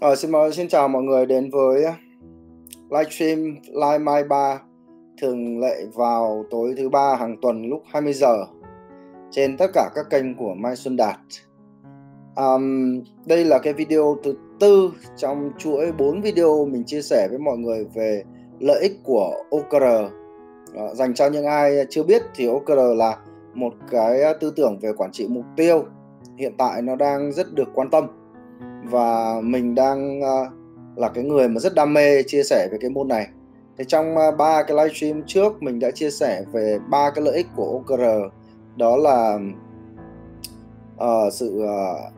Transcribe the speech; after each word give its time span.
Ờ, 0.00 0.16
xin 0.16 0.30
mời, 0.30 0.52
xin 0.52 0.68
chào 0.68 0.88
mọi 0.88 1.02
người 1.02 1.26
đến 1.26 1.50
với 1.50 1.84
ờ, 1.84 1.92
livestream 2.90 3.56
Live 3.66 3.98
Mai 3.98 4.24
3 4.24 4.60
thường 5.20 5.60
lệ 5.60 5.84
vào 5.94 6.44
tối 6.50 6.74
thứ 6.76 6.88
ba 6.88 7.16
hàng 7.16 7.36
tuần 7.42 7.66
lúc 7.66 7.82
20 7.86 8.12
giờ 8.12 8.46
trên 9.30 9.56
tất 9.56 9.66
cả 9.74 9.90
các 9.94 10.06
kênh 10.10 10.34
của 10.34 10.54
Mai 10.54 10.76
Xuân 10.76 10.96
Đạt. 10.96 11.16
Um, 12.36 13.00
đây 13.26 13.44
là 13.44 13.58
cái 13.58 13.72
video 13.72 14.16
thứ 14.24 14.34
tư 14.60 14.90
trong 15.16 15.50
chuỗi 15.58 15.92
4 15.92 16.20
video 16.20 16.66
mình 16.66 16.84
chia 16.84 17.02
sẻ 17.02 17.28
với 17.30 17.38
mọi 17.38 17.58
người 17.58 17.86
về 17.94 18.24
lợi 18.60 18.80
ích 18.82 18.92
của 19.04 19.34
OKR. 19.50 19.74
Uh, 19.74 20.12
ờ, 20.74 20.94
dành 20.94 21.14
cho 21.14 21.28
những 21.28 21.46
ai 21.46 21.86
chưa 21.90 22.02
biết 22.02 22.22
thì 22.34 22.46
OKR 22.46 22.96
là 22.96 23.16
một 23.54 23.72
cái 23.90 24.20
tư 24.40 24.52
tưởng 24.56 24.78
về 24.82 24.92
quản 24.92 25.12
trị 25.12 25.26
mục 25.28 25.44
tiêu 25.56 25.84
hiện 26.38 26.52
tại 26.58 26.82
nó 26.82 26.96
đang 26.96 27.32
rất 27.32 27.54
được 27.54 27.68
quan 27.74 27.90
tâm 27.90 28.19
và 28.84 29.40
mình 29.42 29.74
đang 29.74 30.20
ờ, 30.20 30.48
là 30.96 31.08
cái 31.08 31.24
người 31.24 31.48
mà 31.48 31.60
rất 31.60 31.74
đam 31.74 31.94
mê 31.94 32.22
chia 32.22 32.42
sẻ 32.42 32.68
về 32.72 32.78
cái 32.80 32.90
môn 32.90 33.08
này. 33.08 33.28
Thì 33.78 33.84
trong 33.88 34.16
ờ, 34.16 34.30
ba 34.30 34.62
cái 34.62 34.76
livestream 34.76 35.22
trước 35.26 35.62
mình 35.62 35.78
đã 35.78 35.90
chia 35.90 36.10
sẻ 36.10 36.44
về 36.52 36.78
ba 36.90 37.10
cái 37.10 37.24
lợi 37.24 37.36
ích 37.36 37.46
của 37.56 37.82
OKR 37.82 38.02
đó 38.76 38.96
là 38.96 39.38
uh, 40.96 41.32
sự 41.32 41.64
uh, 41.64 42.12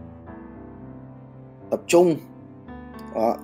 tập 1.70 1.80
trung. 1.86 2.16
Uh, 3.12 3.36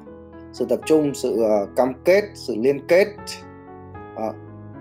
sự 0.52 0.66
tập 0.68 0.80
trung 0.86 1.14
sự 1.14 1.42
uh, 1.42 1.76
cam 1.76 1.92
kết 2.04 2.24
sự 2.34 2.54
liên 2.56 2.86
kết. 2.88 3.08
Uh, 4.14 4.34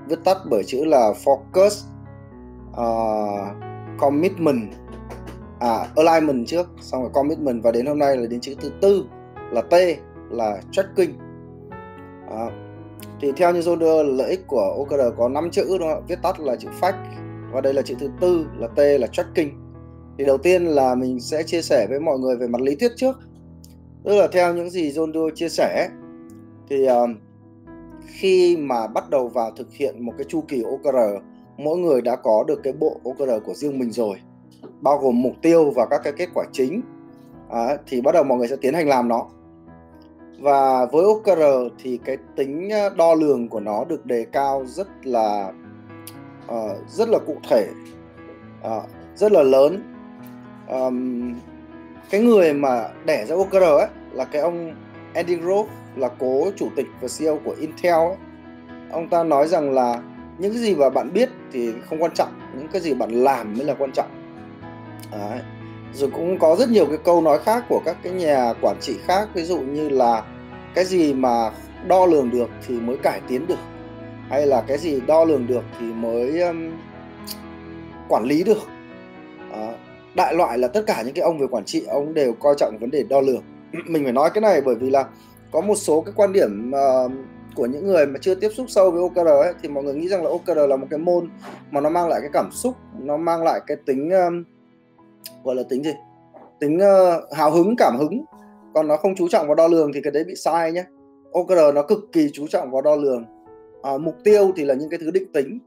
viết 0.08 0.20
tắt 0.24 0.38
bởi 0.50 0.64
chữ 0.64 0.86
là 0.86 1.14
focus 1.24 1.86
uh, 2.72 3.56
commitment 4.00 4.72
à 5.60 5.88
alignment 5.96 6.48
trước 6.48 6.68
xong 6.82 7.02
rồi 7.02 7.12
commitment. 7.14 7.64
Và 7.64 7.72
đến 7.72 7.86
hôm 7.86 8.00
nay 8.00 8.18
là 8.18 8.28
đến 8.28 8.40
chữ 8.42 8.56
thứ 8.62 8.72
tư 8.82 9.06
là 9.52 9.62
T 9.62 9.74
là 10.30 10.62
tracking. 10.72 11.12
À, 12.30 12.46
thì 13.22 13.32
theo 13.38 13.54
như 13.54 13.60
John 13.60 14.04
lợi 14.04 14.30
ích 14.30 14.48
của 14.48 14.76
OKR 14.78 15.18
có 15.18 15.30
5 15.30 15.52
chữ 15.52 15.78
đúng 15.80 15.90
không? 15.94 16.04
viết 16.08 16.22
tắt 16.24 16.40
là 16.40 16.56
chữ 16.56 16.68
fact. 16.82 17.04
Và 17.52 17.62
đây 17.62 17.74
là 17.74 17.82
chữ 17.82 17.96
thứ 18.00 18.10
tư 18.22 18.46
là 18.58 18.68
T 18.68 18.80
là 19.00 19.08
tracking. 19.08 19.50
Thì 20.18 20.26
đầu 20.26 20.38
tiên 20.38 20.66
là 20.66 20.96
mình 20.96 21.20
sẽ 21.20 21.44
chia 21.44 21.62
sẻ 21.62 21.88
với 21.90 22.00
mọi 22.00 22.20
người 22.20 22.38
về 22.38 22.48
mặt 22.48 22.62
lý 22.62 22.76
thuyết 22.76 22.92
trước. 22.96 23.20
Tức 24.04 24.16
là 24.16 24.28
theo 24.32 24.54
những 24.54 24.70
gì 24.70 24.92
John 24.92 25.30
chia 25.36 25.50
sẻ 25.50 25.90
thì 26.70 26.88
uh, 26.90 27.10
khi 28.08 28.58
mà 28.58 28.88
bắt 28.88 29.10
đầu 29.10 29.28
vào 29.28 29.52
thực 29.52 29.74
hiện 29.74 30.06
một 30.06 30.14
cái 30.18 30.26
chu 30.30 30.44
kỳ 30.48 30.64
OKR 30.64 30.98
mỗi 31.58 31.78
người 31.78 32.02
đã 32.02 32.16
có 32.16 32.44
được 32.48 32.60
cái 32.64 32.74
bộ 32.74 33.02
OKR 33.04 33.32
của 33.46 33.54
riêng 33.54 33.80
mình 33.80 33.92
rồi 33.92 34.18
bao 34.82 34.98
gồm 34.98 35.22
mục 35.22 35.34
tiêu 35.42 35.72
và 35.76 35.86
các 35.86 36.02
cái 36.04 36.14
kết 36.18 36.30
quả 36.34 36.46
chính. 36.52 36.82
À, 37.50 37.78
thì 37.88 38.02
bắt 38.02 38.12
đầu 38.12 38.24
mọi 38.24 38.38
người 38.38 38.48
sẽ 38.48 38.56
tiến 38.62 38.74
hành 38.74 38.88
làm 38.88 39.08
nó. 39.08 39.26
Và 40.40 40.86
với 40.86 41.06
OKR 41.06 41.74
thì 41.84 42.00
cái 42.06 42.18
tính 42.36 42.70
ờ, 42.70 42.90
đo 42.90 43.14
lường 43.14 43.48
của 43.48 43.60
nó 43.60 43.86
được 43.86 44.06
đề 44.06 44.26
cao 44.32 44.66
rất 44.66 44.88
là 45.04 45.52
uh, 46.46 46.90
rất 46.90 47.10
là 47.10 47.20
cụ 47.28 47.36
thể 47.50 47.68
uh, 48.68 48.84
rất 49.16 49.32
là 49.32 49.44
lớn. 49.44 49.94
Um, 50.70 51.34
cái 52.10 52.22
người 52.22 52.54
mà 52.54 52.90
đẻ 53.06 53.26
ra 53.26 53.36
OKR 53.36 53.64
ấy 53.64 53.88
là 54.12 54.26
cái 54.26 54.42
ông 54.42 54.76
Andy 55.14 55.36
Grove 55.36 55.70
là 55.96 56.10
cố 56.20 56.52
chủ 56.56 56.70
tịch 56.76 56.88
và 57.02 57.08
CEO 57.20 57.40
của 57.46 57.56
Intel 57.60 57.94
ấy. 57.94 58.16
ông 58.92 59.10
ta 59.10 59.24
nói 59.24 59.48
rằng 59.48 59.74
là 59.74 60.02
những 60.38 60.54
cái 60.54 60.62
gì 60.62 60.76
mà 60.76 60.90
bạn 60.90 61.14
biết 61.14 61.30
thì 61.52 61.74
không 61.90 62.02
quan 62.02 62.14
trọng 62.14 62.30
những 62.58 62.68
cái 62.68 62.82
gì 62.82 62.94
bạn 62.94 63.12
làm 63.12 63.54
mới 63.58 63.66
là 63.66 63.74
quan 63.74 63.92
trọng. 63.92 64.27
Đấy. 65.12 65.40
rồi 65.94 66.10
cũng 66.14 66.40
có 66.40 66.56
rất 66.60 66.70
nhiều 66.70 66.86
cái 66.86 66.98
câu 67.04 67.22
nói 67.22 67.40
khác 67.40 67.64
của 67.70 67.82
các 67.86 67.98
cái 68.04 68.14
nhà 68.14 68.54
quản 68.62 68.78
trị 68.82 68.98
khác 69.06 69.30
ví 69.34 69.44
dụ 69.44 69.60
như 69.60 69.90
là 69.90 70.24
cái 70.76 70.86
gì 70.86 71.14
mà 71.14 71.52
đo 71.88 72.06
lường 72.06 72.32
được 72.32 72.50
thì 72.68 72.80
mới 72.80 72.98
cải 72.98 73.22
tiến 73.28 73.48
được 73.48 73.60
hay 74.30 74.48
là 74.48 74.62
cái 74.68 74.78
gì 74.78 75.02
đo 75.02 75.26
lường 75.26 75.48
được 75.48 75.64
thì 75.80 75.86
mới 75.86 76.42
um, 76.42 76.72
quản 78.08 78.24
lý 78.24 78.44
được. 78.44 78.62
À, 79.52 79.74
đại 80.16 80.34
loại 80.34 80.58
là 80.58 80.68
tất 80.68 80.84
cả 80.88 81.02
những 81.02 81.14
cái 81.14 81.24
ông 81.24 81.40
về 81.40 81.48
quản 81.52 81.66
trị 81.66 81.86
ông 81.88 82.14
đều 82.14 82.34
coi 82.34 82.56
trọng 82.58 82.78
vấn 82.80 82.92
đề 82.92 83.04
đo 83.04 83.22
lường. 83.22 83.44
Mình 83.88 84.04
phải 84.04 84.14
nói 84.14 84.30
cái 84.34 84.42
này 84.42 84.62
bởi 84.62 84.76
vì 84.76 84.90
là 84.90 85.06
có 85.52 85.62
một 85.62 85.76
số 85.76 86.02
cái 86.02 86.14
quan 86.16 86.34
điểm 86.34 86.72
uh, 86.72 87.12
của 87.56 87.66
những 87.66 87.88
người 87.88 88.06
mà 88.06 88.20
chưa 88.22 88.36
tiếp 88.36 88.50
xúc 88.56 88.66
sâu 88.70 88.92
với 88.92 89.02
OKR 89.02 89.28
ấy, 89.28 89.54
thì 89.62 89.70
mọi 89.70 89.84
người 89.84 89.94
nghĩ 89.94 90.08
rằng 90.08 90.24
là 90.24 90.30
OKR 90.30 90.70
là 90.70 90.76
một 90.76 90.88
cái 90.90 91.00
môn 91.00 91.30
mà 91.72 91.82
nó 91.82 91.90
mang 91.90 92.08
lại 92.08 92.22
cái 92.22 92.30
cảm 92.34 92.52
xúc 92.52 92.76
nó 93.00 93.18
mang 93.18 93.44
lại 93.44 93.62
cái 93.68 93.78
tính 93.86 94.10
um, 94.10 94.44
gọi 95.44 95.56
là 95.56 95.64
tính 95.70 95.84
gì? 95.84 95.94
Tính 96.60 96.78
uh, 96.78 97.34
hào 97.34 97.52
hứng 97.52 97.76
cảm 97.78 97.98
hứng. 97.98 98.26
Còn 98.74 98.88
nó 98.88 98.98
không 98.98 99.16
chú 99.16 99.28
trọng 99.28 99.48
vào 99.48 99.56
đo 99.56 99.68
lường 99.68 99.94
thì 99.94 100.02
cái 100.02 100.12
đấy 100.12 100.24
bị 100.24 100.36
sai 100.36 100.72
nhé 100.72 100.84
OKR 101.32 101.76
nó 101.76 101.84
cực 101.84 102.00
kỳ 102.12 102.30
chú 102.34 102.48
trọng 102.48 102.72
vào 102.72 102.82
đo 102.82 102.96
lường. 102.96 103.26
À, 103.84 103.98
mục 103.98 104.16
tiêu 104.24 104.52
thì 104.56 104.66
là 104.66 104.74
những 104.74 104.90
cái 104.90 105.00
thứ 105.00 105.12
định 105.12 105.32
tính. 105.34 105.60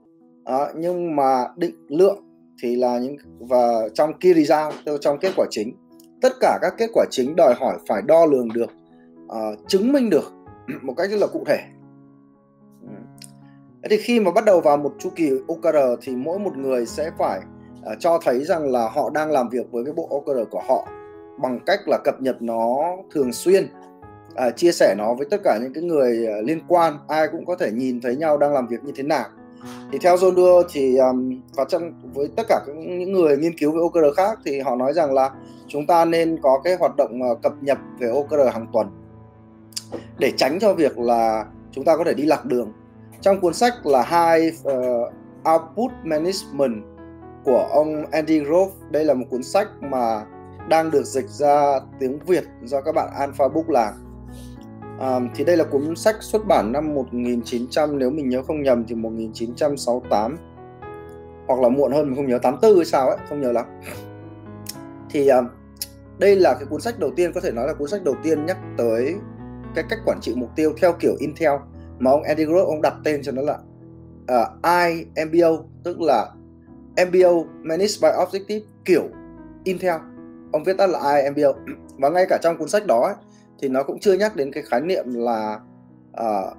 À, 0.45 0.59
nhưng 0.75 1.17
mà 1.17 1.45
định 1.57 1.75
lượng 1.89 2.19
thì 2.63 2.77
là 2.77 2.99
những 2.99 3.17
và 3.39 3.89
trong 3.95 4.19
key 4.19 4.35
result 4.35 5.01
trong 5.01 5.19
kết 5.19 5.33
quả 5.37 5.47
chính. 5.51 5.73
Tất 6.23 6.33
cả 6.41 6.59
các 6.63 6.75
kết 6.79 6.91
quả 6.95 7.05
chính 7.11 7.37
đòi 7.37 7.55
hỏi 7.55 7.79
phải 7.89 8.03
đo 8.03 8.27
lường 8.27 8.49
được 8.53 8.71
à, 9.29 9.41
chứng 9.67 9.93
minh 9.93 10.11
được 10.11 10.33
một 10.83 10.95
cách 10.97 11.11
rất 11.11 11.17
là 11.17 11.27
cụ 11.27 11.45
thể. 11.47 11.59
Thế 13.83 13.89
thì 13.91 13.97
khi 13.97 14.21
mà 14.21 14.31
bắt 14.31 14.45
đầu 14.45 14.61
vào 14.61 14.77
một 14.77 14.93
chu 14.99 15.11
kỳ 15.17 15.31
OKR 15.49 15.77
thì 16.03 16.17
mỗi 16.17 16.39
một 16.39 16.57
người 16.57 16.87
sẽ 16.87 17.11
phải 17.19 17.41
uh, 17.81 17.97
cho 17.99 18.19
thấy 18.25 18.45
rằng 18.45 18.71
là 18.73 18.89
họ 18.89 19.11
đang 19.11 19.31
làm 19.31 19.49
việc 19.49 19.73
với 19.73 19.85
cái 19.85 19.95
bộ 19.95 20.09
OKR 20.11 20.51
của 20.51 20.63
họ 20.69 20.89
bằng 21.43 21.61
cách 21.67 21.81
là 21.87 21.99
cập 22.05 22.21
nhật 22.21 22.43
nó 22.43 22.97
thường 23.11 23.33
xuyên 23.33 23.69
uh, 24.33 24.57
chia 24.57 24.73
sẻ 24.73 24.95
nó 24.99 25.15
với 25.15 25.27
tất 25.31 25.41
cả 25.45 25.59
những 25.63 25.73
cái 25.73 25.83
người 25.83 26.27
uh, 26.39 26.47
liên 26.47 26.61
quan 26.69 26.99
ai 27.09 27.29
cũng 27.33 27.47
có 27.47 27.57
thể 27.57 27.71
nhìn 27.71 28.01
thấy 28.01 28.17
nhau 28.17 28.39
đang 28.39 28.53
làm 28.53 28.67
việc 28.67 28.85
như 28.85 28.93
thế 28.97 29.03
nào. 29.03 29.25
Thì 29.93 29.99
theo 29.99 30.17
John 30.17 30.35
đưa 30.35 30.69
thì 30.73 30.97
um, 30.97 31.41
và 31.55 31.65
trong 31.65 31.93
với 32.15 32.29
tất 32.37 32.43
cả 32.49 32.61
những 32.67 33.13
người 33.13 33.37
nghiên 33.37 33.59
cứu 33.59 33.73
về 33.73 33.81
OKR 33.81 34.17
khác 34.17 34.39
thì 34.45 34.61
họ 34.61 34.77
nói 34.77 34.93
rằng 34.93 35.13
là 35.13 35.31
chúng 35.69 35.87
ta 35.87 36.05
nên 36.05 36.39
có 36.43 36.61
cái 36.65 36.77
hoạt 36.77 36.97
động 36.97 37.21
uh, 37.33 37.43
cập 37.43 37.53
nhật 37.61 37.79
về 37.99 38.09
OKR 38.09 38.55
hàng 38.55 38.67
tuần 38.73 38.87
để 40.19 40.33
tránh 40.37 40.59
cho 40.61 40.73
việc 40.73 40.99
là 40.99 41.47
chúng 41.73 41.85
ta 41.85 41.97
có 41.97 42.05
thể 42.05 42.15
đi 42.15 42.23
lạc 42.23 42.45
đường. 42.45 42.73
Trong 43.21 43.41
cuốn 43.41 43.55
sách 43.55 43.87
là 43.87 44.03
hai 44.03 44.53
uh, 44.63 45.13
output 45.53 45.91
management 46.05 46.83
của 47.45 47.69
ông 47.71 48.07
Andy 48.11 48.39
Grove. 48.39 48.73
Đây 48.91 49.05
là 49.05 49.15
một 49.15 49.25
cuốn 49.31 49.43
sách 49.43 49.69
mà 49.81 50.25
đang 50.69 50.91
được 50.91 51.05
dịch 51.05 51.29
ra 51.29 51.81
tiếng 52.01 52.19
Việt 52.19 52.45
do 52.63 52.81
các 52.81 52.95
bạn 52.95 53.11
Alpha 53.19 53.49
Book 53.49 53.71
làm. 53.71 53.95
À, 55.01 55.21
thì 55.35 55.45
đây 55.45 55.57
là 55.57 55.65
cuốn 55.65 55.97
sách 55.97 56.17
xuất 56.21 56.47
bản 56.47 56.73
năm 56.73 56.95
1900 56.95 57.99
nếu 57.99 58.11
mình 58.11 58.29
nhớ 58.29 58.43
không 58.43 58.63
nhầm 58.63 58.85
thì 58.89 58.95
1968 58.95 60.37
hoặc 61.47 61.61
là 61.61 61.69
muộn 61.69 61.93
hơn 61.93 62.07
mình 62.07 62.17
không 62.17 62.27
nhớ 62.27 62.39
84 62.39 62.77
hay 62.77 62.85
sao 62.85 63.09
ấy 63.09 63.19
không 63.29 63.41
nhớ 63.41 63.53
lắm. 63.53 63.67
Thì 65.11 65.29
à, 65.29 65.41
đây 66.19 66.37
là 66.37 66.55
cái 66.55 66.67
cuốn 66.71 66.81
sách 66.81 66.99
đầu 66.99 67.11
tiên 67.17 67.33
có 67.35 67.41
thể 67.41 67.51
nói 67.51 67.67
là 67.67 67.75
cuốn 67.75 67.89
sách 67.89 68.05
đầu 68.05 68.15
tiên 68.23 68.47
nhắc 68.47 68.59
tới 68.77 69.15
cái 69.75 69.85
cách 69.89 69.99
quản 70.05 70.19
trị 70.21 70.35
mục 70.37 70.51
tiêu 70.57 70.73
theo 70.81 70.93
kiểu 71.01 71.13
Intel 71.19 71.53
mà 71.99 72.11
ông 72.11 72.23
Andy 72.23 72.45
Grove 72.45 72.65
ông 72.65 72.83
đặt 72.83 72.95
tên 73.05 73.23
cho 73.23 73.33
nó 73.33 73.43
là 73.43 73.59
à, 74.27 74.43
uh, 74.43 75.07
IMBO 75.17 75.49
tức 75.85 76.01
là 76.01 76.27
MBO 77.07 77.45
Managed 77.63 78.03
by 78.03 78.09
Objective 78.09 78.61
kiểu 78.85 79.03
Intel. 79.65 80.01
Ông 80.53 80.65
viết 80.65 80.77
tắt 80.79 80.87
là 80.87 81.23
IMBO 81.23 81.53
và 81.99 82.09
ngay 82.09 82.27
cả 82.29 82.39
trong 82.43 82.57
cuốn 82.57 82.69
sách 82.69 82.87
đó 82.87 83.01
ấy, 83.01 83.15
thì 83.59 83.69
nó 83.69 83.83
cũng 83.83 83.99
chưa 83.99 84.13
nhắc 84.13 84.37
đến 84.37 84.53
cái 84.53 84.63
khái 84.63 84.81
niệm 84.81 85.05
là 85.09 85.61
ờ, 86.13 86.55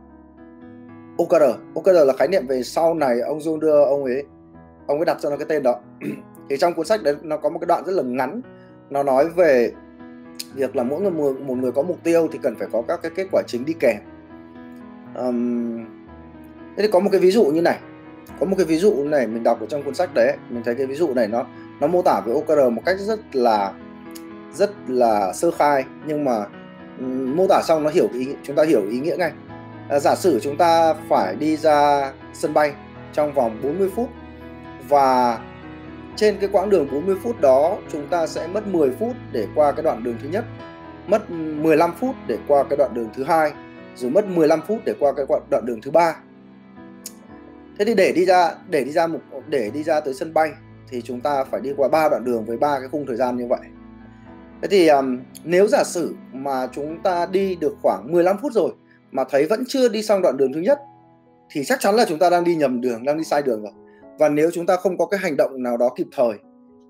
uh, 1.18 1.30
OKR 1.30 1.44
OKR 1.76 1.98
là 2.06 2.14
khái 2.18 2.28
niệm 2.28 2.48
về 2.48 2.64
sau 2.64 2.94
này 2.94 3.20
ông 3.20 3.40
John 3.40 3.60
đưa 3.60 3.84
ông 3.84 4.04
ấy 4.04 4.24
ông 4.88 4.98
ấy 4.98 5.06
đặt 5.06 5.18
cho 5.22 5.30
nó 5.30 5.38
cái 5.38 5.46
tên 5.50 5.64
đó. 5.64 5.80
Thì 6.50 6.58
trong 6.58 6.74
cuốn 6.74 6.86
sách 6.86 7.04
đấy 7.04 7.16
nó 7.22 7.38
có 7.38 7.50
một 7.50 7.60
cái 7.60 7.68
đoạn 7.68 7.84
rất 7.86 7.94
là 7.94 8.04
ngắn. 8.04 8.42
Nó 8.90 9.04
nói 9.04 9.30
về 9.30 9.72
việc 10.54 10.76
là 10.76 10.84
mỗi 10.84 11.02
người 11.02 11.12
một 11.12 11.58
người 11.58 11.72
có 11.72 11.82
mục 11.82 11.98
tiêu 12.04 12.28
thì 12.32 12.40
cần 12.44 12.56
phải 12.56 12.68
có 12.72 12.82
các 12.82 13.00
cái 13.04 13.12
kết 13.16 13.28
quả 13.32 13.42
chính 13.48 13.66
đi 13.66 13.74
kèm. 13.80 13.98
Um, 15.16 15.86
thế 16.78 16.84
thì 16.84 16.88
có 16.92 17.00
một 17.00 17.10
cái 17.12 17.22
ví 17.22 17.32
dụ 17.32 17.46
như 17.46 17.62
này 17.62 17.80
có 18.40 18.46
một 18.46 18.56
cái 18.58 18.66
ví 18.66 18.78
dụ 18.78 19.04
này 19.04 19.28
mình 19.28 19.44
đọc 19.44 19.60
ở 19.60 19.66
trong 19.66 19.84
cuốn 19.84 19.96
sách 19.96 20.14
đấy 20.14 20.38
mình 20.50 20.64
thấy 20.64 20.76
cái 20.76 20.86
ví 20.86 20.96
dụ 20.96 21.14
này 21.14 21.28
nó 21.28 21.46
nó 21.80 21.88
mô 21.88 22.02
tả 22.02 22.22
về 22.26 22.34
OKR 22.34 22.74
một 22.74 22.82
cách 22.86 23.00
rất 23.00 23.36
là 23.36 23.74
rất 24.54 24.72
là 24.88 25.34
sơ 25.34 25.52
khai 25.52 25.84
nhưng 26.06 26.26
mà 26.26 26.46
mô 27.36 27.48
tả 27.48 27.62
xong 27.64 27.84
nó 27.84 27.90
hiểu 27.90 28.08
ý 28.14 28.28
chúng 28.44 28.56
ta 28.56 28.64
hiểu 28.64 28.82
ý 28.90 29.00
nghĩa 29.00 29.16
ngay. 29.18 29.32
À, 29.90 30.00
giả 30.00 30.16
sử 30.16 30.40
chúng 30.40 30.58
ta 30.58 30.94
phải 31.10 31.36
đi 31.36 31.58
ra 31.58 32.12
sân 32.34 32.54
bay 32.54 32.74
trong 33.14 33.34
vòng 33.34 33.60
40 33.64 33.90
phút 33.96 34.10
và 34.90 35.40
trên 36.16 36.38
cái 36.40 36.50
quãng 36.52 36.70
đường 36.70 36.88
40 36.92 37.16
phút 37.24 37.42
đó 37.42 37.78
chúng 37.92 38.08
ta 38.08 38.28
sẽ 38.28 38.48
mất 38.48 38.68
10 38.68 38.92
phút 39.00 39.16
để 39.32 39.48
qua 39.56 39.72
cái 39.72 39.84
đoạn 39.84 40.04
đường 40.04 40.16
thứ 40.24 40.30
nhất 40.30 40.46
mất 41.08 41.32
15 41.32 41.92
phút 42.00 42.16
để 42.28 42.38
qua 42.48 42.64
cái 42.64 42.78
đoạn 42.78 42.94
đường 42.94 43.10
thứ 43.16 43.24
hai 43.24 43.52
rồi 43.96 44.12
mất 44.12 44.26
15 44.28 44.62
phút 44.68 44.80
để 44.86 44.94
qua 45.00 45.14
cái 45.14 45.26
đoạn 45.50 45.66
đường 45.66 45.82
thứ 45.82 45.92
ba 45.92 46.16
thế 47.80 47.86
thì 47.86 47.94
để 47.96 48.12
đi 48.12 48.26
ra 48.26 48.56
để 48.70 48.84
đi 48.84 48.92
ra 48.92 49.08
một 49.08 49.20
để 49.48 49.72
đi 49.74 49.84
ra 49.84 50.00
tới 50.00 50.14
sân 50.14 50.34
bay 50.34 50.52
thì 50.90 51.02
chúng 51.02 51.22
ta 51.22 51.44
phải 51.44 51.62
đi 51.62 51.74
qua 51.78 51.88
ba 51.88 52.10
đoạn 52.10 52.24
đường 52.24 52.46
với 52.46 52.58
ba 52.58 52.80
cái 52.80 52.90
khung 52.90 53.06
thời 53.06 53.18
gian 53.18 53.38
như 53.38 53.48
vậy. 53.48 53.60
Thế 54.62 54.68
thì 54.68 54.88
um, 54.88 55.20
nếu 55.44 55.68
giả 55.68 55.84
sử 55.84 56.16
mà 56.34 56.68
chúng 56.74 57.04
ta 57.04 57.26
đi 57.26 57.56
được 57.56 57.76
khoảng 57.82 58.12
15 58.12 58.38
phút 58.42 58.54
rồi 58.54 58.72
mà 59.12 59.24
thấy 59.30 59.46
vẫn 59.46 59.64
chưa 59.68 59.90
đi 59.90 60.04
xong 60.04 60.22
đoạn 60.22 60.38
đường 60.38 60.54
thứ 60.54 60.60
nhất 60.62 60.80
thì 61.50 61.64
chắc 61.64 61.80
chắn 61.80 61.96
là 61.96 62.06
chúng 62.10 62.20
ta 62.20 62.30
đang 62.30 62.44
đi 62.44 62.56
nhầm 62.56 62.82
đường 62.82 63.06
đang 63.06 63.18
đi 63.18 63.24
sai 63.24 63.42
đường 63.42 63.62
rồi. 63.62 63.72
Và 64.20 64.30
nếu 64.30 64.52
chúng 64.54 64.66
ta 64.66 64.76
không 64.76 64.98
có 64.98 65.06
cái 65.06 65.20
hành 65.20 65.38
động 65.38 65.64
nào 65.64 65.78
đó 65.78 65.90
kịp 65.96 66.08
thời 66.16 66.34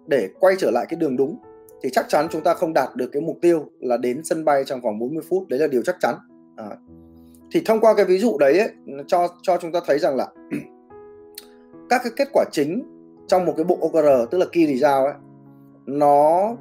để 0.08 0.30
quay 0.40 0.56
trở 0.60 0.72
lại 0.72 0.86
cái 0.90 1.00
đường 1.00 1.18
đúng 1.18 1.38
thì 1.84 1.90
chắc 1.90 2.06
chắn 2.10 2.28
chúng 2.32 2.44
ta 2.44 2.54
không 2.54 2.74
đạt 2.74 2.96
được 2.96 3.10
cái 3.12 3.22
mục 3.22 3.38
tiêu 3.42 3.66
là 3.80 3.98
đến 3.98 4.24
sân 4.24 4.46
bay 4.46 4.64
trong 4.66 4.82
vòng 4.82 5.00
40 5.00 5.24
phút. 5.30 5.48
Đấy 5.48 5.60
là 5.60 5.68
điều 5.68 5.82
chắc 5.82 5.96
chắn. 6.00 6.16
À 6.56 6.66
thì 7.52 7.62
thông 7.66 7.80
qua 7.80 7.94
cái 7.94 8.06
ví 8.06 8.18
dụ 8.18 8.38
đấy 8.38 8.60
ấy, 8.60 8.70
cho 9.08 9.28
cho 9.42 9.58
chúng 9.58 9.72
ta 9.72 9.80
thấy 9.86 10.00
rằng 10.00 10.16
là 10.16 10.28
các 11.90 12.02
cái 12.04 12.12
kết 12.16 12.28
quả 12.34 12.46
chính 12.52 12.84
trong 13.28 13.46
một 13.46 13.54
cái 13.58 13.64
bộ 13.64 13.78
OKR 13.82 14.32
tức 14.32 14.38
là 14.38 14.46
key 14.52 14.68
result 14.68 15.06
ấy 15.06 15.14
nó 15.86 16.56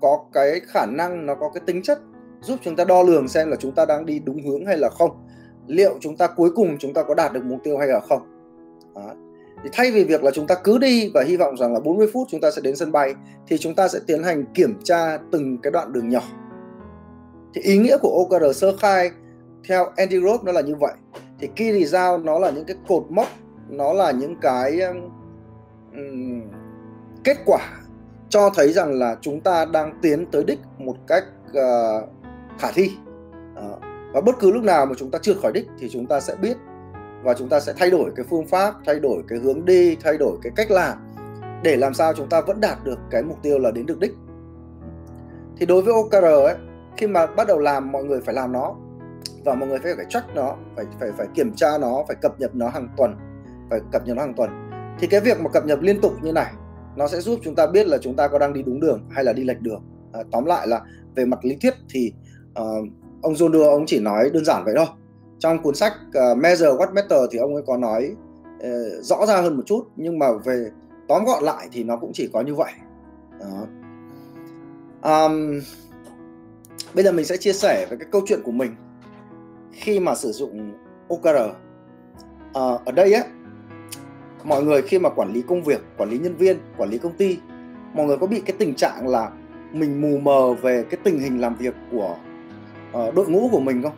có 0.00 0.24
cái 0.32 0.60
khả 0.60 0.86
năng 0.86 1.26
nó 1.26 1.34
có 1.34 1.50
cái 1.54 1.62
tính 1.66 1.82
chất 1.82 1.98
giúp 2.40 2.58
chúng 2.62 2.76
ta 2.76 2.84
đo 2.84 3.02
lường 3.02 3.28
xem 3.28 3.50
là 3.50 3.56
chúng 3.56 3.72
ta 3.72 3.84
đang 3.84 4.06
đi 4.06 4.18
đúng 4.18 4.42
hướng 4.42 4.66
hay 4.66 4.78
là 4.78 4.90
không. 4.90 5.10
Liệu 5.66 5.98
chúng 6.00 6.16
ta 6.16 6.26
cuối 6.26 6.50
cùng 6.54 6.76
chúng 6.78 6.94
ta 6.94 7.02
có 7.02 7.14
đạt 7.14 7.32
được 7.32 7.44
mục 7.44 7.58
tiêu 7.64 7.78
hay 7.78 7.88
là 7.88 8.00
không. 8.00 8.22
Đó. 8.94 9.14
thì 9.62 9.70
thay 9.72 9.90
vì 9.90 10.04
việc 10.04 10.24
là 10.24 10.30
chúng 10.30 10.46
ta 10.46 10.54
cứ 10.54 10.78
đi 10.78 11.10
và 11.14 11.22
hy 11.22 11.36
vọng 11.36 11.56
rằng 11.56 11.72
là 11.72 11.80
40 11.80 12.06
phút 12.12 12.28
chúng 12.30 12.40
ta 12.40 12.50
sẽ 12.50 12.62
đến 12.62 12.76
sân 12.76 12.92
bay 12.92 13.14
thì 13.48 13.58
chúng 13.58 13.74
ta 13.74 13.88
sẽ 13.88 13.98
tiến 14.06 14.22
hành 14.22 14.44
kiểm 14.54 14.78
tra 14.84 15.18
từng 15.32 15.58
cái 15.62 15.70
đoạn 15.70 15.92
đường 15.92 16.08
nhỏ. 16.08 16.22
Thì 17.54 17.60
ý 17.60 17.78
nghĩa 17.78 17.96
của 17.98 18.26
OKR 18.28 18.56
sơ 18.56 18.76
khai 18.76 19.10
theo 19.68 19.86
Andy 19.96 20.18
Grove 20.18 20.42
nó 20.44 20.52
là 20.52 20.60
như 20.60 20.74
vậy. 20.74 20.92
Thì 21.38 21.48
key 21.56 21.84
result 21.84 22.24
nó 22.24 22.38
là 22.38 22.50
những 22.50 22.64
cái 22.64 22.76
cột 22.88 23.04
mốc 23.10 23.28
nó 23.68 23.92
là 23.92 24.10
những 24.10 24.36
cái 24.40 24.80
um, 24.80 26.42
kết 27.24 27.36
quả 27.44 27.60
cho 28.28 28.50
thấy 28.54 28.72
rằng 28.72 28.92
là 28.92 29.16
chúng 29.20 29.40
ta 29.40 29.64
đang 29.64 29.98
tiến 30.02 30.26
tới 30.26 30.44
đích 30.44 30.58
một 30.78 30.96
cách 31.06 31.24
uh, 31.50 32.08
khả 32.58 32.68
thi. 32.74 32.90
Uh, 33.52 33.82
và 34.12 34.20
bất 34.20 34.38
cứ 34.40 34.50
lúc 34.52 34.62
nào 34.62 34.86
mà 34.86 34.92
chúng 34.98 35.10
ta 35.10 35.18
chưa 35.22 35.34
khỏi 35.34 35.52
đích 35.52 35.66
thì 35.78 35.88
chúng 35.88 36.06
ta 36.06 36.20
sẽ 36.20 36.36
biết 36.42 36.56
và 37.22 37.34
chúng 37.34 37.48
ta 37.48 37.60
sẽ 37.60 37.72
thay 37.76 37.90
đổi 37.90 38.10
cái 38.16 38.26
phương 38.30 38.46
pháp 38.46 38.74
thay 38.86 39.00
đổi 39.00 39.22
cái 39.28 39.38
hướng 39.38 39.64
đi 39.64 39.96
thay 39.96 40.18
đổi 40.18 40.38
cái 40.42 40.52
cách 40.56 40.70
làm 40.70 40.98
để 41.62 41.76
làm 41.76 41.94
sao 41.94 42.12
chúng 42.14 42.28
ta 42.28 42.40
vẫn 42.40 42.60
đạt 42.60 42.84
được 42.84 42.98
cái 43.10 43.22
mục 43.22 43.38
tiêu 43.42 43.58
là 43.58 43.70
đến 43.70 43.86
được 43.86 44.00
đích. 44.00 44.14
Thì 45.56 45.66
đối 45.66 45.82
với 45.82 45.94
OKR 45.94 46.24
ấy 46.24 46.54
khi 46.96 47.06
mà 47.06 47.26
bắt 47.26 47.46
đầu 47.46 47.58
làm 47.58 47.92
mọi 47.92 48.04
người 48.04 48.20
phải 48.20 48.34
làm 48.34 48.52
nó 48.52 48.74
và 49.44 49.54
mọi 49.54 49.68
người 49.68 49.78
phải 49.78 49.92
phải 49.96 50.06
check 50.08 50.26
nó 50.34 50.56
phải 50.76 50.84
phải 51.00 51.10
phải 51.18 51.26
kiểm 51.34 51.54
tra 51.54 51.78
nó 51.80 52.04
phải 52.08 52.16
cập 52.20 52.40
nhật 52.40 52.54
nó 52.54 52.68
hàng 52.68 52.88
tuần 52.96 53.16
phải 53.70 53.80
cập 53.92 54.06
nhật 54.06 54.16
nó 54.16 54.22
hàng 54.22 54.34
tuần. 54.34 54.50
Thì 54.98 55.06
cái 55.06 55.20
việc 55.20 55.40
mà 55.40 55.50
cập 55.50 55.66
nhật 55.66 55.82
liên 55.82 56.00
tục 56.00 56.12
như 56.22 56.32
này 56.32 56.52
nó 56.96 57.08
sẽ 57.08 57.20
giúp 57.20 57.38
chúng 57.42 57.54
ta 57.54 57.66
biết 57.66 57.86
là 57.86 57.98
chúng 57.98 58.16
ta 58.16 58.28
có 58.28 58.38
đang 58.38 58.52
đi 58.52 58.62
đúng 58.62 58.80
đường 58.80 59.08
hay 59.10 59.24
là 59.24 59.32
đi 59.32 59.44
lệch 59.44 59.60
đường. 59.60 59.82
À, 60.12 60.20
tóm 60.32 60.44
lại 60.44 60.66
là 60.66 60.80
về 61.14 61.24
mặt 61.24 61.44
lý 61.44 61.56
thuyết 61.62 61.74
thì 61.90 62.12
uh, 62.50 62.88
ông 63.22 63.32
John 63.32 63.52
Doe 63.52 63.66
ông 63.66 63.86
chỉ 63.86 64.00
nói 64.00 64.30
đơn 64.30 64.44
giản 64.44 64.64
vậy 64.64 64.74
thôi. 64.76 64.86
Trong 65.38 65.62
cuốn 65.62 65.74
sách 65.74 65.92
uh, 66.08 66.38
Measure 66.38 66.70
What 66.70 66.94
Matter 66.94 67.20
thì 67.30 67.38
ông 67.38 67.54
ấy 67.54 67.62
có 67.66 67.76
nói 67.76 68.16
uh, 68.56 69.02
rõ 69.02 69.26
ra 69.26 69.40
hơn 69.40 69.56
một 69.56 69.62
chút 69.66 69.84
nhưng 69.96 70.18
mà 70.18 70.26
về 70.44 70.70
tóm 71.08 71.24
gọn 71.24 71.44
lại 71.44 71.68
thì 71.72 71.84
nó 71.84 71.96
cũng 71.96 72.10
chỉ 72.14 72.30
có 72.32 72.40
như 72.40 72.54
vậy. 72.54 72.72
Đó. 73.40 73.66
Um, 75.02 75.60
bây 76.94 77.04
giờ 77.04 77.12
mình 77.12 77.24
sẽ 77.24 77.36
chia 77.36 77.52
sẻ 77.52 77.86
về 77.90 77.96
cái 77.96 78.08
câu 78.12 78.22
chuyện 78.26 78.40
của 78.44 78.52
mình 78.52 78.74
khi 79.72 80.00
mà 80.00 80.14
sử 80.14 80.32
dụng 80.32 80.72
OKR 81.08 81.26
à, 82.54 82.62
ở 82.84 82.92
đây 82.94 83.12
á 83.12 83.22
mọi 84.44 84.64
người 84.64 84.82
khi 84.82 84.98
mà 84.98 85.08
quản 85.08 85.32
lý 85.32 85.42
công 85.42 85.62
việc 85.62 85.80
quản 85.96 86.10
lý 86.10 86.18
nhân 86.18 86.36
viên 86.36 86.58
quản 86.76 86.90
lý 86.90 86.98
công 86.98 87.16
ty 87.16 87.38
mọi 87.94 88.06
người 88.06 88.16
có 88.16 88.26
bị 88.26 88.42
cái 88.46 88.56
tình 88.58 88.74
trạng 88.74 89.08
là 89.08 89.30
mình 89.72 90.00
mù 90.00 90.18
mờ 90.18 90.54
về 90.54 90.84
cái 90.90 91.00
tình 91.04 91.18
hình 91.18 91.40
làm 91.40 91.54
việc 91.54 91.74
của 91.90 92.16
uh, 92.92 93.14
đội 93.14 93.28
ngũ 93.28 93.48
của 93.52 93.60
mình 93.60 93.82
không? 93.82 93.96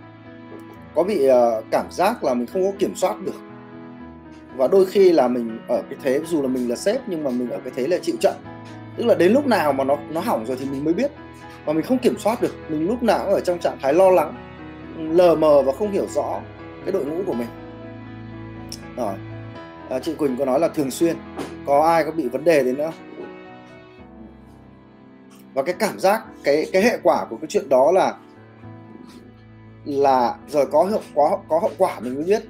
Có 0.94 1.02
bị 1.02 1.28
uh, 1.30 1.64
cảm 1.70 1.86
giác 1.90 2.24
là 2.24 2.34
mình 2.34 2.46
không 2.46 2.62
có 2.62 2.70
kiểm 2.78 2.94
soát 2.94 3.16
được? 3.24 3.40
Và 4.56 4.68
đôi 4.68 4.86
khi 4.86 5.12
là 5.12 5.28
mình 5.28 5.58
ở 5.68 5.82
cái 5.90 5.98
thế 6.02 6.20
dù 6.26 6.42
là 6.42 6.48
mình 6.48 6.70
là 6.70 6.76
sếp 6.76 7.00
nhưng 7.06 7.24
mà 7.24 7.30
mình 7.30 7.50
ở 7.50 7.58
cái 7.64 7.72
thế 7.76 7.86
là 7.86 7.98
chịu 8.02 8.16
trận. 8.20 8.34
Tức 8.96 9.06
là 9.06 9.14
đến 9.14 9.32
lúc 9.32 9.46
nào 9.46 9.72
mà 9.72 9.84
nó 9.84 9.96
nó 10.10 10.20
hỏng 10.20 10.46
rồi 10.46 10.56
thì 10.60 10.66
mình 10.70 10.84
mới 10.84 10.94
biết. 10.94 11.10
Và 11.64 11.72
mình 11.72 11.84
không 11.84 11.98
kiểm 11.98 12.18
soát 12.18 12.42
được. 12.42 12.54
Mình 12.68 12.88
lúc 12.88 13.02
nào 13.02 13.24
cũng 13.24 13.34
ở 13.34 13.40
trong 13.40 13.58
trạng 13.58 13.78
thái 13.82 13.94
lo 13.94 14.10
lắng 14.10 14.34
lờ 14.96 15.34
mờ 15.34 15.62
và 15.62 15.72
không 15.72 15.92
hiểu 15.92 16.06
rõ 16.06 16.40
cái 16.84 16.92
đội 16.92 17.04
ngũ 17.04 17.22
của 17.26 17.34
mình. 17.34 17.48
Rồi 18.96 19.14
à, 19.90 19.98
chị 19.98 20.14
Quỳnh 20.14 20.36
có 20.36 20.44
nói 20.44 20.60
là 20.60 20.68
thường 20.68 20.90
xuyên 20.90 21.16
có 21.66 21.86
ai 21.86 22.04
có 22.04 22.10
bị 22.10 22.28
vấn 22.28 22.44
đề 22.44 22.64
đến 22.64 22.76
nữa? 22.76 22.92
Và 25.54 25.62
cái 25.62 25.74
cảm 25.78 25.98
giác 25.98 26.24
cái 26.44 26.66
cái 26.72 26.82
hệ 26.82 26.98
quả 27.02 27.26
của 27.30 27.36
cái 27.36 27.46
chuyện 27.48 27.68
đó 27.68 27.92
là 27.92 28.16
là 29.84 30.36
rồi 30.48 30.66
có 30.66 30.84
hiệu 30.84 31.00
có 31.14 31.38
có 31.48 31.58
hậu 31.58 31.70
quả 31.78 32.00
mình 32.00 32.14
mới 32.14 32.24
biết. 32.24 32.42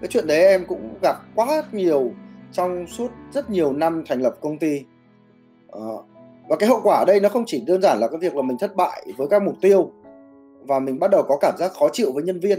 Cái 0.00 0.08
chuyện 0.08 0.26
đấy 0.26 0.46
em 0.46 0.64
cũng 0.66 0.94
gặp 1.02 1.16
quá 1.34 1.62
nhiều 1.72 2.12
trong 2.52 2.86
suốt 2.86 3.10
rất 3.32 3.50
nhiều 3.50 3.72
năm 3.72 4.02
thành 4.06 4.20
lập 4.20 4.36
công 4.40 4.58
ty. 4.58 4.84
À, 5.72 5.80
và 6.48 6.56
cái 6.56 6.68
hậu 6.68 6.80
quả 6.82 6.96
ở 6.96 7.04
đây 7.04 7.20
nó 7.20 7.28
không 7.28 7.44
chỉ 7.46 7.64
đơn 7.66 7.82
giản 7.82 7.98
là 8.00 8.08
cái 8.08 8.18
việc 8.18 8.36
là 8.36 8.42
mình 8.42 8.58
thất 8.58 8.76
bại 8.76 9.06
với 9.16 9.28
các 9.28 9.42
mục 9.42 9.54
tiêu 9.60 9.90
và 10.70 10.78
mình 10.78 10.98
bắt 10.98 11.10
đầu 11.10 11.22
có 11.28 11.36
cảm 11.40 11.54
giác 11.58 11.72
khó 11.72 11.88
chịu 11.92 12.12
với 12.12 12.22
nhân 12.22 12.40
viên. 12.40 12.58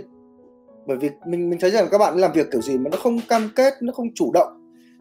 Bởi 0.88 0.98
vì 0.98 1.10
mình 1.26 1.50
mình 1.50 1.60
thấy 1.60 1.72
rằng 1.72 1.88
các 1.92 1.98
bạn 1.98 2.18
làm 2.18 2.32
việc 2.32 2.52
kiểu 2.52 2.62
gì 2.62 2.78
mà 2.78 2.90
nó 2.90 2.98
không 2.98 3.20
cam 3.30 3.50
kết 3.56 3.74
nó 3.82 3.94
không 3.94 4.14
chủ 4.16 4.32
động. 4.34 4.48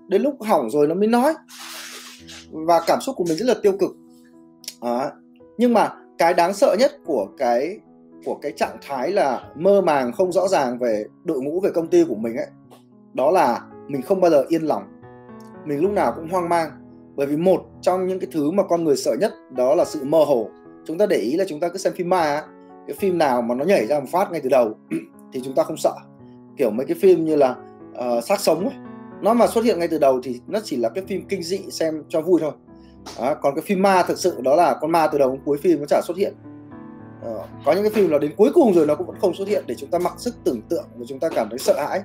Đến 0.09 0.23
lúc 0.23 0.43
hỏng 0.43 0.71
rồi 0.71 0.87
nó 0.87 0.95
mới 0.95 1.09
nói. 1.09 1.35
Và 2.51 2.81
cảm 2.87 3.01
xúc 3.01 3.17
của 3.17 3.25
mình 3.29 3.39
rất 3.39 3.47
là 3.47 3.55
tiêu 3.63 3.73
cực. 3.81 3.91
À, 4.81 5.11
nhưng 5.59 5.73
mà 5.73 5.93
cái 6.19 6.35
đáng 6.35 6.55
sợ 6.55 6.77
nhất 6.79 6.93
của 7.07 7.29
cái 7.39 7.79
của 8.25 8.39
cái 8.43 8.53
trạng 8.53 8.77
thái 8.83 9.13
là 9.13 9.53
mơ 9.57 9.81
màng 9.81 10.13
không 10.13 10.33
rõ 10.33 10.49
ràng 10.49 10.79
về 10.79 11.05
đội 11.25 11.41
ngũ 11.43 11.61
về 11.61 11.71
công 11.75 11.89
ty 11.89 12.05
của 12.09 12.15
mình 12.15 12.37
ấy 12.37 12.49
đó 13.15 13.31
là 13.31 13.61
mình 13.89 14.03
không 14.03 14.21
bao 14.21 14.31
giờ 14.31 14.45
yên 14.49 14.63
lòng. 14.63 14.83
Mình 15.67 15.81
lúc 15.81 15.93
nào 15.93 16.13
cũng 16.17 16.29
hoang 16.29 16.49
mang. 16.49 16.71
Bởi 17.17 17.27
vì 17.27 17.37
một 17.37 17.63
trong 17.83 18.07
những 18.07 18.21
cái 18.21 18.29
thứ 18.33 18.51
mà 18.51 18.63
con 18.63 18.85
người 18.85 18.97
sợ 18.97 19.17
nhất 19.21 19.33
đó 19.57 19.75
là 19.75 19.85
sự 19.85 20.05
mơ 20.05 20.25
hồ. 20.25 20.49
Chúng 20.87 20.99
ta 20.99 21.07
để 21.07 21.17
ý 21.17 21.37
là 21.37 21.45
chúng 21.49 21.61
ta 21.61 21.69
cứ 21.69 21.79
xem 21.79 21.93
phim 21.93 22.09
ma 22.09 22.43
cái 22.87 22.97
phim 22.99 23.19
nào 23.19 23.43
mà 23.43 23.55
nó 23.55 23.65
nhảy 23.65 23.87
ra 23.87 24.01
một 24.01 24.07
phát 24.13 24.33
ngay 24.33 24.41
từ 24.41 24.49
đầu 24.49 24.75
thì 25.33 25.41
chúng 25.45 25.55
ta 25.55 25.63
không 25.63 25.77
sợ. 25.77 25.95
Kiểu 26.57 26.71
mấy 26.71 26.87
cái 26.87 26.97
phim 27.01 27.25
như 27.25 27.37
là 27.37 27.57
uh, 27.99 28.25
xác 28.25 28.41
sống 28.41 28.69
ấy 28.69 28.75
nó 29.21 29.35
mà 29.35 29.47
xuất 29.47 29.65
hiện 29.65 29.79
ngay 29.79 29.89
từ 29.89 29.99
đầu 29.99 30.21
thì 30.23 30.41
nó 30.47 30.59
chỉ 30.65 30.77
là 30.77 30.89
cái 30.89 31.05
phim 31.09 31.27
kinh 31.29 31.43
dị 31.43 31.61
xem 31.71 32.03
cho 32.09 32.21
vui 32.21 32.41
thôi. 32.41 32.53
À, 33.19 33.35
còn 33.35 33.55
cái 33.55 33.63
phim 33.63 33.83
ma 33.83 34.03
thực 34.03 34.19
sự 34.19 34.41
đó 34.41 34.55
là 34.55 34.77
con 34.81 34.93
ma 34.93 35.07
từ 35.07 35.19
đầu 35.19 35.31
đến 35.31 35.41
cuối 35.45 35.59
phim 35.63 35.81
nó 35.81 35.87
chả 35.89 36.01
xuất 36.07 36.17
hiện. 36.17 36.35
À, 37.23 37.31
có 37.65 37.73
những 37.73 37.83
cái 37.83 37.93
phim 37.93 38.11
là 38.11 38.19
đến 38.19 38.33
cuối 38.37 38.51
cùng 38.55 38.75
rồi 38.75 38.87
nó 38.87 38.95
cũng 38.95 39.07
vẫn 39.07 39.17
không 39.21 39.35
xuất 39.35 39.49
hiện 39.49 39.65
để 39.67 39.75
chúng 39.75 39.91
ta 39.91 39.99
mặc 39.99 40.15
sức 40.17 40.35
tưởng 40.45 40.63
tượng 40.63 40.85
và 40.97 41.05
chúng 41.09 41.21
ta 41.21 41.29
cảm 41.29 41.49
thấy 41.51 41.59
sợ 41.59 41.87
hãi. 41.89 42.01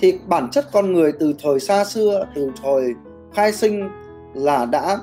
Thì 0.00 0.18
bản 0.26 0.50
chất 0.50 0.66
con 0.72 0.92
người 0.92 1.12
từ 1.12 1.34
thời 1.42 1.60
xa 1.60 1.84
xưa 1.84 2.26
từ 2.34 2.50
thời 2.62 2.94
khai 3.34 3.52
sinh 3.52 3.88
là 4.34 4.64
đã 4.64 4.98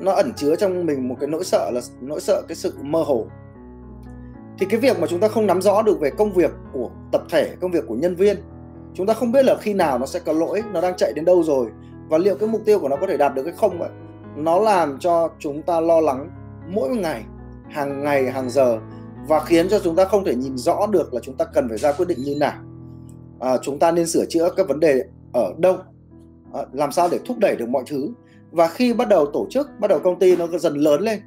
nó 0.00 0.12
ẩn 0.12 0.32
chứa 0.36 0.56
trong 0.56 0.86
mình 0.86 1.08
một 1.08 1.16
cái 1.20 1.28
nỗi 1.28 1.44
sợ 1.44 1.70
là 1.74 1.80
nỗi 2.00 2.20
sợ 2.20 2.42
cái 2.48 2.56
sự 2.56 2.74
mơ 2.82 3.02
hồ 3.02 3.26
thì 4.62 4.68
cái 4.70 4.80
việc 4.80 4.98
mà 5.00 5.06
chúng 5.06 5.20
ta 5.20 5.28
không 5.28 5.46
nắm 5.46 5.62
rõ 5.62 5.82
được 5.82 6.00
về 6.00 6.10
công 6.10 6.32
việc 6.32 6.50
của 6.72 6.90
tập 7.12 7.22
thể 7.30 7.56
công 7.60 7.70
việc 7.70 7.84
của 7.88 7.94
nhân 7.94 8.14
viên 8.14 8.36
chúng 8.94 9.06
ta 9.06 9.14
không 9.14 9.32
biết 9.32 9.44
là 9.44 9.56
khi 9.60 9.74
nào 9.74 9.98
nó 9.98 10.06
sẽ 10.06 10.20
có 10.20 10.32
lỗi 10.32 10.62
nó 10.72 10.80
đang 10.80 10.96
chạy 10.96 11.12
đến 11.12 11.24
đâu 11.24 11.42
rồi 11.42 11.66
và 12.08 12.18
liệu 12.18 12.34
cái 12.34 12.48
mục 12.48 12.62
tiêu 12.64 12.78
của 12.78 12.88
nó 12.88 12.96
có 12.96 13.06
thể 13.06 13.16
đạt 13.16 13.34
được 13.34 13.42
hay 13.44 13.54
không 13.56 13.78
vậy 13.78 13.88
nó 14.36 14.58
làm 14.58 14.98
cho 14.98 15.30
chúng 15.38 15.62
ta 15.62 15.80
lo 15.80 16.00
lắng 16.00 16.30
mỗi 16.68 16.88
ngày 16.88 17.24
hàng 17.70 18.04
ngày 18.04 18.30
hàng 18.30 18.50
giờ 18.50 18.78
và 19.28 19.40
khiến 19.40 19.68
cho 19.68 19.78
chúng 19.78 19.96
ta 19.96 20.04
không 20.04 20.24
thể 20.24 20.34
nhìn 20.34 20.56
rõ 20.56 20.86
được 20.86 21.14
là 21.14 21.20
chúng 21.20 21.36
ta 21.36 21.44
cần 21.44 21.68
phải 21.68 21.78
ra 21.78 21.92
quyết 21.92 22.08
định 22.08 22.22
như 22.22 22.36
nào. 22.36 22.54
À, 23.40 23.56
chúng 23.62 23.78
ta 23.78 23.92
nên 23.92 24.06
sửa 24.06 24.24
chữa 24.28 24.50
các 24.56 24.68
vấn 24.68 24.80
đề 24.80 25.04
ở 25.32 25.52
đâu 25.58 25.76
à, 26.52 26.60
làm 26.72 26.92
sao 26.92 27.08
để 27.10 27.18
thúc 27.26 27.38
đẩy 27.38 27.56
được 27.56 27.68
mọi 27.68 27.82
thứ. 27.86 28.08
Và 28.50 28.68
khi 28.68 28.94
bắt 28.94 29.08
đầu 29.08 29.26
tổ 29.26 29.46
chức 29.50 29.68
bắt 29.80 29.88
đầu 29.88 29.98
công 29.98 30.18
ty 30.18 30.36
nó 30.36 30.46
dần 30.46 30.76
lớn 30.76 31.00
lên 31.00 31.20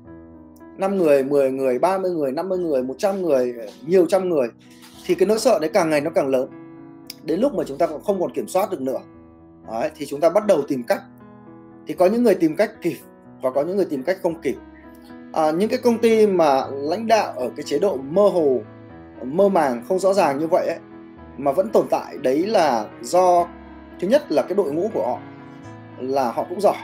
5 0.77 0.97
người, 0.97 1.23
10 1.23 1.51
người, 1.51 1.79
30 1.79 2.11
người, 2.11 2.31
50 2.31 2.57
người, 2.57 2.83
100 2.83 3.21
người, 3.21 3.55
nhiều 3.85 4.05
trăm 4.05 4.29
người 4.29 4.47
thì 5.05 5.15
cái 5.15 5.27
nỗi 5.27 5.39
sợ 5.39 5.59
đấy 5.59 5.69
càng 5.73 5.89
ngày 5.89 6.01
nó 6.01 6.09
càng 6.09 6.27
lớn. 6.27 6.49
Đến 7.23 7.39
lúc 7.39 7.53
mà 7.53 7.63
chúng 7.67 7.77
ta 7.77 7.87
không 8.03 8.21
còn 8.21 8.31
kiểm 8.31 8.47
soát 8.47 8.71
được 8.71 8.81
nữa 8.81 8.99
đấy, 9.71 9.89
thì 9.95 10.05
chúng 10.05 10.19
ta 10.19 10.29
bắt 10.29 10.47
đầu 10.47 10.61
tìm 10.67 10.83
cách. 10.83 11.01
Thì 11.87 11.93
có 11.93 12.05
những 12.05 12.23
người 12.23 12.35
tìm 12.35 12.55
cách 12.55 12.71
kịp 12.81 12.97
và 13.41 13.51
có 13.51 13.63
những 13.63 13.75
người 13.75 13.85
tìm 13.85 14.03
cách 14.03 14.17
không 14.23 14.41
kịp. 14.41 14.55
À, 15.33 15.51
những 15.51 15.69
cái 15.69 15.79
công 15.79 15.97
ty 15.97 16.27
mà 16.27 16.67
lãnh 16.71 17.07
đạo 17.07 17.33
ở 17.35 17.49
cái 17.55 17.63
chế 17.63 17.79
độ 17.79 17.97
mơ 17.97 18.27
hồ, 18.27 18.61
mơ 19.23 19.49
màng, 19.49 19.83
không 19.87 19.99
rõ 19.99 20.13
ràng 20.13 20.39
như 20.39 20.47
vậy 20.47 20.67
ấy, 20.67 20.79
mà 21.37 21.51
vẫn 21.51 21.69
tồn 21.69 21.85
tại 21.89 22.17
đấy 22.17 22.47
là 22.47 22.85
do 23.01 23.47
thứ 23.99 24.07
nhất 24.07 24.31
là 24.31 24.41
cái 24.41 24.55
đội 24.55 24.71
ngũ 24.71 24.89
của 24.93 25.05
họ 25.05 25.19
là 25.97 26.31
họ 26.31 26.45
cũng 26.49 26.61
giỏi 26.61 26.77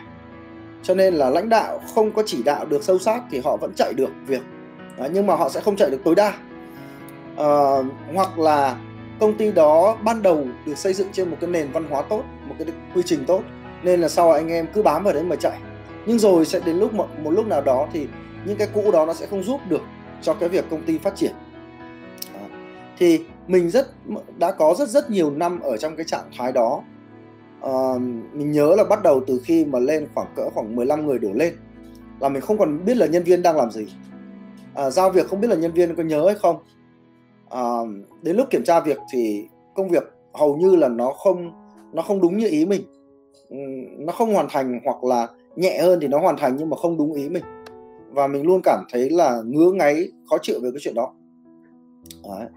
cho 0.84 0.94
nên 0.96 1.14
là 1.14 1.30
lãnh 1.30 1.50
đạo 1.50 1.82
không 1.96 2.12
có 2.12 2.24
chỉ 2.26 2.44
đạo 2.44 2.66
được 2.66 2.84
sâu 2.84 3.00
sát 3.00 3.22
thì 3.32 3.42
họ 3.44 3.58
vẫn 3.58 3.72
chạy 3.76 3.94
được 3.94 4.10
việc. 4.28 4.42
À, 4.98 5.08
nhưng 5.14 5.28
mà 5.28 5.36
họ 5.36 5.50
sẽ 5.50 5.62
không 5.62 5.76
chạy 5.76 5.90
được 5.90 6.02
tối 6.04 6.16
đa. 6.16 6.34
À, 7.38 7.52
hoặc 8.14 8.40
là 8.40 8.78
công 9.20 9.38
ty 9.38 9.52
đó 9.52 9.98
ban 10.04 10.22
đầu 10.22 10.48
được 10.66 10.78
xây 10.78 10.94
dựng 10.94 11.08
trên 11.12 11.30
một 11.30 11.38
cái 11.42 11.50
nền 11.50 11.72
văn 11.72 11.86
hóa 11.90 12.02
tốt 12.02 12.24
một 12.48 12.56
cái 12.60 12.68
quy 12.96 13.02
trình 13.06 13.26
tốt 13.26 13.42
nên 13.84 14.02
là 14.02 14.10
sau 14.10 14.32
anh 14.32 14.48
em 14.48 14.68
cứ 14.74 14.84
bám 14.84 15.04
vào 15.04 15.14
đấy 15.14 15.24
mà 15.24 15.36
chạy. 15.36 15.58
Nhưng 16.06 16.20
rồi 16.20 16.46
sẽ 16.46 16.60
đến 16.66 16.78
lúc 16.78 16.94
một, 16.94 17.08
một 17.24 17.32
lúc 17.32 17.48
nào 17.48 17.62
đó 17.62 17.88
thì 17.94 18.08
những 18.46 18.58
cái 18.58 18.68
cũ 18.74 18.92
đó 18.92 19.06
nó 19.06 19.14
sẽ 19.14 19.26
không 19.26 19.44
giúp 19.44 19.62
được 19.70 19.82
cho 20.22 20.34
cái 20.34 20.50
việc 20.50 20.66
công 20.70 20.84
ty 20.84 20.98
phát 20.98 21.16
triển. 21.16 21.32
À, 22.34 22.46
thì 22.98 23.26
mình 23.48 23.70
rất 23.70 23.88
đã 24.38 24.52
có 24.52 24.76
rất 24.78 24.90
rất 24.90 25.10
nhiều 25.10 25.32
năm 25.32 25.60
ở 25.60 25.78
trong 25.78 25.96
cái 25.96 26.06
trạng 26.06 26.32
thái 26.38 26.52
đó 26.52 26.82
uh, 27.66 28.02
mình 28.34 28.52
nhớ 28.52 28.76
là 28.78 28.84
bắt 28.84 29.04
đầu 29.04 29.22
từ 29.28 29.42
khi 29.44 29.66
mà 29.66 29.80
lên 29.80 30.08
khoảng 30.16 30.28
cỡ 30.36 30.50
khoảng 30.50 30.76
15 30.76 31.08
người 31.08 31.20
đổ 31.20 31.30
lên. 31.34 31.54
Là 32.20 32.30
mình 32.30 32.42
không 32.42 32.58
còn 32.58 32.86
biết 32.86 32.98
là 32.98 33.06
nhân 33.06 33.24
viên 33.24 33.42
đang 33.42 33.58
làm 33.58 33.72
gì. 33.72 33.88
Uh, 34.88 34.94
giao 34.94 35.10
việc 35.10 35.28
không 35.28 35.42
biết 35.42 35.48
là 35.48 35.56
nhân 35.56 35.72
viên 35.72 35.96
có 35.96 36.04
nhớ 36.04 36.26
hay 36.26 36.36
không. 36.36 36.56
Uh, 37.46 37.88
đến 38.22 38.36
lúc 38.36 38.48
kiểm 38.50 38.64
tra 38.64 38.80
việc 38.80 38.98
thì 39.14 39.48
công 39.76 39.90
việc 39.90 40.04
hầu 40.34 40.58
như 40.58 40.76
là 40.76 40.88
nó 40.88 41.12
không 41.12 41.52
nó 41.94 42.02
không 42.02 42.22
đúng 42.22 42.38
như 42.38 42.48
ý 42.48 42.66
mình. 42.66 42.82
Nó 43.98 44.14
không 44.14 44.34
hoàn 44.34 44.48
thành 44.50 44.80
hoặc 44.86 45.04
là 45.04 45.28
nhẹ 45.56 45.82
hơn 45.82 46.00
thì 46.02 46.08
nó 46.08 46.20
hoàn 46.20 46.38
thành 46.38 46.56
nhưng 46.58 46.70
mà 46.70 46.78
không 46.78 46.98
đúng 46.98 47.14
ý 47.14 47.30
mình. 47.30 47.44
Và 48.12 48.28
mình 48.28 48.46
luôn 48.46 48.62
cảm 48.64 48.86
thấy 48.92 49.10
là 49.10 49.42
ngứa 49.46 49.72
ngáy 49.72 50.12
khó 50.30 50.38
chịu 50.42 50.60
về 50.64 50.72
cái 50.72 50.80
chuyện 50.82 50.94
đó. 50.94 51.14
Đấy. 52.24 52.48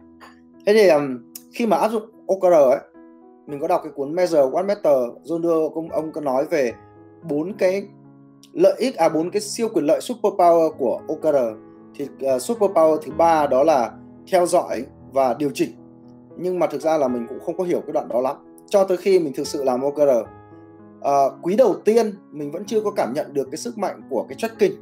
thế 0.67 0.73
thì 0.75 0.89
um, 0.89 1.19
khi 1.53 1.67
mà 1.67 1.77
áp 1.77 1.89
dụng 1.89 2.03
OKR 2.27 2.55
ấy 2.55 2.79
mình 3.47 3.61
có 3.61 3.69
đọc 3.69 3.81
cái 3.85 3.93
cuốn 3.93 4.15
Measure 4.15 4.43
What 4.43 4.67
Matter. 4.67 4.97
John 5.25 5.41
đưa 5.41 5.69
ông 5.75 5.91
ông 5.91 6.13
có 6.13 6.21
nói 6.21 6.45
về 6.45 6.73
bốn 7.23 7.57
cái 7.59 7.87
lợi 8.53 8.75
ích 8.79 8.97
à 8.97 9.09
bốn 9.09 9.31
cái 9.31 9.41
siêu 9.41 9.69
quyền 9.69 9.85
lợi 9.85 10.01
superpower 10.01 10.71
của 10.71 11.01
OKR 11.09 11.37
thì 11.95 12.09
ờ, 12.21 12.35
uh, 12.35 12.43
superpower 12.43 12.97
thứ 12.97 13.13
ba 13.13 13.47
đó 13.47 13.63
là 13.63 13.91
theo 14.33 14.47
dõi 14.47 14.85
và 15.13 15.35
điều 15.35 15.51
chỉnh. 15.55 15.71
Nhưng 16.37 16.59
mà 16.59 16.67
thực 16.67 16.83
ra 16.83 16.99
là 16.99 17.09
mình 17.09 17.27
cũng 17.29 17.41
không 17.41 17.57
có 17.57 17.65
hiểu 17.65 17.81
cái 17.81 17.93
đoạn 17.93 18.09
đó 18.09 18.21
lắm. 18.21 18.37
Cho 18.69 18.85
tới 18.85 18.97
khi 18.97 19.19
mình 19.19 19.33
thực 19.33 19.47
sự 19.47 19.65
làm 19.65 19.83
OKR 19.83 20.01
uh, 20.01 20.27
ờ, 21.01 21.37
quý 21.43 21.57
đầu 21.57 21.75
tiên 21.85 22.15
mình 22.31 22.51
vẫn 22.51 22.65
chưa 22.65 22.81
có 22.81 22.91
cảm 22.91 23.15
nhận 23.15 23.35
được 23.35 23.49
cái 23.51 23.59
sức 23.59 23.79
mạnh 23.79 24.01
của 24.11 24.27
cái 24.29 24.37
tracking. 24.39 24.75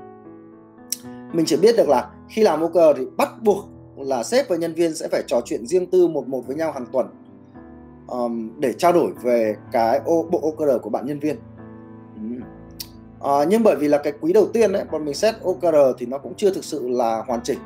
Mình 1.32 1.46
chỉ 1.46 1.56
biết 1.56 1.76
được 1.76 1.88
là 1.88 2.10
khi 2.28 2.42
làm 2.42 2.60
OKR 2.60 2.96
thì 2.96 3.06
bắt 3.16 3.28
buộc 3.42 3.64
là 3.96 4.22
sếp 4.22 4.48
và 4.48 4.56
nhân 4.56 4.74
viên 4.74 4.94
sẽ 4.94 5.08
phải 5.08 5.22
trò 5.26 5.40
chuyện 5.44 5.66
riêng 5.66 5.86
tư 5.86 6.08
một 6.08 6.28
một 6.28 6.46
với 6.46 6.56
nhau 6.56 6.72
hàng 6.72 6.86
tuần 6.92 7.06
um, 8.12 8.50
để 8.58 8.72
trao 8.72 8.92
đổi 8.92 9.12
về 9.22 9.56
cái 9.72 10.00
ô, 10.04 10.26
bộ 10.30 10.40
OKR 10.42 10.82
của 10.82 10.90
bạn 10.90 11.06
nhân 11.06 11.18
viên. 11.18 11.36
Uh, 13.20 13.48
nhưng 13.48 13.62
bởi 13.62 13.76
vì 13.76 13.88
là 13.88 13.98
cái 13.98 14.12
quý 14.20 14.32
đầu 14.32 14.46
tiên 14.52 14.72
đấy 14.72 14.84
bọn 14.92 15.04
mình 15.04 15.14
xét 15.14 15.34
OKR 15.42 15.76
thì 15.98 16.06
nó 16.06 16.18
cũng 16.18 16.34
chưa 16.34 16.50
thực 16.50 16.64
sự 16.64 16.88
là 16.88 17.22
hoàn 17.26 17.40
chỉnh. 17.42 17.58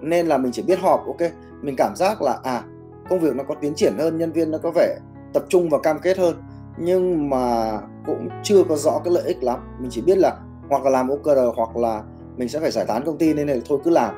Nên 0.00 0.26
là 0.26 0.38
mình 0.38 0.52
chỉ 0.52 0.62
biết 0.62 0.78
họp 0.78 1.06
ok 1.06 1.30
mình 1.62 1.74
cảm 1.78 1.96
giác 1.96 2.22
là 2.22 2.38
à 2.42 2.62
công 3.08 3.20
việc 3.20 3.34
nó 3.34 3.44
có 3.44 3.54
tiến 3.54 3.74
triển 3.74 3.98
hơn 3.98 4.18
nhân 4.18 4.32
viên 4.32 4.50
nó 4.50 4.58
có 4.58 4.70
vẻ 4.70 4.98
tập 5.32 5.44
trung 5.48 5.70
và 5.70 5.78
cam 5.78 5.98
kết 5.98 6.18
hơn. 6.18 6.34
Nhưng 6.78 7.30
mà 7.30 7.72
cũng 8.06 8.28
chưa 8.42 8.62
có 8.68 8.76
rõ 8.76 9.00
cái 9.04 9.14
lợi 9.14 9.24
ích 9.26 9.42
lắm. 9.42 9.60
Mình 9.80 9.90
chỉ 9.90 10.00
biết 10.00 10.18
là 10.18 10.36
hoặc 10.68 10.84
là 10.84 10.90
làm 10.90 11.08
OKR 11.08 11.38
hoặc 11.56 11.76
là 11.76 12.02
mình 12.36 12.48
sẽ 12.48 12.60
phải 12.60 12.70
giải 12.70 12.84
tán 12.88 13.02
công 13.06 13.18
ty 13.18 13.34
nên 13.34 13.48
là 13.48 13.56
thôi 13.68 13.78
cứ 13.84 13.90
làm. 13.90 14.14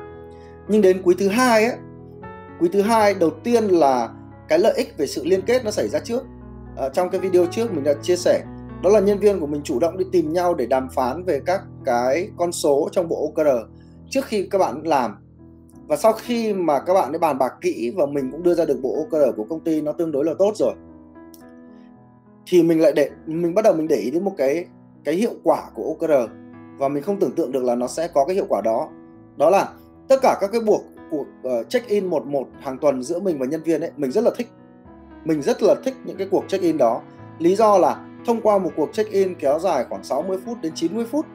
Nhưng 0.67 0.81
đến 0.81 1.01
quý 1.03 1.15
thứ 1.19 1.27
hai 1.27 1.65
ấy 1.65 1.77
quý 2.59 2.69
thứ 2.73 2.81
hai 2.81 3.13
đầu 3.13 3.29
tiên 3.29 3.63
là 3.63 4.09
cái 4.47 4.59
lợi 4.59 4.73
ích 4.77 4.97
về 4.97 5.07
sự 5.07 5.25
liên 5.25 5.41
kết 5.41 5.65
nó 5.65 5.71
xảy 5.71 5.87
ra 5.87 5.99
trước. 5.99 6.23
À, 6.77 6.89
trong 6.89 7.09
cái 7.09 7.21
video 7.21 7.45
trước 7.45 7.73
mình 7.73 7.83
đã 7.83 7.93
chia 8.01 8.15
sẻ 8.15 8.43
đó 8.83 8.89
là 8.89 8.99
nhân 8.99 9.19
viên 9.19 9.39
của 9.39 9.47
mình 9.47 9.61
chủ 9.63 9.79
động 9.79 9.97
đi 9.97 10.05
tìm 10.11 10.33
nhau 10.33 10.53
để 10.53 10.65
đàm 10.65 10.89
phán 10.89 11.23
về 11.23 11.41
các 11.45 11.61
cái 11.85 12.29
con 12.37 12.51
số 12.51 12.89
trong 12.91 13.07
bộ 13.07 13.33
OKR 13.35 13.49
trước 14.09 14.25
khi 14.25 14.47
các 14.51 14.57
bạn 14.57 14.81
làm. 14.83 15.15
Và 15.87 15.97
sau 15.97 16.13
khi 16.13 16.53
mà 16.53 16.79
các 16.79 16.93
bạn 16.93 17.11
đã 17.11 17.19
bàn 17.19 17.37
bạc 17.37 17.53
kỹ 17.61 17.93
và 17.95 18.05
mình 18.05 18.31
cũng 18.31 18.43
đưa 18.43 18.53
ra 18.53 18.65
được 18.65 18.79
bộ 18.81 18.95
OKR 18.95 19.35
của 19.37 19.43
công 19.43 19.59
ty 19.59 19.81
nó 19.81 19.91
tương 19.91 20.11
đối 20.11 20.25
là 20.25 20.33
tốt 20.39 20.51
rồi 20.55 20.73
thì 22.47 22.63
mình 22.63 22.81
lại 22.81 22.93
để 22.95 23.09
mình 23.25 23.53
bắt 23.53 23.61
đầu 23.61 23.73
mình 23.73 23.87
để 23.87 23.95
ý 23.95 24.11
đến 24.11 24.23
một 24.23 24.33
cái 24.37 24.65
cái 25.03 25.15
hiệu 25.15 25.33
quả 25.43 25.69
của 25.73 25.83
OKR 25.83 26.31
và 26.77 26.87
mình 26.87 27.03
không 27.03 27.19
tưởng 27.19 27.31
tượng 27.31 27.51
được 27.51 27.63
là 27.63 27.75
nó 27.75 27.87
sẽ 27.87 28.07
có 28.07 28.25
cái 28.25 28.35
hiệu 28.35 28.45
quả 28.49 28.61
đó. 28.61 28.89
Đó 29.37 29.49
là 29.49 29.69
tất 30.07 30.15
cả 30.21 30.37
các 30.41 30.51
cái 30.51 30.61
buộc 30.61 30.81
cuộc 31.11 31.25
ờ, 31.43 31.59
uh, 31.59 31.69
check 31.69 31.87
in 31.87 32.05
một 32.05 32.25
một 32.25 32.47
hàng 32.59 32.77
tuần 32.77 33.03
giữa 33.03 33.19
mình 33.19 33.39
và 33.39 33.45
nhân 33.45 33.63
viên 33.63 33.81
ấy 33.81 33.91
mình 33.97 34.11
rất 34.11 34.23
là 34.23 34.31
thích. 34.37 34.47
Mình 35.25 35.41
rất 35.41 35.63
là 35.63 35.75
thích 35.85 35.93
những 36.05 36.17
cái 36.17 36.27
cuộc 36.31 36.43
check 36.47 36.63
in 36.63 36.77
đó. 36.77 37.01
Lý 37.39 37.55
do 37.55 37.77
là 37.77 38.05
thông 38.25 38.41
qua 38.41 38.57
một 38.57 38.71
cuộc 38.75 38.93
check 38.93 39.11
in 39.11 39.35
kéo 39.35 39.59
dài 39.59 39.85
khoảng 39.89 40.03
60 40.03 40.37
phút 40.45 40.57
đến 40.61 40.71
90 40.75 41.05
phút 41.11 41.25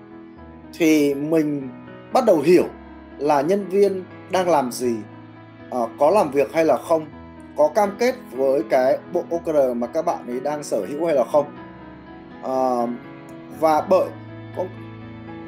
thì 0.78 1.14
mình 1.14 1.68
bắt 2.12 2.24
đầu 2.26 2.40
hiểu 2.40 2.64
là 3.18 3.40
nhân 3.40 3.68
viên 3.68 4.04
đang 4.30 4.48
làm 4.48 4.72
gì 4.72 4.96
uh, 5.82 5.90
có 5.98 6.10
làm 6.10 6.30
việc 6.30 6.52
hay 6.52 6.64
là 6.64 6.76
không 6.76 7.06
có 7.56 7.68
cam 7.74 7.96
kết 7.98 8.14
với 8.32 8.62
cái 8.70 8.98
bộ 9.12 9.24
OKR 9.30 9.76
mà 9.76 9.86
các 9.86 10.04
bạn 10.04 10.26
ấy 10.26 10.40
đang 10.40 10.62
sở 10.62 10.86
hữu 10.88 11.06
hay 11.06 11.14
là 11.14 11.24
không. 11.24 11.46
Uh, 12.40 12.90
và 13.60 13.80
bởi 13.80 14.08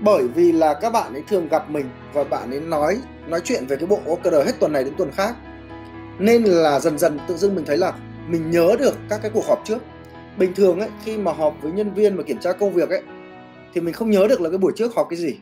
bởi 0.01 0.29
vì 0.29 0.53
là 0.53 0.75
các 0.75 0.93
bạn 0.93 1.13
ấy 1.13 1.23
thường 1.29 1.49
gặp 1.49 1.71
mình 1.71 1.87
và 2.13 2.25
bạn 2.25 2.51
ấy 2.51 2.61
nói 2.61 2.97
nói 3.29 3.41
chuyện 3.45 3.67
về 3.67 3.77
cái 3.77 3.87
bộ 3.87 3.99
OKR 4.07 4.35
hết 4.47 4.53
tuần 4.61 4.73
này 4.73 4.85
đến 4.85 4.95
tuần 4.97 5.11
khác. 5.11 5.37
Nên 6.19 6.45
là 6.45 6.81
dần 6.81 6.99
dần 6.99 7.19
tự 7.29 7.37
dưng 7.37 7.55
mình 7.55 7.65
thấy 7.65 7.77
là 7.77 7.93
mình 8.29 8.51
nhớ 8.51 8.77
được 8.79 8.95
các 9.11 9.21
cái 9.23 9.31
cuộc 9.35 9.45
họp 9.47 9.63
trước. 9.65 9.79
Bình 10.39 10.55
thường 10.55 10.81
ấy 10.81 10.89
khi 11.05 11.19
mà 11.19 11.33
họp 11.33 11.55
với 11.63 11.73
nhân 11.73 11.95
viên 11.95 12.17
mà 12.17 12.23
kiểm 12.23 12.39
tra 12.39 12.53
công 12.53 12.73
việc 12.73 12.91
ấy 12.91 13.03
thì 13.75 13.81
mình 13.81 13.95
không 13.95 14.11
nhớ 14.11 14.27
được 14.29 14.41
là 14.41 14.51
cái 14.51 14.59
buổi 14.59 14.73
trước 14.77 14.95
họp 14.95 15.07
cái 15.11 15.19
gì. 15.19 15.37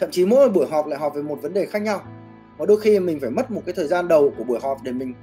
Thậm 0.00 0.10
chí 0.10 0.26
mỗi 0.26 0.48
buổi 0.48 0.66
họp 0.70 0.86
lại 0.86 0.98
họp 0.98 1.14
về 1.14 1.22
một 1.22 1.42
vấn 1.42 1.54
đề 1.54 1.66
khác 1.66 1.82
nhau. 1.82 2.02
Và 2.58 2.66
đôi 2.66 2.80
khi 2.80 3.00
mình 3.00 3.20
phải 3.20 3.30
mất 3.30 3.50
một 3.50 3.62
cái 3.66 3.72
thời 3.72 3.86
gian 3.86 4.08
đầu 4.08 4.32
của 4.38 4.44
buổi 4.44 4.58
họp 4.62 4.78
để 4.82 4.92
mình 4.92 5.14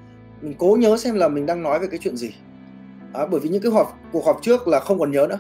mình 0.42 0.54
cố 0.58 0.78
nhớ 0.80 0.98
xem 0.98 1.16
là 1.16 1.28
mình 1.28 1.46
đang 1.46 1.64
nói 1.64 1.80
về 1.80 1.88
cái 1.88 2.00
chuyện 2.04 2.18
gì. 2.18 2.32
À, 3.14 3.26
bởi 3.26 3.40
vì 3.40 3.50
những 3.50 3.62
cái 3.62 3.72
họp 3.72 4.00
cuộc 4.12 4.26
họp 4.26 4.40
trước 4.42 4.68
là 4.68 4.80
không 4.80 5.00
còn 5.00 5.12
nhớ 5.12 5.28
nữa. 5.30 5.40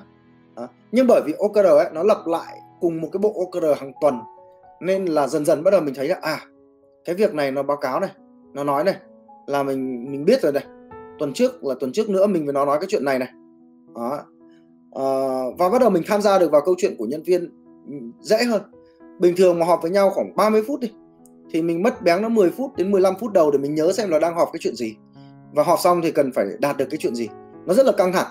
À, 0.55 0.67
nhưng 0.91 1.07
bởi 1.07 1.21
vì 1.25 1.33
OKR 1.37 1.67
ấy 1.67 1.89
nó 1.93 2.03
lặp 2.03 2.27
lại 2.27 2.57
cùng 2.81 3.01
một 3.01 3.09
cái 3.13 3.19
bộ 3.19 3.33
OKR 3.45 3.79
hàng 3.79 3.91
tuần 4.01 4.19
nên 4.81 5.05
là 5.05 5.27
dần 5.27 5.45
dần 5.45 5.63
bắt 5.63 5.71
đầu 5.71 5.81
mình 5.81 5.93
thấy 5.95 6.07
là 6.07 6.17
à 6.21 6.39
cái 7.05 7.15
việc 7.15 7.33
này 7.33 7.51
nó 7.51 7.63
báo 7.63 7.77
cáo 7.77 7.99
này 7.99 8.09
nó 8.53 8.63
nói 8.63 8.83
này 8.83 8.95
là 9.47 9.63
mình 9.63 10.11
mình 10.11 10.25
biết 10.25 10.41
rồi 10.41 10.51
này. 10.51 10.63
Tuần 11.19 11.33
trước 11.33 11.63
là 11.63 11.75
tuần 11.79 11.91
trước 11.91 12.09
nữa 12.09 12.27
mình 12.27 12.45
với 12.45 12.53
nó 12.53 12.65
nói 12.65 12.77
cái 12.79 12.87
chuyện 12.89 13.05
này 13.05 13.19
này. 13.19 13.29
Đó. 13.95 14.19
À, 14.91 15.05
và 15.57 15.69
bắt 15.69 15.81
đầu 15.81 15.89
mình 15.89 16.03
tham 16.07 16.21
gia 16.21 16.39
được 16.39 16.51
vào 16.51 16.61
câu 16.65 16.75
chuyện 16.77 16.95
của 16.97 17.05
nhân 17.05 17.23
viên 17.23 17.49
ừ, 17.87 17.93
dễ 18.21 18.43
hơn. 18.43 18.61
Bình 19.19 19.35
thường 19.37 19.59
mà 19.59 19.65
họp 19.65 19.81
với 19.81 19.91
nhau 19.91 20.09
khoảng 20.09 20.35
30 20.35 20.63
phút 20.67 20.79
đi 20.79 20.91
thì 21.51 21.61
mình 21.61 21.83
mất 21.83 22.01
béng 22.01 22.21
nó 22.21 22.29
10 22.29 22.49
phút 22.49 22.75
đến 22.75 22.91
15 22.91 23.13
phút 23.19 23.33
đầu 23.33 23.51
để 23.51 23.57
mình 23.57 23.75
nhớ 23.75 23.91
xem 23.91 24.09
là 24.09 24.19
đang 24.19 24.35
họp 24.35 24.49
cái 24.53 24.59
chuyện 24.59 24.75
gì. 24.75 24.95
Và 25.53 25.63
họp 25.63 25.79
xong 25.79 26.01
thì 26.03 26.11
cần 26.11 26.31
phải 26.31 26.45
đạt 26.59 26.77
được 26.77 26.87
cái 26.89 26.97
chuyện 26.97 27.15
gì. 27.15 27.27
Nó 27.65 27.73
rất 27.73 27.85
là 27.85 27.91
căng 27.91 28.13
thẳng 28.13 28.27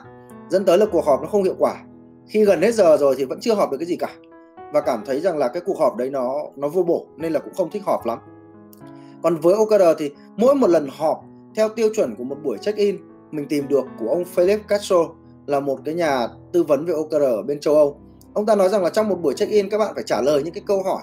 dẫn 0.49 0.65
tới 0.65 0.79
là 0.79 0.87
cuộc 0.87 1.05
họp 1.05 1.23
nó 1.23 1.29
không 1.29 1.43
hiệu 1.43 1.55
quả. 1.59 1.83
Khi 2.29 2.45
gần 2.45 2.63
hết 2.63 2.75
giờ 2.75 2.97
rồi 2.97 3.15
thì 3.19 3.25
vẫn 3.25 3.41
chưa 3.41 3.55
họp 3.55 3.71
được 3.71 3.77
cái 3.79 3.87
gì 3.87 3.97
cả 3.97 4.09
và 4.77 4.83
cảm 4.83 5.03
thấy 5.07 5.21
rằng 5.21 5.39
là 5.39 5.49
cái 5.49 5.63
cuộc 5.67 5.79
họp 5.79 5.97
đấy 5.97 6.11
nó 6.11 6.35
nó 6.57 6.69
vô 6.69 6.83
bổ 6.83 7.07
nên 7.17 7.33
là 7.33 7.41
cũng 7.41 7.55
không 7.55 7.71
thích 7.71 7.83
họp 7.85 8.07
lắm. 8.07 8.19
Còn 9.23 9.37
với 9.37 9.55
OKR 9.55 9.83
thì 9.99 10.11
mỗi 10.37 10.55
một 10.55 10.71
lần 10.71 10.89
họp 10.99 11.25
theo 11.55 11.69
tiêu 11.69 11.89
chuẩn 11.95 12.15
của 12.17 12.25
một 12.25 12.37
buổi 12.45 12.59
check-in 12.59 12.97
mình 13.31 13.47
tìm 13.49 13.69
được 13.69 13.85
của 13.99 14.09
ông 14.09 14.25
Philip 14.25 14.61
Castro 14.69 14.97
là 15.47 15.61
một 15.61 15.79
cái 15.85 15.95
nhà 15.95 16.29
tư 16.53 16.63
vấn 16.63 16.85
về 16.85 16.95
OKR 16.95 17.23
ở 17.23 17.43
bên 17.43 17.61
châu 17.61 17.75
Âu. 17.75 18.01
Ông 18.35 18.47
ta 18.47 18.55
nói 18.55 18.69
rằng 18.69 18.83
là 18.83 18.91
trong 18.91 19.09
một 19.09 19.17
buổi 19.23 19.35
check-in 19.35 19.71
các 19.71 19.79
bạn 19.79 19.95
phải 19.95 20.05
trả 20.07 20.21
lời 20.23 20.43
những 20.43 20.55
cái 20.55 20.63
câu 20.67 20.83
hỏi. 20.83 21.03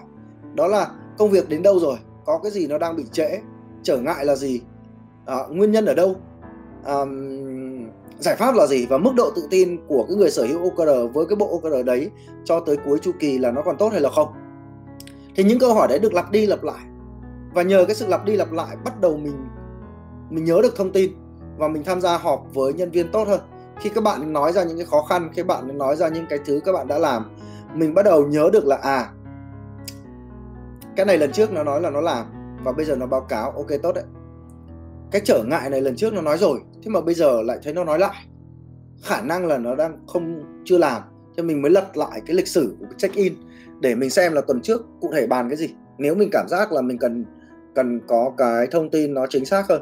Đó 0.54 0.68
là 0.68 0.92
công 1.18 1.30
việc 1.30 1.50
đến 1.50 1.62
đâu 1.62 1.80
rồi? 1.80 1.98
Có 2.26 2.40
cái 2.44 2.52
gì 2.52 2.68
nó 2.68 2.78
đang 2.78 2.96
bị 2.96 3.04
trễ? 3.12 3.40
Trở 3.84 3.98
ngại 3.98 4.26
là 4.26 4.36
gì? 4.36 4.62
À, 5.26 5.38
nguyên 5.50 5.72
nhân 5.72 5.86
ở 5.86 5.94
đâu? 5.94 6.16
À, 6.86 7.06
giải 8.24 8.36
pháp 8.36 8.56
là 8.56 8.66
gì 8.68 8.86
và 8.86 8.98
mức 8.98 9.12
độ 9.16 9.32
tự 9.36 9.48
tin 9.50 9.80
của 9.88 10.06
cái 10.08 10.18
người 10.18 10.32
sở 10.32 10.46
hữu 10.46 10.70
OKR 10.70 11.14
với 11.14 11.26
cái 11.26 11.36
bộ 11.36 11.52
OKR 11.52 11.86
đấy 11.86 12.10
cho 12.46 12.60
tới 12.60 12.78
cuối 12.86 13.00
chu 13.00 13.12
kỳ 13.20 13.38
là 13.38 13.52
nó 13.52 13.62
còn 13.62 13.78
tốt 13.78 13.90
hay 13.92 14.02
là 14.02 14.10
không? 14.10 14.34
Thì 15.36 15.44
những 15.44 15.60
câu 15.60 15.74
hỏi 15.74 15.88
đấy 15.88 16.00
được 16.00 16.14
lặp 16.14 16.32
đi 16.32 16.46
lặp 16.46 16.64
lại. 16.64 16.84
Và 17.54 17.62
nhờ 17.62 17.86
cái 17.86 17.96
sự 17.96 18.08
lặp 18.08 18.26
đi 18.26 18.36
lặp 18.36 18.52
lại, 18.52 18.76
bắt 18.86 19.02
đầu 19.02 19.18
mình 19.18 19.48
mình 20.30 20.44
nhớ 20.44 20.60
được 20.64 20.76
thông 20.76 20.92
tin 20.92 21.12
và 21.58 21.68
mình 21.68 21.84
tham 21.84 22.02
gia 22.02 22.18
họp 22.18 22.46
với 22.54 22.74
nhân 22.74 22.92
viên 22.92 23.12
tốt 23.12 23.28
hơn. 23.28 23.42
Khi 23.80 23.90
các 23.90 24.04
bạn 24.04 24.34
nói 24.34 24.54
ra 24.54 24.64
những 24.64 24.78
cái 24.78 24.86
khó 24.86 25.02
khăn, 25.02 25.30
khi 25.34 25.44
bạn 25.44 25.78
nói 25.78 25.96
ra 25.96 26.08
những 26.08 26.26
cái 26.30 26.40
thứ 26.46 26.60
các 26.66 26.72
bạn 26.72 26.88
đã 26.88 26.98
làm, 26.98 27.26
mình 27.74 27.94
bắt 27.94 28.04
đầu 28.06 28.28
nhớ 28.28 28.50
được 28.54 28.66
là 28.66 28.76
à 28.76 29.10
cái 30.96 31.06
này 31.06 31.18
lần 31.18 31.32
trước 31.32 31.52
nó 31.52 31.64
nói 31.64 31.82
là 31.82 31.90
nó 31.90 32.02
làm 32.02 32.26
và 32.64 32.72
bây 32.72 32.86
giờ 32.86 32.96
nó 32.96 33.06
báo 33.06 33.22
cáo. 33.22 33.52
Ok, 33.52 33.68
tốt 33.84 33.92
đấy. 33.96 34.04
Cái 35.12 35.22
trở 35.26 35.44
ngại 35.44 35.70
này 35.70 35.82
lần 35.82 35.96
trước 35.96 36.14
nó 36.14 36.22
nói 36.22 36.38
rồi 36.38 36.60
thế 36.84 36.90
mà 36.90 37.02
bây 37.02 37.14
giờ 37.14 37.42
lại 37.42 37.60
thấy 37.64 37.74
nó 37.74 37.84
nói 37.84 38.00
lại. 38.00 38.26
Khả 39.04 39.22
năng 39.22 39.46
là 39.46 39.58
nó 39.58 39.76
đang 39.76 39.98
không 40.08 40.44
chưa 40.66 40.78
làm. 40.78 41.02
Cho 41.38 41.44
mình 41.44 41.62
mới 41.62 41.72
lật 41.72 41.98
lại 41.98 42.22
cái 42.26 42.36
lịch 42.36 42.48
sử 42.48 42.76
của 42.80 42.86
cái 42.86 42.96
check 42.98 43.16
in 43.16 43.34
để 43.80 43.96
mình 43.96 44.10
xem 44.10 44.34
là 44.34 44.42
tuần 44.42 44.62
trước 44.62 44.82
cụ 45.02 45.12
thể 45.14 45.28
bàn 45.28 45.50
cái 45.50 45.58
gì. 45.58 45.70
Nếu 45.98 46.16
mình 46.16 46.30
cảm 46.32 46.48
giác 46.50 46.72
là 46.72 46.82
mình 46.82 46.98
cần 46.98 47.26
cần 47.76 48.00
có 48.08 48.32
cái 48.38 48.68
thông 48.68 48.90
tin 48.90 49.14
nó 49.14 49.28
chính 49.30 49.46
xác 49.46 49.66
hơn. 49.70 49.82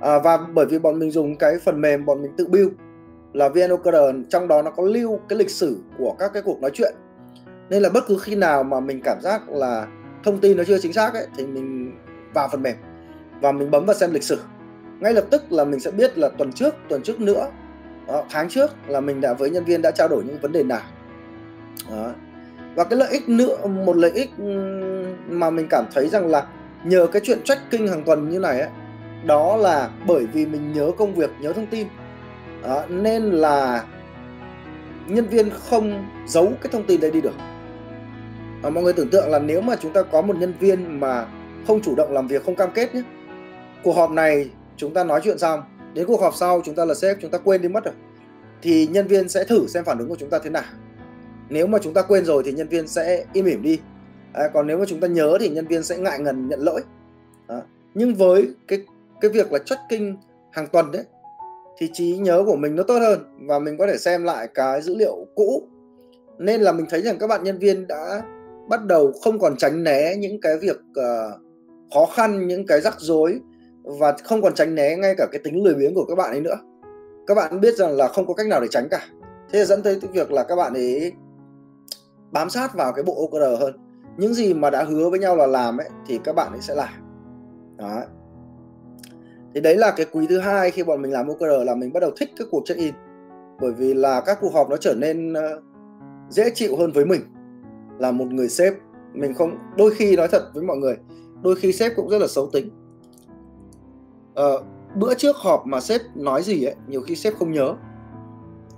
À, 0.00 0.18
và 0.18 0.36
bởi 0.54 0.66
vì 0.66 0.78
bọn 0.78 0.98
mình 0.98 1.10
dùng 1.10 1.36
cái 1.36 1.58
phần 1.64 1.80
mềm 1.80 2.04
bọn 2.04 2.22
mình 2.22 2.32
tự 2.36 2.48
build 2.48 2.72
là 3.32 3.48
VNOKR 3.48 3.96
trong 4.28 4.48
đó 4.48 4.62
nó 4.62 4.70
có 4.70 4.82
lưu 4.82 5.20
cái 5.28 5.38
lịch 5.38 5.50
sử 5.50 5.78
của 5.98 6.16
các 6.18 6.32
cái 6.32 6.42
cuộc 6.42 6.60
nói 6.60 6.70
chuyện. 6.74 6.94
Nên 7.70 7.82
là 7.82 7.88
bất 7.88 8.04
cứ 8.06 8.18
khi 8.22 8.34
nào 8.34 8.64
mà 8.64 8.80
mình 8.80 9.00
cảm 9.04 9.20
giác 9.20 9.48
là 9.48 9.86
thông 10.24 10.38
tin 10.38 10.56
nó 10.56 10.64
chưa 10.64 10.78
chính 10.78 10.92
xác 10.92 11.14
ấy 11.14 11.26
thì 11.36 11.46
mình 11.46 11.92
vào 12.34 12.48
phần 12.52 12.62
mềm 12.62 12.76
và 13.40 13.52
mình 13.52 13.70
bấm 13.70 13.86
vào 13.86 13.96
xem 13.96 14.12
lịch 14.12 14.22
sử 14.22 14.38
ngay 15.02 15.12
lập 15.12 15.24
tức 15.30 15.52
là 15.52 15.64
mình 15.64 15.80
sẽ 15.80 15.90
biết 15.90 16.18
là 16.18 16.28
tuần 16.28 16.52
trước 16.52 16.74
tuần 16.88 17.02
trước 17.02 17.20
nữa 17.20 17.46
đó, 18.06 18.24
tháng 18.30 18.48
trước 18.48 18.70
là 18.88 19.00
mình 19.00 19.20
đã 19.20 19.34
với 19.34 19.50
nhân 19.50 19.64
viên 19.64 19.82
đã 19.82 19.90
trao 19.90 20.08
đổi 20.08 20.24
những 20.24 20.38
vấn 20.38 20.52
đề 20.52 20.62
nào. 20.62 20.80
Đó. 21.90 22.12
và 22.74 22.84
cái 22.84 22.98
lợi 22.98 23.08
ích 23.10 23.28
nữa 23.28 23.66
một 23.66 23.96
lợi 23.96 24.10
ích 24.10 24.30
mà 25.28 25.50
mình 25.50 25.66
cảm 25.70 25.84
thấy 25.94 26.08
rằng 26.08 26.26
là 26.26 26.46
nhờ 26.84 27.06
cái 27.06 27.22
chuyện 27.24 27.42
tracking 27.44 27.86
hàng 27.86 28.02
tuần 28.04 28.28
như 28.28 28.38
này 28.38 28.60
ấy, 28.60 28.70
đó 29.24 29.56
là 29.56 29.88
bởi 30.06 30.26
vì 30.26 30.46
mình 30.46 30.72
nhớ 30.72 30.90
công 30.98 31.14
việc 31.14 31.30
nhớ 31.40 31.52
thông 31.52 31.66
tin. 31.66 31.86
Đó, 32.62 32.84
nên 32.88 33.22
là 33.22 33.84
nhân 35.06 35.26
viên 35.26 35.50
không 35.50 36.06
giấu 36.26 36.52
cái 36.62 36.72
thông 36.72 36.86
tin 36.86 37.00
đấy 37.00 37.10
đi 37.10 37.20
được. 37.20 37.34
À, 38.62 38.70
mọi 38.70 38.84
người 38.84 38.92
tưởng 38.92 39.08
tượng 39.08 39.30
là 39.30 39.38
nếu 39.38 39.60
mà 39.60 39.76
chúng 39.76 39.92
ta 39.92 40.02
có 40.02 40.22
một 40.22 40.36
nhân 40.36 40.52
viên 40.60 41.00
mà 41.00 41.26
không 41.66 41.80
chủ 41.82 41.94
động 41.94 42.12
làm 42.12 42.28
việc 42.28 42.44
không 42.44 42.56
cam 42.56 42.70
kết 42.74 42.94
nhé 42.94 43.02
cuộc 43.82 43.96
họp 43.96 44.10
này 44.10 44.50
chúng 44.76 44.94
ta 44.94 45.04
nói 45.04 45.20
chuyện 45.24 45.38
xong 45.38 45.62
đến 45.94 46.06
cuộc 46.06 46.20
họp 46.20 46.34
sau 46.34 46.62
chúng 46.64 46.74
ta 46.74 46.84
là 46.84 46.94
sếp 46.94 47.16
chúng 47.20 47.30
ta 47.30 47.38
quên 47.38 47.62
đi 47.62 47.68
mất 47.68 47.84
rồi. 47.84 47.94
Thì 48.62 48.86
nhân 48.86 49.06
viên 49.06 49.28
sẽ 49.28 49.44
thử 49.44 49.66
xem 49.66 49.84
phản 49.84 49.98
ứng 49.98 50.08
của 50.08 50.16
chúng 50.16 50.30
ta 50.30 50.38
thế 50.38 50.50
nào. 50.50 50.62
Nếu 51.48 51.66
mà 51.66 51.78
chúng 51.82 51.94
ta 51.94 52.02
quên 52.02 52.24
rồi 52.24 52.42
thì 52.46 52.52
nhân 52.52 52.68
viên 52.68 52.88
sẽ 52.88 53.24
im 53.32 53.44
ỉm 53.44 53.62
đi. 53.62 53.80
À, 54.32 54.48
còn 54.54 54.66
nếu 54.66 54.78
mà 54.78 54.84
chúng 54.88 55.00
ta 55.00 55.08
nhớ 55.08 55.36
thì 55.40 55.48
nhân 55.48 55.66
viên 55.66 55.82
sẽ 55.82 55.98
ngại 55.98 56.18
ngần 56.18 56.48
nhận 56.48 56.60
lỗi. 56.60 56.80
À, 57.46 57.62
nhưng 57.94 58.14
với 58.14 58.48
cái 58.68 58.78
cái 59.20 59.30
việc 59.30 59.52
là 59.52 59.58
tracking 59.58 60.14
hàng 60.52 60.66
tuần 60.66 60.92
đấy 60.92 61.04
thì 61.78 61.90
trí 61.92 62.16
nhớ 62.16 62.42
của 62.46 62.56
mình 62.56 62.76
nó 62.76 62.82
tốt 62.82 62.98
hơn 62.98 63.46
và 63.46 63.58
mình 63.58 63.78
có 63.78 63.86
thể 63.86 63.98
xem 63.98 64.24
lại 64.24 64.48
cái 64.54 64.82
dữ 64.82 64.94
liệu 64.96 65.26
cũ. 65.34 65.62
Nên 66.38 66.60
là 66.60 66.72
mình 66.72 66.86
thấy 66.90 67.02
rằng 67.02 67.18
các 67.18 67.26
bạn 67.26 67.44
nhân 67.44 67.58
viên 67.58 67.86
đã 67.86 68.22
bắt 68.68 68.84
đầu 68.84 69.12
không 69.22 69.38
còn 69.38 69.56
tránh 69.56 69.84
né 69.84 70.16
những 70.16 70.40
cái 70.40 70.58
việc 70.58 70.76
uh, 70.76 71.40
khó 71.94 72.06
khăn 72.14 72.46
những 72.46 72.66
cái 72.66 72.80
rắc 72.80 73.00
rối 73.00 73.40
và 73.84 74.16
không 74.24 74.42
còn 74.42 74.54
tránh 74.54 74.74
né 74.74 74.96
ngay 74.96 75.14
cả 75.18 75.26
cái 75.32 75.40
tính 75.44 75.64
lười 75.64 75.74
biếng 75.74 75.94
của 75.94 76.04
các 76.04 76.14
bạn 76.14 76.30
ấy 76.30 76.40
nữa. 76.40 76.56
Các 77.26 77.34
bạn 77.34 77.60
biết 77.60 77.74
rằng 77.74 77.96
là 77.96 78.08
không 78.08 78.26
có 78.26 78.34
cách 78.34 78.46
nào 78.46 78.60
để 78.60 78.66
tránh 78.70 78.88
cả. 78.90 79.06
Thế 79.50 79.58
là 79.58 79.64
dẫn 79.64 79.82
tới 79.82 79.98
cái 80.00 80.10
việc 80.12 80.32
là 80.32 80.44
các 80.44 80.56
bạn 80.56 80.74
ấy 80.74 81.12
bám 82.30 82.50
sát 82.50 82.74
vào 82.74 82.92
cái 82.92 83.04
bộ 83.04 83.14
OKR 83.14 83.60
hơn. 83.60 83.76
Những 84.16 84.34
gì 84.34 84.54
mà 84.54 84.70
đã 84.70 84.82
hứa 84.82 85.10
với 85.10 85.18
nhau 85.18 85.36
là 85.36 85.46
làm 85.46 85.76
ấy, 85.76 85.88
thì 86.06 86.20
các 86.24 86.32
bạn 86.32 86.52
ấy 86.52 86.60
sẽ 86.60 86.74
làm. 86.74 86.92
Đó. 87.76 88.02
Thì 89.54 89.60
đấy 89.60 89.76
là 89.76 89.92
cái 89.96 90.06
quý 90.12 90.26
thứ 90.28 90.38
hai 90.38 90.70
khi 90.70 90.82
bọn 90.82 91.02
mình 91.02 91.12
làm 91.12 91.28
OKR 91.28 91.66
là 91.66 91.74
mình 91.74 91.92
bắt 91.92 92.00
đầu 92.00 92.10
thích 92.16 92.30
các 92.36 92.48
cuộc 92.50 92.62
check 92.64 92.80
in 92.80 92.94
bởi 93.60 93.72
vì 93.72 93.94
là 93.94 94.20
các 94.20 94.38
cuộc 94.40 94.54
họp 94.54 94.70
nó 94.70 94.76
trở 94.76 94.94
nên 94.94 95.32
ờ, 95.32 95.60
dễ 96.30 96.50
chịu 96.54 96.76
hơn 96.76 96.92
với 96.92 97.04
mình. 97.04 97.20
Là 97.98 98.10
một 98.10 98.26
người 98.26 98.48
sếp. 98.48 98.74
Mình 99.12 99.34
không, 99.34 99.58
đôi 99.76 99.90
khi 99.94 100.16
nói 100.16 100.28
thật 100.28 100.42
với 100.54 100.64
mọi 100.64 100.76
người, 100.76 100.96
đôi 101.42 101.56
khi 101.56 101.72
sếp 101.72 101.92
cũng 101.96 102.08
rất 102.08 102.18
là 102.18 102.26
xấu 102.26 102.50
tính 102.52 102.70
uh, 104.40 104.64
bữa 104.94 105.14
trước 105.14 105.36
họp 105.36 105.66
mà 105.66 105.80
sếp 105.80 106.00
nói 106.14 106.42
gì 106.42 106.64
ấy 106.64 106.74
nhiều 106.86 107.00
khi 107.00 107.16
sếp 107.16 107.34
không 107.38 107.52
nhớ. 107.52 107.74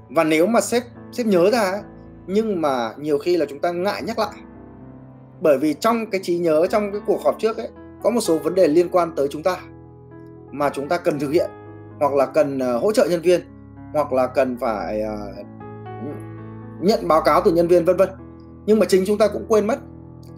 Và 0.09 0.25
nếu 0.25 0.47
mà 0.47 0.61
sếp 0.61 0.83
sếp 1.13 1.27
nhớ 1.27 1.51
ra 1.51 1.61
ấy, 1.61 1.81
nhưng 2.27 2.61
mà 2.61 2.95
nhiều 2.99 3.19
khi 3.19 3.37
là 3.37 3.47
chúng 3.49 3.59
ta 3.59 3.73
ngại 3.73 4.03
nhắc 4.03 4.19
lại. 4.19 4.35
Bởi 5.41 5.59
vì 5.59 5.75
trong 5.75 6.11
cái 6.11 6.21
trí 6.25 6.39
nhớ 6.39 6.67
trong 6.67 6.93
cái 6.93 7.01
cuộc 7.07 7.21
họp 7.25 7.39
trước 7.39 7.57
ấy 7.57 7.69
có 8.03 8.11
một 8.11 8.21
số 8.21 8.39
vấn 8.39 8.55
đề 8.55 8.69
liên 8.69 8.89
quan 8.89 9.13
tới 9.17 9.29
chúng 9.31 9.43
ta 9.43 9.57
mà 10.51 10.71
chúng 10.71 10.89
ta 10.89 10.99
cần 10.99 11.19
thực 11.19 11.31
hiện 11.31 11.51
hoặc 12.01 12.15
là 12.15 12.27
cần 12.27 12.59
uh, 12.59 12.83
hỗ 12.83 12.93
trợ 12.93 13.07
nhân 13.11 13.21
viên 13.21 13.41
hoặc 13.93 14.13
là 14.13 14.27
cần 14.27 14.57
phải 14.61 15.03
uh, 15.03 15.47
nhận 16.81 17.09
báo 17.09 17.23
cáo 17.23 17.41
từ 17.45 17.53
nhân 17.53 17.69
viên 17.69 17.85
vân 17.85 17.97
vân. 17.97 18.09
Nhưng 18.67 18.79
mà 18.79 18.87
chính 18.87 19.05
chúng 19.07 19.19
ta 19.19 19.29
cũng 19.29 19.47
quên 19.49 19.67
mất 19.67 19.79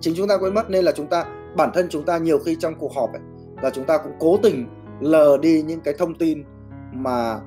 chính 0.00 0.14
chúng 0.16 0.28
ta 0.28 0.36
quên 0.36 0.54
mất 0.54 0.70
nên 0.70 0.84
là 0.84 0.92
chúng 0.92 1.06
ta 1.06 1.24
bản 1.56 1.70
thân 1.74 1.86
chúng 1.90 2.04
ta 2.04 2.18
nhiều 2.18 2.38
khi 2.38 2.56
trong 2.60 2.74
cuộc 2.74 2.94
họp 2.94 3.12
ấy, 3.12 3.22
là 3.62 3.70
chúng 3.70 3.84
ta 3.84 3.98
cũng 3.98 4.12
cố 4.18 4.36
tình 4.42 4.66
lờ 5.00 5.38
đi 5.42 5.62
những 5.62 5.80
cái 5.80 5.94
thông 5.98 6.14
tin 6.14 6.44
mà 6.92 7.40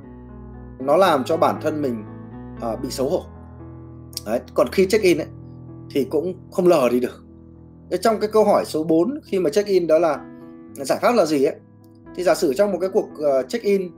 nó 0.79 0.97
làm 0.97 1.23
cho 1.23 1.37
bản 1.37 1.59
thân 1.61 1.81
mình 1.81 2.03
uh, 2.73 2.81
bị 2.81 2.89
xấu 2.89 3.09
hổ. 3.09 3.25
Đấy, 4.25 4.39
còn 4.53 4.67
khi 4.71 4.87
check 4.87 5.03
in 5.03 5.17
ấy, 5.17 5.27
thì 5.91 6.03
cũng 6.03 6.33
không 6.51 6.67
lờ 6.67 6.89
đi 6.91 6.99
được. 6.99 7.23
Trong 8.01 8.19
cái 8.19 8.29
câu 8.33 8.43
hỏi 8.43 8.65
số 8.65 8.83
4 8.83 9.19
khi 9.23 9.39
mà 9.39 9.49
check 9.49 9.69
in 9.69 9.88
đó 9.88 9.99
là 9.99 10.19
giải 10.73 10.99
pháp 11.01 11.15
là 11.15 11.25
gì 11.25 11.43
ấy? 11.43 11.55
Thì 12.15 12.23
giả 12.23 12.35
sử 12.35 12.53
trong 12.53 12.71
một 12.71 12.77
cái 12.81 12.89
cuộc 12.89 13.09
uh, 13.13 13.49
check 13.49 13.65
in 13.65 13.91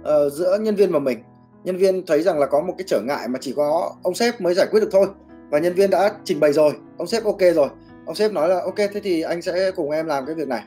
uh, 0.00 0.32
giữa 0.32 0.58
nhân 0.60 0.74
viên 0.74 0.92
và 0.92 0.98
mình 0.98 1.18
nhân 1.64 1.76
viên 1.76 2.06
thấy 2.06 2.22
rằng 2.22 2.38
là 2.38 2.46
có 2.46 2.60
một 2.60 2.74
cái 2.78 2.84
trở 2.86 3.00
ngại 3.00 3.28
mà 3.28 3.38
chỉ 3.42 3.52
có 3.56 3.94
ông 4.02 4.14
sếp 4.14 4.40
mới 4.40 4.54
giải 4.54 4.66
quyết 4.70 4.80
được 4.80 4.88
thôi 4.92 5.06
và 5.50 5.58
nhân 5.58 5.74
viên 5.74 5.90
đã 5.90 6.14
trình 6.24 6.40
bày 6.40 6.52
rồi 6.52 6.72
ông 6.98 7.06
sếp 7.06 7.24
ok 7.24 7.40
rồi 7.54 7.68
ông 8.06 8.14
sếp 8.14 8.32
nói 8.32 8.48
là 8.48 8.60
ok 8.64 8.76
thế 8.76 9.00
thì 9.02 9.22
anh 9.22 9.42
sẽ 9.42 9.70
cùng 9.76 9.90
em 9.90 10.06
làm 10.06 10.26
cái 10.26 10.34
việc 10.34 10.48
này. 10.48 10.64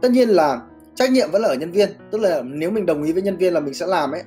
Tất 0.00 0.10
nhiên 0.10 0.28
là 0.28 0.60
trách 0.94 1.10
nhiệm 1.10 1.30
vẫn 1.30 1.42
là 1.42 1.48
ở 1.48 1.54
nhân 1.54 1.70
viên. 1.70 1.88
Tức 2.10 2.20
là 2.20 2.42
nếu 2.42 2.70
mình 2.70 2.86
đồng 2.86 3.02
ý 3.02 3.12
với 3.12 3.22
nhân 3.22 3.36
viên 3.36 3.54
là 3.54 3.60
mình 3.60 3.74
sẽ 3.74 3.86
làm 3.86 4.12
ấy 4.12 4.22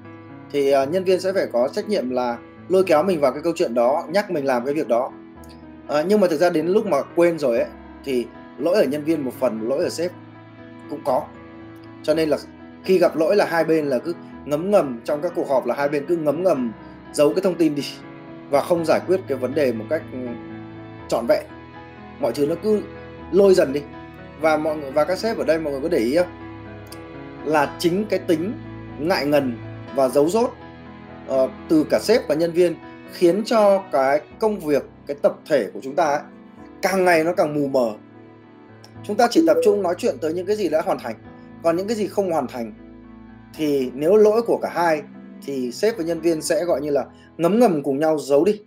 thì 0.51 0.71
ờ, 0.71 0.85
nhân 0.85 1.03
viên 1.03 1.19
sẽ 1.19 1.33
phải 1.33 1.47
có 1.53 1.67
trách 1.67 1.89
nhiệm 1.89 2.09
là 2.09 2.37
lôi 2.69 2.83
kéo 2.83 3.03
mình 3.03 3.19
vào 3.19 3.31
cái 3.31 3.41
câu 3.41 3.53
chuyện 3.55 3.73
đó 3.73 4.03
nhắc 4.09 4.31
mình 4.31 4.45
làm 4.45 4.65
cái 4.65 4.73
việc 4.73 4.87
đó. 4.87 5.11
À, 5.87 6.03
nhưng 6.07 6.19
mà 6.19 6.27
thực 6.27 6.37
ra 6.37 6.49
đến 6.49 6.67
lúc 6.67 6.85
mà 6.85 6.97
quên 7.15 7.39
rồi 7.39 7.57
ấy 7.57 7.67
thì 8.05 8.25
lỗi 8.57 8.75
ở 8.75 8.83
nhân 8.83 9.03
viên 9.03 9.25
một 9.25 9.31
phần 9.39 9.69
lỗi 9.69 9.83
ở 9.83 9.89
sếp 9.89 10.11
cũng 10.89 10.99
có. 11.05 11.23
Cho 12.03 12.13
nên 12.13 12.29
là 12.29 12.37
khi 12.83 12.97
gặp 12.97 13.15
lỗi 13.15 13.35
là 13.35 13.45
hai 13.45 13.63
bên 13.63 13.85
là 13.85 13.99
cứ 13.99 14.13
ngấm 14.45 14.71
ngầm 14.71 15.01
trong 15.03 15.21
các 15.21 15.31
cuộc 15.35 15.49
họp 15.49 15.65
là 15.65 15.75
hai 15.75 15.89
bên 15.89 16.05
cứ 16.05 16.17
ngấm 16.17 16.43
ngầm 16.43 16.71
giấu 17.13 17.33
cái 17.33 17.41
thông 17.41 17.55
tin 17.55 17.75
đi 17.75 17.83
và 18.49 18.61
không 18.61 18.85
giải 18.85 18.99
quyết 19.07 19.19
cái 19.27 19.37
vấn 19.37 19.53
đề 19.53 19.71
một 19.71 19.85
cách 19.89 20.01
ừ, 20.11 20.19
trọn 21.07 21.25
vẹn. 21.27 21.45
Mọi 22.19 22.31
thứ 22.31 22.47
nó 22.47 22.55
cứ 22.63 22.81
lôi 23.31 23.53
dần 23.53 23.73
đi. 23.73 23.81
Và 24.41 24.57
mọi 24.57 24.77
người 24.77 24.91
và 24.91 25.05
các 25.05 25.19
sếp 25.19 25.37
ở 25.37 25.43
đây 25.43 25.59
mọi 25.59 25.73
người 25.73 25.81
có 25.81 25.89
để 25.89 25.97
ý 25.97 26.17
không? 26.17 26.44
Là 27.45 27.75
chính 27.79 28.05
cái 28.09 28.19
tính 28.19 28.53
ngại 28.99 29.25
ngần 29.25 29.57
và 29.95 30.09
giấu 30.09 30.29
rốt 30.29 30.51
uh, 31.29 31.49
từ 31.69 31.85
cả 31.89 31.99
sếp 31.99 32.27
và 32.27 32.35
nhân 32.35 32.51
viên 32.51 32.75
khiến 33.11 33.43
cho 33.45 33.83
cái 33.91 34.21
công 34.39 34.59
việc 34.59 34.83
cái 35.07 35.17
tập 35.21 35.35
thể 35.49 35.69
của 35.73 35.79
chúng 35.83 35.95
ta 35.95 36.05
ấy, 36.05 36.21
càng 36.81 37.05
ngày 37.05 37.23
nó 37.23 37.33
càng 37.33 37.53
mù 37.53 37.67
mờ. 37.67 37.93
Chúng 39.03 39.17
ta 39.17 39.27
chỉ 39.31 39.43
tập 39.47 39.57
trung 39.63 39.81
nói 39.83 39.95
chuyện 39.97 40.15
tới 40.21 40.33
những 40.33 40.45
cái 40.45 40.55
gì 40.55 40.69
đã 40.69 40.81
hoàn 40.81 40.99
thành. 40.99 41.15
Còn 41.63 41.75
những 41.77 41.87
cái 41.87 41.97
gì 41.97 42.07
không 42.07 42.31
hoàn 42.31 42.47
thành 42.47 42.73
thì 43.57 43.91
nếu 43.93 44.15
lỗi 44.15 44.41
của 44.41 44.57
cả 44.61 44.69
hai 44.73 45.01
thì 45.45 45.71
sếp 45.71 45.97
và 45.97 46.03
nhân 46.03 46.21
viên 46.21 46.41
sẽ 46.41 46.65
gọi 46.65 46.81
như 46.81 46.89
là 46.89 47.05
ngấm 47.37 47.59
ngầm 47.59 47.83
cùng 47.83 47.99
nhau 47.99 48.19
giấu 48.19 48.45
đi. 48.45 48.61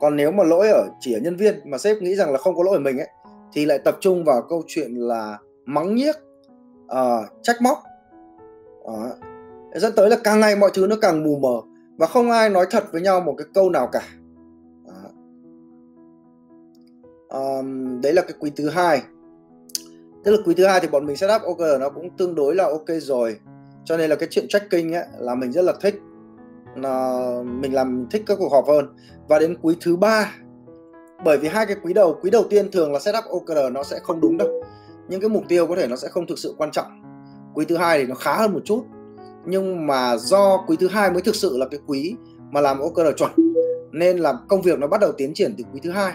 Còn 0.00 0.16
nếu 0.16 0.32
mà 0.32 0.44
lỗi 0.44 0.68
ở 0.68 0.88
chỉ 1.00 1.12
ở 1.12 1.20
nhân 1.20 1.36
viên 1.36 1.60
mà 1.64 1.78
sếp 1.78 1.96
nghĩ 2.02 2.14
rằng 2.14 2.32
là 2.32 2.38
không 2.38 2.56
có 2.56 2.62
lỗi 2.62 2.76
ở 2.76 2.80
mình 2.80 2.98
ấy 2.98 3.08
thì 3.52 3.64
lại 3.64 3.78
tập 3.78 3.96
trung 4.00 4.24
vào 4.24 4.42
câu 4.42 4.62
chuyện 4.66 4.94
là 4.94 5.38
mắng 5.64 5.94
nhiếc 5.94 6.16
uh, 6.84 7.42
trách 7.42 7.62
móc 7.62 7.82
Ờ. 8.84 9.08
đó. 9.08 9.10
dẫn 9.74 9.92
tới 9.96 10.10
là 10.10 10.16
càng 10.24 10.40
ngày 10.40 10.56
mọi 10.56 10.70
thứ 10.74 10.86
nó 10.86 10.96
càng 11.02 11.24
mù 11.24 11.38
mờ 11.38 11.72
và 11.96 12.06
không 12.06 12.30
ai 12.30 12.50
nói 12.50 12.66
thật 12.70 12.84
với 12.92 13.02
nhau 13.02 13.20
một 13.20 13.34
cái 13.38 13.46
câu 13.54 13.70
nào 13.70 13.88
cả. 13.92 14.02
Um, 17.28 18.00
đấy 18.00 18.12
là 18.12 18.22
cái 18.22 18.32
quý 18.40 18.52
thứ 18.56 18.68
hai. 18.68 19.02
Tức 20.24 20.32
là 20.32 20.38
quý 20.46 20.54
thứ 20.54 20.66
hai 20.66 20.80
thì 20.80 20.88
bọn 20.88 21.06
mình 21.06 21.16
setup 21.16 21.42
ok 21.42 21.80
nó 21.80 21.88
cũng 21.88 22.10
tương 22.16 22.34
đối 22.34 22.54
là 22.54 22.64
ok 22.64 22.88
rồi. 22.88 23.40
Cho 23.84 23.96
nên 23.96 24.10
là 24.10 24.16
cái 24.16 24.28
chuyện 24.30 24.48
tracking 24.48 24.94
ấy 24.94 25.04
là 25.18 25.34
mình 25.34 25.52
rất 25.52 25.62
là 25.62 25.72
thích. 25.80 25.94
Là 26.76 27.26
mình 27.44 27.74
làm 27.74 28.06
thích 28.10 28.22
các 28.26 28.38
cuộc 28.38 28.52
họp 28.52 28.68
hơn. 28.68 28.86
Và 29.28 29.38
đến 29.38 29.56
quý 29.62 29.76
thứ 29.80 29.96
ba 29.96 30.34
bởi 31.24 31.38
vì 31.38 31.48
hai 31.48 31.66
cái 31.66 31.76
quý 31.82 31.92
đầu 31.92 32.18
quý 32.22 32.30
đầu 32.30 32.44
tiên 32.50 32.70
thường 32.70 32.92
là 32.92 32.98
setup 32.98 33.24
OKR 33.24 33.72
nó 33.72 33.82
sẽ 33.82 33.98
không 34.02 34.20
đúng 34.20 34.36
đâu. 34.38 34.48
Những 35.08 35.20
cái 35.20 35.30
mục 35.30 35.44
tiêu 35.48 35.66
có 35.66 35.76
thể 35.76 35.86
nó 35.86 35.96
sẽ 35.96 36.08
không 36.08 36.26
thực 36.26 36.38
sự 36.38 36.54
quan 36.58 36.70
trọng 36.70 37.11
quý 37.54 37.64
thứ 37.64 37.76
hai 37.76 37.98
thì 37.98 38.06
nó 38.06 38.14
khá 38.14 38.36
hơn 38.36 38.52
một 38.52 38.60
chút. 38.64 38.84
Nhưng 39.46 39.86
mà 39.86 40.16
do 40.16 40.64
quý 40.66 40.76
thứ 40.80 40.88
hai 40.88 41.10
mới 41.10 41.22
thực 41.22 41.34
sự 41.34 41.58
là 41.58 41.66
cái 41.70 41.80
quý 41.86 42.16
mà 42.50 42.60
làm 42.60 42.78
OKR 42.80 43.16
chuẩn 43.16 43.30
nên 43.92 44.18
là 44.18 44.34
công 44.48 44.62
việc 44.62 44.78
nó 44.78 44.86
bắt 44.86 45.00
đầu 45.00 45.12
tiến 45.12 45.34
triển 45.34 45.54
từ 45.58 45.64
quý 45.72 45.80
thứ 45.82 45.90
hai. 45.90 46.12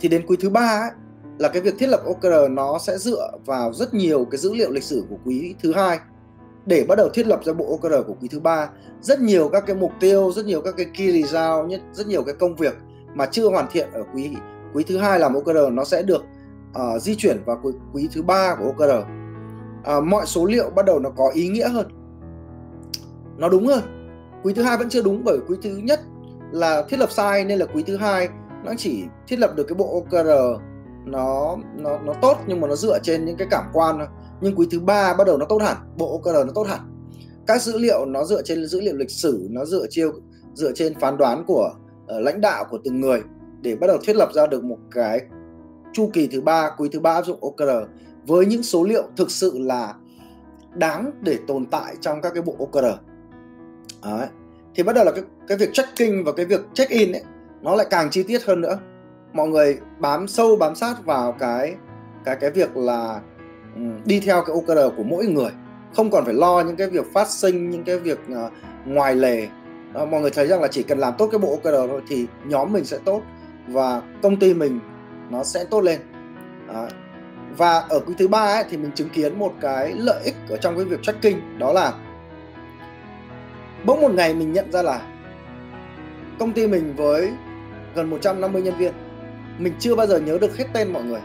Thì 0.00 0.08
đến 0.08 0.26
quý 0.26 0.36
thứ 0.40 0.50
ba 0.50 0.80
ấy, 0.82 0.90
là 1.38 1.48
cái 1.48 1.62
việc 1.62 1.74
thiết 1.78 1.86
lập 1.86 2.00
OKR 2.06 2.50
nó 2.50 2.78
sẽ 2.78 2.98
dựa 2.98 3.30
vào 3.46 3.72
rất 3.72 3.94
nhiều 3.94 4.26
cái 4.30 4.38
dữ 4.38 4.54
liệu 4.54 4.70
lịch 4.70 4.84
sử 4.84 5.04
của 5.10 5.16
quý 5.24 5.54
thứ 5.62 5.72
hai. 5.72 5.98
Để 6.66 6.84
bắt 6.88 6.98
đầu 6.98 7.08
thiết 7.08 7.26
lập 7.26 7.44
ra 7.44 7.52
bộ 7.52 7.70
OKR 7.70 8.06
của 8.06 8.14
quý 8.20 8.28
thứ 8.30 8.40
ba 8.40 8.68
rất 9.00 9.20
nhiều 9.20 9.48
các 9.48 9.64
cái 9.66 9.76
mục 9.76 9.92
tiêu 10.00 10.32
rất 10.32 10.46
nhiều 10.46 10.60
các 10.60 10.74
cái 10.76 10.86
key 10.98 11.22
result 11.22 11.80
rất 11.92 12.06
nhiều 12.06 12.22
cái 12.22 12.34
công 12.34 12.56
việc 12.56 12.76
mà 13.14 13.26
chưa 13.26 13.48
hoàn 13.48 13.66
thiện 13.72 13.88
ở 13.92 14.04
quý 14.14 14.30
quý 14.74 14.84
thứ 14.88 14.98
hai 14.98 15.18
làm 15.18 15.34
OKR 15.34 15.72
nó 15.72 15.84
sẽ 15.84 16.02
được 16.02 16.24
uh, 16.70 17.02
di 17.02 17.14
chuyển 17.14 17.42
vào 17.44 17.60
quý, 17.62 17.72
quý 17.92 18.08
thứ 18.12 18.22
ba 18.22 18.54
của 18.54 18.64
OKR 18.64 18.92
à, 19.88 20.00
mọi 20.00 20.26
số 20.26 20.44
liệu 20.44 20.70
bắt 20.70 20.86
đầu 20.86 20.98
nó 20.98 21.10
có 21.10 21.30
ý 21.34 21.48
nghĩa 21.48 21.68
hơn. 21.68 21.88
Nó 23.38 23.48
đúng 23.48 23.66
hơn. 23.66 23.80
Quý 24.42 24.52
thứ 24.54 24.62
hai 24.62 24.76
vẫn 24.76 24.88
chưa 24.88 25.02
đúng 25.02 25.24
bởi 25.24 25.38
quý 25.48 25.56
thứ 25.62 25.76
nhất 25.76 26.00
là 26.52 26.82
thiết 26.88 26.98
lập 26.98 27.10
sai 27.10 27.44
nên 27.44 27.58
là 27.58 27.66
quý 27.74 27.82
thứ 27.82 27.96
hai 27.96 28.28
nó 28.64 28.72
chỉ 28.76 29.04
thiết 29.26 29.38
lập 29.38 29.56
được 29.56 29.64
cái 29.68 29.74
bộ 29.74 30.00
OKR 30.00 30.28
nó 31.04 31.56
nó 31.76 31.98
nó 31.98 32.12
tốt 32.22 32.36
nhưng 32.46 32.60
mà 32.60 32.68
nó 32.68 32.76
dựa 32.76 32.98
trên 33.02 33.24
những 33.24 33.36
cái 33.36 33.48
cảm 33.50 33.64
quan 33.72 33.98
thôi. 33.98 34.06
Nhưng 34.40 34.54
quý 34.56 34.66
thứ 34.70 34.80
ba 34.80 35.14
bắt 35.14 35.26
đầu 35.26 35.38
nó 35.38 35.46
tốt 35.48 35.62
hẳn 35.62 35.76
bộ 35.96 36.12
OKR 36.12 36.46
nó 36.46 36.52
tốt 36.54 36.66
hẳn. 36.68 36.80
Các 37.46 37.62
dữ 37.62 37.78
liệu 37.78 38.06
nó 38.06 38.24
dựa 38.24 38.42
trên 38.42 38.66
dữ 38.66 38.80
liệu 38.80 38.96
lịch 38.96 39.10
sử 39.10 39.46
nó 39.50 39.64
dựa 39.64 39.86
chiêu 39.90 40.12
dựa 40.54 40.72
trên 40.74 40.94
phán 40.94 41.16
đoán 41.16 41.44
của 41.46 41.70
uh, 42.02 42.22
lãnh 42.22 42.40
đạo 42.40 42.64
của 42.70 42.78
từng 42.84 43.00
người 43.00 43.22
để 43.60 43.76
bắt 43.76 43.86
đầu 43.86 43.98
thiết 44.04 44.16
lập 44.16 44.28
ra 44.34 44.46
được 44.46 44.64
một 44.64 44.78
cái 44.90 45.20
chu 45.92 46.10
kỳ 46.12 46.26
thứ 46.26 46.40
ba 46.40 46.70
quý 46.78 46.88
thứ 46.92 47.00
ba 47.00 47.14
áp 47.14 47.26
dụng 47.26 47.40
OKR 47.40 47.70
với 48.28 48.46
những 48.46 48.62
số 48.62 48.84
liệu 48.84 49.02
thực 49.16 49.30
sự 49.30 49.52
là 49.58 49.94
đáng 50.74 51.10
để 51.20 51.38
tồn 51.46 51.66
tại 51.66 51.94
trong 52.00 52.20
các 52.20 52.32
cái 52.34 52.42
bộ 52.42 52.56
OKR 52.58 52.86
Đấy. 54.04 54.28
thì 54.74 54.82
bắt 54.82 54.92
đầu 54.92 55.04
là 55.04 55.12
cái 55.12 55.22
cái 55.48 55.58
việc 55.58 55.72
checking 55.72 56.24
và 56.24 56.32
cái 56.32 56.46
việc 56.46 56.60
check 56.74 56.90
in 56.90 57.12
ấy 57.12 57.22
nó 57.62 57.74
lại 57.74 57.86
càng 57.90 58.10
chi 58.10 58.22
tiết 58.22 58.44
hơn 58.44 58.60
nữa. 58.60 58.78
Mọi 59.32 59.48
người 59.48 59.78
bám 59.98 60.28
sâu 60.28 60.56
bám 60.56 60.74
sát 60.74 61.04
vào 61.04 61.32
cái 61.32 61.74
cái 62.24 62.36
cái 62.40 62.50
việc 62.50 62.76
là 62.76 63.20
um, 63.74 64.04
đi 64.04 64.20
theo 64.20 64.42
cái 64.42 64.56
OKR 64.56 64.96
của 64.96 65.02
mỗi 65.02 65.26
người. 65.26 65.50
Không 65.96 66.10
còn 66.10 66.24
phải 66.24 66.34
lo 66.34 66.60
những 66.60 66.76
cái 66.76 66.90
việc 66.90 67.12
phát 67.12 67.28
sinh 67.28 67.70
những 67.70 67.84
cái 67.84 67.98
việc 67.98 68.18
uh, 68.32 68.52
ngoài 68.86 69.14
lề. 69.14 69.48
Uh, 70.02 70.08
mọi 70.08 70.20
người 70.20 70.30
thấy 70.30 70.46
rằng 70.46 70.62
là 70.62 70.68
chỉ 70.68 70.82
cần 70.82 70.98
làm 70.98 71.14
tốt 71.18 71.28
cái 71.32 71.38
bộ 71.38 71.50
OKR 71.50 71.90
thôi 71.90 72.02
thì 72.08 72.26
nhóm 72.44 72.72
mình 72.72 72.84
sẽ 72.84 72.98
tốt 73.04 73.22
và 73.68 74.02
công 74.22 74.36
ty 74.36 74.54
mình 74.54 74.80
nó 75.30 75.44
sẽ 75.44 75.64
tốt 75.64 75.80
lên. 75.80 76.00
Uh, 76.70 76.92
và 77.56 77.78
ở 77.78 78.00
quý 78.00 78.14
thứ 78.18 78.28
ba 78.28 78.38
ấy, 78.38 78.64
thì 78.70 78.76
mình 78.76 78.90
chứng 78.94 79.08
kiến 79.08 79.38
một 79.38 79.54
cái 79.60 79.92
lợi 79.96 80.20
ích 80.24 80.34
ở 80.48 80.56
trong 80.56 80.76
cái 80.76 80.84
việc 80.84 81.02
tracking 81.02 81.58
đó 81.58 81.72
là 81.72 81.92
bỗng 83.84 84.00
một 84.00 84.14
ngày 84.14 84.34
mình 84.34 84.52
nhận 84.52 84.72
ra 84.72 84.82
là 84.82 85.00
công 86.38 86.52
ty 86.52 86.66
mình 86.66 86.94
với 86.96 87.30
gần 87.94 88.10
150 88.10 88.62
nhân 88.62 88.74
viên 88.78 88.92
mình 89.58 89.72
chưa 89.78 89.94
bao 89.94 90.06
giờ 90.06 90.18
nhớ 90.18 90.38
được 90.40 90.56
hết 90.56 90.64
tên 90.72 90.92
mọi 90.92 91.04
người. 91.04 91.20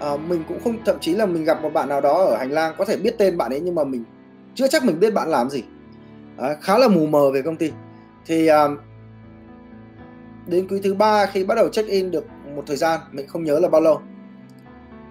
À, 0.00 0.16
mình 0.16 0.44
cũng 0.48 0.60
không 0.64 0.84
thậm 0.84 0.96
chí 1.00 1.14
là 1.14 1.26
mình 1.26 1.44
gặp 1.44 1.62
một 1.62 1.72
bạn 1.72 1.88
nào 1.88 2.00
đó 2.00 2.24
ở 2.24 2.36
hành 2.36 2.50
lang 2.50 2.74
có 2.78 2.84
thể 2.84 2.96
biết 2.96 3.18
tên 3.18 3.36
bạn 3.36 3.50
ấy 3.50 3.60
nhưng 3.60 3.74
mà 3.74 3.84
mình 3.84 4.04
chưa 4.54 4.68
chắc 4.68 4.84
mình 4.84 5.00
biết 5.00 5.14
bạn 5.14 5.28
làm 5.28 5.50
gì. 5.50 5.62
À, 6.38 6.56
khá 6.60 6.78
là 6.78 6.88
mù 6.88 7.06
mờ 7.06 7.30
về 7.30 7.42
công 7.42 7.56
ty. 7.56 7.72
Thì 8.26 8.46
à, 8.46 8.68
đến 10.46 10.68
quý 10.68 10.80
thứ 10.84 10.94
ba 10.94 11.26
khi 11.26 11.44
bắt 11.44 11.54
đầu 11.54 11.68
check 11.68 11.88
in 11.88 12.10
được 12.10 12.26
một 12.56 12.62
thời 12.66 12.76
gian 12.76 13.00
mình 13.12 13.26
không 13.26 13.44
nhớ 13.44 13.58
là 13.58 13.68
bao 13.68 13.80
lâu 13.80 14.00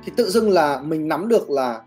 thì 0.05 0.11
tự 0.15 0.29
dưng 0.29 0.49
là 0.49 0.81
mình 0.81 1.07
nắm 1.07 1.27
được 1.27 1.49
là 1.49 1.81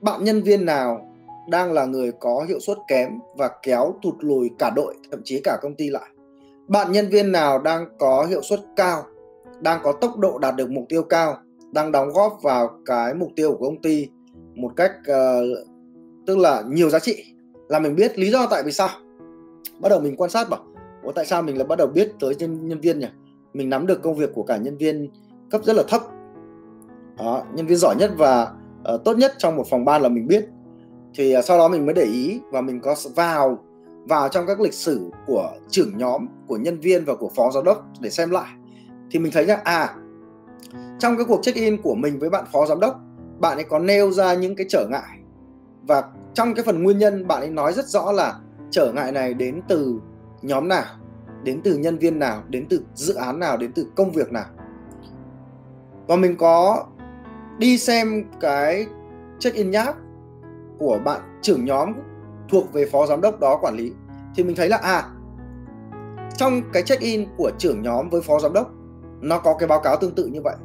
bạn 0.00 0.24
nhân 0.24 0.42
viên 0.42 0.64
nào 0.64 1.06
đang 1.48 1.72
là 1.72 1.84
người 1.84 2.12
có 2.12 2.44
hiệu 2.48 2.60
suất 2.60 2.78
kém 2.88 3.10
và 3.36 3.50
kéo 3.62 3.94
tụt 4.02 4.14
lùi 4.20 4.50
cả 4.58 4.70
đội 4.76 4.94
thậm 5.10 5.20
chí 5.24 5.40
cả 5.44 5.58
công 5.62 5.74
ty 5.74 5.90
lại. 5.90 6.10
Bạn 6.68 6.92
nhân 6.92 7.08
viên 7.08 7.32
nào 7.32 7.58
đang 7.58 7.86
có 7.98 8.26
hiệu 8.30 8.42
suất 8.42 8.60
cao 8.76 9.04
đang 9.60 9.80
có 9.82 9.92
tốc 9.92 10.18
độ 10.18 10.38
đạt 10.38 10.56
được 10.56 10.70
mục 10.70 10.84
tiêu 10.88 11.02
cao 11.02 11.36
đang 11.72 11.92
đóng 11.92 12.08
góp 12.08 12.38
vào 12.42 12.70
cái 12.86 13.14
mục 13.14 13.30
tiêu 13.36 13.56
của 13.58 13.66
công 13.66 13.82
ty 13.82 14.08
một 14.54 14.70
cách 14.76 14.92
uh, 15.00 15.68
tức 16.26 16.38
là 16.38 16.62
nhiều 16.68 16.90
giá 16.90 16.98
trị 16.98 17.24
là 17.68 17.78
mình 17.78 17.96
biết 17.96 18.18
lý 18.18 18.30
do 18.30 18.46
tại 18.46 18.62
vì 18.62 18.72
sao. 18.72 18.88
Bắt 19.80 19.88
đầu 19.88 20.00
mình 20.00 20.16
quan 20.16 20.30
sát 20.30 20.50
bảo 20.50 20.64
Ủa 21.02 21.12
tại 21.12 21.26
sao 21.26 21.42
mình 21.42 21.58
là 21.58 21.64
bắt 21.64 21.78
đầu 21.78 21.86
biết 21.86 22.12
tới 22.20 22.34
nhân, 22.34 22.68
nhân 22.68 22.80
viên 22.80 22.98
nhỉ? 22.98 23.06
Mình 23.54 23.70
nắm 23.70 23.86
được 23.86 24.02
công 24.02 24.16
việc 24.16 24.30
của 24.34 24.42
cả 24.42 24.56
nhân 24.56 24.76
viên 24.76 25.08
cấp 25.50 25.60
rất 25.64 25.76
là 25.76 25.82
thấp 25.88 26.02
đó, 27.24 27.42
nhân 27.54 27.66
viên 27.66 27.78
giỏi 27.78 27.96
nhất 27.98 28.10
và 28.16 28.52
uh, 28.94 29.04
tốt 29.04 29.18
nhất 29.18 29.32
trong 29.38 29.56
một 29.56 29.64
phòng 29.70 29.84
ban 29.84 30.02
là 30.02 30.08
mình 30.08 30.26
biết. 30.26 30.48
Thì 31.14 31.36
uh, 31.38 31.44
sau 31.44 31.58
đó 31.58 31.68
mình 31.68 31.86
mới 31.86 31.94
để 31.94 32.02
ý 32.02 32.40
và 32.52 32.60
mình 32.60 32.80
có 32.80 32.94
vào 33.14 33.58
vào 34.08 34.28
trong 34.28 34.46
các 34.46 34.60
lịch 34.60 34.74
sử 34.74 35.10
của 35.26 35.52
trưởng 35.68 35.98
nhóm 35.98 36.26
của 36.46 36.56
nhân 36.56 36.80
viên 36.80 37.04
và 37.04 37.14
của 37.14 37.30
phó 37.36 37.50
giám 37.50 37.64
đốc 37.64 37.86
để 38.00 38.10
xem 38.10 38.30
lại. 38.30 38.48
Thì 39.10 39.18
mình 39.18 39.32
thấy 39.32 39.44
rằng 39.44 39.60
à 39.64 39.94
trong 40.98 41.16
cái 41.16 41.24
cuộc 41.28 41.42
check 41.42 41.58
in 41.58 41.82
của 41.82 41.94
mình 41.94 42.18
với 42.18 42.30
bạn 42.30 42.44
phó 42.52 42.66
giám 42.66 42.80
đốc 42.80 43.00
bạn 43.38 43.58
ấy 43.58 43.64
có 43.64 43.78
nêu 43.78 44.10
ra 44.10 44.34
những 44.34 44.56
cái 44.56 44.66
trở 44.68 44.86
ngại. 44.90 45.18
Và 45.82 46.04
trong 46.34 46.54
cái 46.54 46.64
phần 46.64 46.82
nguyên 46.82 46.98
nhân 46.98 47.26
bạn 47.26 47.40
ấy 47.40 47.50
nói 47.50 47.72
rất 47.72 47.86
rõ 47.86 48.12
là 48.12 48.38
trở 48.70 48.92
ngại 48.92 49.12
này 49.12 49.34
đến 49.34 49.60
từ 49.68 50.00
nhóm 50.42 50.68
nào 50.68 50.84
đến 51.42 51.60
từ 51.64 51.76
nhân 51.76 51.98
viên 51.98 52.18
nào 52.18 52.42
đến 52.48 52.66
từ 52.70 52.82
dự 52.94 53.14
án 53.14 53.38
nào 53.38 53.56
đến 53.56 53.72
từ 53.74 53.86
công 53.96 54.10
việc 54.10 54.32
nào. 54.32 54.46
Và 56.06 56.16
mình 56.16 56.36
có 56.36 56.84
đi 57.60 57.78
xem 57.78 58.24
cái 58.40 58.86
check 59.38 59.56
in 59.56 59.70
nháp 59.70 59.96
của 60.78 60.98
bạn 61.04 61.20
trưởng 61.42 61.64
nhóm 61.64 61.92
thuộc 62.48 62.72
về 62.72 62.86
phó 62.92 63.06
giám 63.06 63.20
đốc 63.20 63.40
đó 63.40 63.58
quản 63.62 63.74
lý. 63.76 63.92
Thì 64.34 64.44
mình 64.44 64.56
thấy 64.56 64.68
là 64.68 64.76
à 64.76 65.08
trong 66.36 66.62
cái 66.72 66.82
check 66.82 67.02
in 67.02 67.26
của 67.36 67.50
trưởng 67.58 67.82
nhóm 67.82 68.10
với 68.10 68.20
phó 68.20 68.38
giám 68.40 68.52
đốc, 68.52 68.70
nó 69.20 69.38
có 69.38 69.56
cái 69.58 69.68
báo 69.68 69.80
cáo 69.80 69.96
tương 69.96 70.14
tự 70.14 70.26
như 70.26 70.40
vậy. 70.44 70.56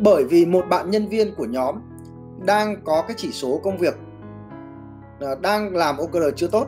Bởi 0.00 0.24
vì 0.24 0.46
một 0.46 0.64
bạn 0.70 0.90
nhân 0.90 1.08
viên 1.08 1.34
của 1.34 1.44
nhóm 1.44 1.76
đang 2.46 2.76
có 2.84 3.04
cái 3.08 3.14
chỉ 3.18 3.32
số 3.32 3.60
công 3.62 3.78
việc 3.78 3.94
à, 5.20 5.34
đang 5.42 5.76
làm 5.76 5.96
OKR 5.96 6.24
chưa 6.36 6.48
tốt, 6.48 6.66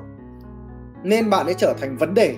nên 1.02 1.30
bạn 1.30 1.46
ấy 1.46 1.54
trở 1.54 1.74
thành 1.80 1.96
vấn 1.96 2.14
đề, 2.14 2.36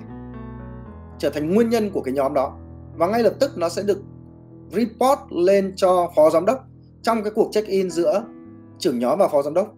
trở 1.18 1.30
thành 1.30 1.54
nguyên 1.54 1.70
nhân 1.70 1.90
của 1.90 2.00
cái 2.00 2.14
nhóm 2.14 2.35
đó. 2.35 2.56
Và 2.96 3.06
ngay 3.06 3.22
lập 3.22 3.35
tức 3.40 3.50
nó 3.56 3.68
sẽ 3.68 3.83
được 3.83 4.02
report 4.70 5.20
lên 5.30 5.72
cho 5.76 6.11
phó 6.16 6.30
giám 6.30 6.46
đốc 6.46 6.69
trong 7.02 7.22
cái 7.22 7.32
cuộc 7.34 7.48
check 7.52 7.68
in 7.68 7.90
giữa 7.90 8.24
trưởng 8.78 8.98
nhóm 8.98 9.18
và 9.18 9.28
phó 9.28 9.42
giám 9.42 9.54
đốc. 9.54 9.74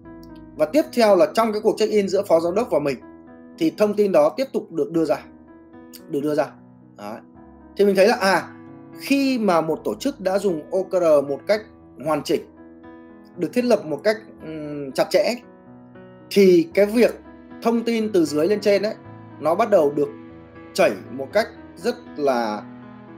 Và 0.56 0.66
tiếp 0.66 0.82
theo 0.92 1.16
là 1.16 1.26
trong 1.34 1.52
cái 1.52 1.60
cuộc 1.60 1.74
check 1.78 1.92
in 1.92 2.08
giữa 2.08 2.22
phó 2.28 2.40
giám 2.40 2.54
đốc 2.54 2.70
và 2.70 2.78
mình 2.78 2.96
thì 3.58 3.72
thông 3.78 3.94
tin 3.94 4.12
đó 4.12 4.34
tiếp 4.36 4.46
tục 4.52 4.72
được 4.72 4.90
đưa 4.90 5.04
ra 5.04 5.16
được 6.08 6.20
đưa 6.22 6.34
ra. 6.34 6.50
Đấy. 6.96 7.16
thì 7.76 7.84
mình 7.84 7.96
thấy 7.96 8.08
là 8.08 8.14
à 8.14 8.48
khi 8.98 9.38
mà 9.38 9.60
một 9.60 9.80
tổ 9.84 9.94
chức 9.94 10.20
đã 10.20 10.38
dùng 10.38 10.62
OKR 10.70 11.28
một 11.28 11.40
cách 11.46 11.60
hoàn 12.04 12.22
chỉnh 12.22 12.40
được 13.36 13.48
thiết 13.52 13.64
lập 13.64 13.84
một 13.84 14.00
cách 14.04 14.16
um, 14.42 14.90
chặt 14.94 15.06
chẽ 15.10 15.34
thì 16.30 16.68
cái 16.74 16.86
việc 16.86 17.14
thông 17.62 17.84
tin 17.84 18.12
từ 18.12 18.24
dưới 18.24 18.48
lên 18.48 18.60
trên 18.60 18.82
ấy 18.82 18.94
nó 19.40 19.54
bắt 19.54 19.70
đầu 19.70 19.92
được 19.96 20.08
chảy 20.72 20.92
một 21.10 21.28
cách 21.32 21.48
rất 21.76 21.96
là 22.16 22.62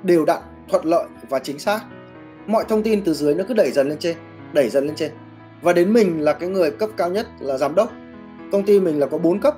đều 0.02 0.24
đặn 0.24 0.42
thuận 0.68 0.84
lợi 0.84 1.06
và 1.28 1.38
chính 1.38 1.58
xác 1.58 1.80
mọi 2.46 2.64
thông 2.68 2.82
tin 2.82 3.02
từ 3.04 3.14
dưới 3.14 3.34
nó 3.34 3.44
cứ 3.48 3.54
đẩy 3.54 3.70
dần 3.70 3.88
lên 3.88 3.98
trên, 3.98 4.16
đẩy 4.52 4.68
dần 4.68 4.86
lên 4.86 4.94
trên. 4.96 5.12
Và 5.62 5.72
đến 5.72 5.92
mình 5.92 6.20
là 6.20 6.32
cái 6.32 6.48
người 6.48 6.70
cấp 6.70 6.90
cao 6.96 7.10
nhất 7.10 7.26
là 7.40 7.58
giám 7.58 7.74
đốc. 7.74 7.92
Công 8.52 8.64
ty 8.64 8.80
mình 8.80 9.00
là 9.00 9.06
có 9.06 9.18
4 9.18 9.40
cấp. 9.40 9.56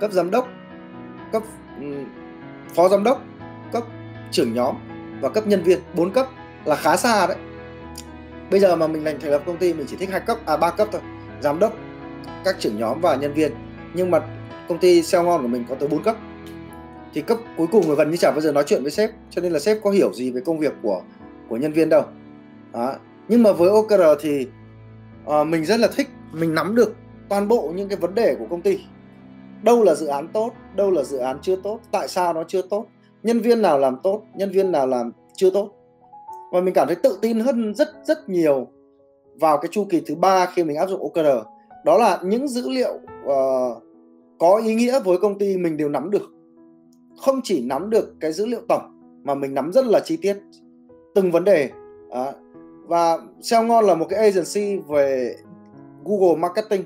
Cấp 0.00 0.12
giám 0.12 0.30
đốc, 0.30 0.48
cấp 1.32 1.42
ừ, 1.80 1.86
phó 2.74 2.88
giám 2.88 3.04
đốc, 3.04 3.22
cấp 3.72 3.82
trưởng 4.30 4.54
nhóm 4.54 4.76
và 5.20 5.28
cấp 5.28 5.46
nhân 5.46 5.62
viên. 5.62 5.78
4 5.94 6.10
cấp 6.10 6.26
là 6.64 6.76
khá 6.76 6.96
xa 6.96 7.26
đấy. 7.26 7.36
Bây 8.50 8.60
giờ 8.60 8.76
mà 8.76 8.86
mình 8.86 9.04
thành 9.04 9.20
thành 9.20 9.30
lập 9.30 9.42
công 9.46 9.56
ty, 9.56 9.74
mình 9.74 9.86
chỉ 9.90 9.96
thích 9.96 10.10
hai 10.10 10.20
cấp 10.20 10.38
à 10.46 10.56
ba 10.56 10.70
cấp 10.70 10.88
thôi. 10.92 11.00
Giám 11.40 11.58
đốc, 11.58 11.76
các 12.44 12.56
trưởng 12.58 12.78
nhóm 12.78 13.00
và 13.00 13.16
nhân 13.16 13.32
viên. 13.32 13.52
Nhưng 13.94 14.10
mà 14.10 14.20
công 14.68 14.78
ty 14.78 15.02
sale 15.02 15.24
ngon 15.24 15.42
của 15.42 15.48
mình 15.48 15.64
có 15.68 15.74
tới 15.74 15.88
4 15.88 16.02
cấp. 16.02 16.16
Thì 17.14 17.20
cấp 17.20 17.38
cuối 17.56 17.66
cùng 17.72 17.88
là 17.88 17.94
gần 17.94 18.10
như 18.10 18.16
chả 18.16 18.30
bao 18.30 18.40
giờ 18.40 18.52
nói 18.52 18.64
chuyện 18.66 18.82
với 18.82 18.90
sếp, 18.90 19.10
cho 19.30 19.42
nên 19.42 19.52
là 19.52 19.58
sếp 19.58 19.78
có 19.82 19.90
hiểu 19.90 20.12
gì 20.12 20.30
về 20.30 20.40
công 20.40 20.58
việc 20.58 20.72
của 20.82 21.02
của 21.52 21.58
nhân 21.58 21.72
viên 21.72 21.88
đâu. 21.88 22.02
Đó. 22.72 22.94
nhưng 23.28 23.42
mà 23.42 23.52
với 23.52 23.70
OKR 23.70 24.02
thì 24.20 24.46
uh, 25.26 25.46
mình 25.46 25.64
rất 25.64 25.80
là 25.80 25.88
thích 25.96 26.08
mình 26.32 26.54
nắm 26.54 26.74
được 26.74 26.96
toàn 27.28 27.48
bộ 27.48 27.72
những 27.76 27.88
cái 27.88 27.98
vấn 27.98 28.14
đề 28.14 28.34
của 28.38 28.46
công 28.50 28.62
ty. 28.62 28.78
Đâu 29.62 29.82
là 29.82 29.94
dự 29.94 30.06
án 30.06 30.28
tốt 30.28 30.52
đâu 30.76 30.90
là 30.90 31.02
dự 31.02 31.18
án 31.18 31.38
chưa 31.42 31.56
tốt 31.56 31.80
tại 31.90 32.08
sao 32.08 32.32
nó 32.32 32.44
chưa 32.48 32.62
tốt 32.62 32.86
nhân 33.22 33.40
viên 33.40 33.62
nào 33.62 33.78
làm 33.78 33.96
tốt 34.02 34.22
nhân 34.34 34.50
viên 34.50 34.72
nào 34.72 34.86
làm 34.86 35.12
chưa 35.34 35.50
tốt. 35.50 35.70
Và 36.52 36.60
mình 36.60 36.74
cảm 36.74 36.86
thấy 36.86 36.96
tự 36.96 37.18
tin 37.22 37.40
hơn 37.40 37.74
rất 37.74 37.88
rất 38.04 38.28
nhiều 38.28 38.68
vào 39.40 39.58
cái 39.58 39.68
chu 39.72 39.84
kỳ 39.90 40.02
thứ 40.06 40.14
ba 40.14 40.46
khi 40.46 40.64
mình 40.64 40.76
áp 40.76 40.86
dụng 40.86 41.02
OKR 41.02 41.46
đó 41.84 41.98
là 41.98 42.20
những 42.24 42.48
dữ 42.48 42.68
liệu 42.68 42.94
uh, 43.24 43.82
có 44.38 44.62
ý 44.64 44.74
nghĩa 44.74 45.00
với 45.00 45.18
công 45.18 45.38
ty 45.38 45.56
mình 45.56 45.76
đều 45.76 45.88
nắm 45.88 46.10
được. 46.10 46.30
Không 47.20 47.40
chỉ 47.44 47.64
nắm 47.66 47.90
được 47.90 48.14
cái 48.20 48.32
dữ 48.32 48.46
liệu 48.46 48.60
tổng 48.68 48.82
mà 49.24 49.34
mình 49.34 49.54
nắm 49.54 49.72
rất 49.72 49.84
là 49.84 50.00
chi 50.00 50.16
tiết 50.16 50.36
từng 51.14 51.32
vấn 51.32 51.44
đề. 51.44 51.70
À, 52.10 52.32
và 52.86 53.18
SEO 53.40 53.62
ngon 53.62 53.84
là 53.84 53.94
một 53.94 54.06
cái 54.08 54.18
agency 54.18 54.82
về 54.88 55.36
Google 56.04 56.36
Marketing. 56.36 56.84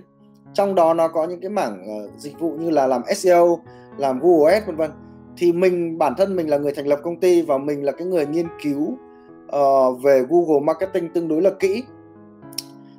Trong 0.55 0.75
đó 0.75 0.95
nó 0.95 1.09
có 1.09 1.25
những 1.25 1.41
cái 1.41 1.51
mảng 1.51 2.05
uh, 2.07 2.21
dịch 2.21 2.39
vụ 2.39 2.51
như 2.51 2.71
là 2.71 2.87
làm 2.87 3.03
SEO 3.17 3.59
làm 3.97 4.21
Google 4.21 4.53
Ads 4.53 4.67
vân 4.67 4.77
vân. 4.77 4.91
Thì 5.37 5.53
mình 5.53 5.99
bản 5.99 6.15
thân 6.19 6.37
mình 6.37 6.51
là 6.51 6.59
người 6.59 6.73
thành 6.73 6.87
lập 6.87 7.01
công 7.03 7.21
ty 7.21 7.43
và 7.43 7.59
mình 7.59 7.85
là 7.85 7.93
cái 7.93 8.07
người 8.07 8.27
nghiên 8.27 8.47
cứu 8.63 8.97
uh, 9.57 10.03
về 10.03 10.25
Google 10.29 10.61
Marketing 10.65 11.13
tương 11.13 11.29
đối 11.29 11.43
là 11.43 11.51
kỹ. 11.51 11.83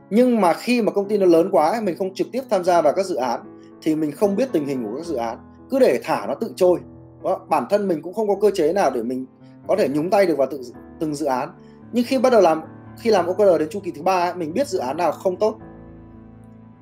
Nhưng 0.10 0.42
mà 0.42 0.54
khi 0.54 0.82
mà 0.82 0.92
công 0.92 1.08
ty 1.08 1.18
nó 1.18 1.26
lớn 1.26 1.50
quá 1.52 1.82
mình 1.84 1.96
không 1.98 2.14
trực 2.14 2.28
tiếp 2.32 2.42
tham 2.50 2.64
gia 2.64 2.82
vào 2.82 2.94
các 2.94 3.06
dự 3.06 3.16
án 3.16 3.62
thì 3.82 3.96
mình 3.96 4.12
không 4.12 4.36
biết 4.36 4.50
tình 4.52 4.66
hình 4.66 4.84
của 4.84 4.98
các 4.98 5.06
dự 5.06 5.16
án. 5.16 5.38
Cứ 5.70 5.80
để 5.80 6.00
thả 6.04 6.26
nó 6.28 6.34
tự 6.34 6.54
trôi. 6.56 6.80
Đó. 7.24 7.46
bản 7.50 7.64
thân 7.70 7.88
mình 7.88 8.02
cũng 8.02 8.14
không 8.14 8.28
có 8.28 8.36
cơ 8.42 8.52
chế 8.52 8.74
nào 8.74 8.92
để 8.92 9.04
mình 9.04 9.26
có 9.68 9.76
thể 9.76 9.90
nhúng 9.90 10.10
tay 10.10 10.26
được 10.26 10.38
vào 10.38 10.48
tự, 10.52 10.62
từng 11.00 11.16
dự 11.16 11.26
án. 11.26 11.50
Nhưng 11.92 12.06
khi 12.08 12.18
bắt 12.18 12.30
đầu 12.30 12.42
làm 12.42 12.62
khi 12.98 13.10
làm 13.10 13.28
OKR 13.28 13.60
đến 13.60 13.70
chu 13.70 13.80
kỳ 13.80 13.92
thứ 13.92 14.02
ba 14.02 14.34
mình 14.34 14.54
biết 14.54 14.68
dự 14.68 14.80
án 14.80 14.98
nào 14.98 15.12
không 15.12 15.36
tốt. 15.36 15.58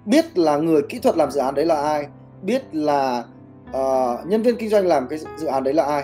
Biết 0.06 0.38
là 0.38 0.58
người 0.58 0.82
kỹ 0.90 1.00
thuật 1.00 1.18
làm 1.18 1.32
dự 1.32 1.40
án 1.40 1.56
đấy 1.56 1.66
là 1.66 1.82
ai. 1.82 2.08
Biết 2.42 2.76
là 2.76 3.24
uh, 3.70 4.28
nhân 4.28 4.42
viên 4.42 4.58
kinh 4.58 4.70
doanh 4.70 4.86
làm 4.88 5.08
cái 5.08 5.20
dự 5.38 5.48
án 5.48 5.64
đấy 5.64 5.74
là 5.74 5.84
ai. 5.84 6.04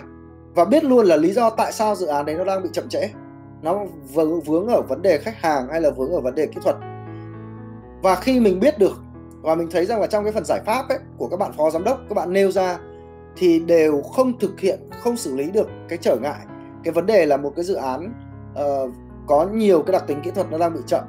Và 0.56 0.66
biết 0.66 0.84
luôn 0.84 1.06
là 1.06 1.16
lý 1.16 1.32
do 1.32 1.50
tại 1.50 1.72
sao 1.72 1.96
dự 1.96 2.06
án 2.06 2.26
đấy 2.26 2.36
nó 2.36 2.44
đang 2.44 2.64
bị 2.64 2.70
chậm 2.74 2.90
trễ. 2.90 3.10
Nó 3.62 3.86
vướng 4.46 4.68
ở 4.68 4.82
vấn 4.82 5.02
đề 5.02 5.18
khách 5.18 5.36
hàng 5.38 5.68
hay 5.72 5.82
là 5.82 5.90
vướng 5.90 6.12
ở 6.12 6.22
vấn 6.22 6.36
đề 6.36 6.46
kỹ 6.46 6.62
thuật. 6.64 6.76
Và 8.02 8.16
khi 8.16 8.40
mình 8.40 8.60
biết 8.60 8.80
được 8.80 9.02
và 9.42 9.56
mình 9.56 9.68
thấy 9.72 9.86
rằng 9.86 10.02
là 10.02 10.08
trong 10.08 10.24
cái 10.24 10.34
phần 10.34 10.46
giải 10.46 10.62
pháp 10.66 10.90
ấy, 10.90 11.00
của 11.18 11.28
các 11.28 11.38
bạn 11.38 11.52
phó 11.58 11.70
giám 11.70 11.84
đốc 11.84 12.00
các 12.10 12.16
bạn 12.16 12.34
nêu 12.34 12.52
ra 12.52 12.80
thì 13.36 13.60
đều 13.60 14.02
không 14.02 14.40
thực 14.40 14.60
hiện 14.60 14.80
không 15.00 15.18
xử 15.18 15.36
lý 15.36 15.52
được 15.52 15.68
cái 15.90 15.98
trở 16.02 16.18
ngại 16.22 16.40
cái 16.84 16.92
vấn 16.92 17.06
đề 17.06 17.26
là 17.26 17.38
một 17.38 17.54
cái 17.56 17.66
dự 17.66 17.74
án 17.74 18.14
uh, 18.52 18.92
có 19.28 19.48
nhiều 19.54 19.82
cái 19.82 19.94
đặc 19.94 20.04
tính 20.08 20.20
kỹ 20.24 20.32
thuật 20.32 20.52
nó 20.52 20.58
đang 20.58 20.74
bị 20.74 20.80
chậm. 20.88 21.04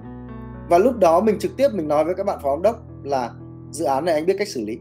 Và 0.68 0.78
lúc 0.78 0.98
đó 0.98 1.20
mình 1.20 1.38
trực 1.38 1.56
tiếp 1.56 1.68
mình 1.72 1.88
nói 1.88 2.04
với 2.04 2.14
các 2.14 2.26
bạn 2.26 2.38
phó 2.42 2.50
giám 2.50 2.62
đốc 2.62 2.76
là 3.02 3.30
dự 3.70 3.84
án 3.84 4.04
này 4.04 4.14
anh 4.14 4.26
biết 4.26 4.36
cách 4.38 4.48
xử 4.48 4.64
lý. 4.64 4.78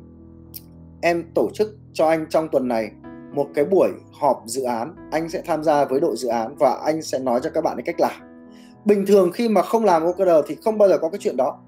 Em 1.02 1.24
tổ 1.36 1.50
chức 1.54 1.76
cho 1.94 2.08
anh 2.08 2.26
trong 2.30 2.48
tuần 2.52 2.68
này 2.68 2.92
một 3.34 3.48
cái 3.54 3.66
buổi 3.66 3.90
họp 4.20 4.44
dự 4.46 4.64
án 4.64 4.96
anh 5.12 5.30
sẽ 5.30 5.42
tham 5.46 5.64
gia 5.64 5.86
với 5.86 6.00
đội 6.00 6.16
dự 6.16 6.28
án 6.28 6.56
và 6.56 6.80
anh 6.86 7.02
sẽ 7.02 7.20
nói 7.20 7.40
cho 7.44 7.50
các 7.54 7.64
bạn 7.64 7.78
cái 7.78 7.84
cách 7.84 8.00
làm. 8.00 8.46
Bình 8.86 9.06
thường 9.06 9.32
khi 9.32 9.50
mà 9.50 9.62
không 9.62 9.86
làm 9.86 10.04
OKR 10.04 10.30
thì 10.48 10.58
không 10.64 10.78
bao 10.78 10.90
giờ 10.90 10.98
có 10.98 11.10
cái 11.10 11.20
chuyện 11.20 11.38
đó 11.38 11.60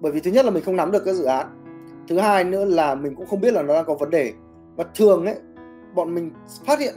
bởi 0.00 0.12
vì 0.12 0.20
thứ 0.20 0.30
nhất 0.30 0.44
là 0.44 0.50
mình 0.50 0.64
không 0.64 0.76
nắm 0.76 0.90
được 0.90 1.04
cái 1.04 1.14
dự 1.14 1.24
án 1.24 1.46
thứ 2.08 2.18
hai 2.18 2.44
nữa 2.44 2.64
là 2.64 2.94
mình 2.94 3.14
cũng 3.14 3.26
không 3.26 3.40
biết 3.40 3.54
là 3.54 3.62
nó 3.62 3.74
đang 3.74 3.84
có 3.84 3.94
vấn 3.94 4.10
đề. 4.10 4.32
Và 4.76 4.84
thường 4.94 5.26
ấy 5.26 5.36
bọn 5.94 6.14
mình 6.14 6.30
phát 6.66 6.78
hiện 6.80 6.94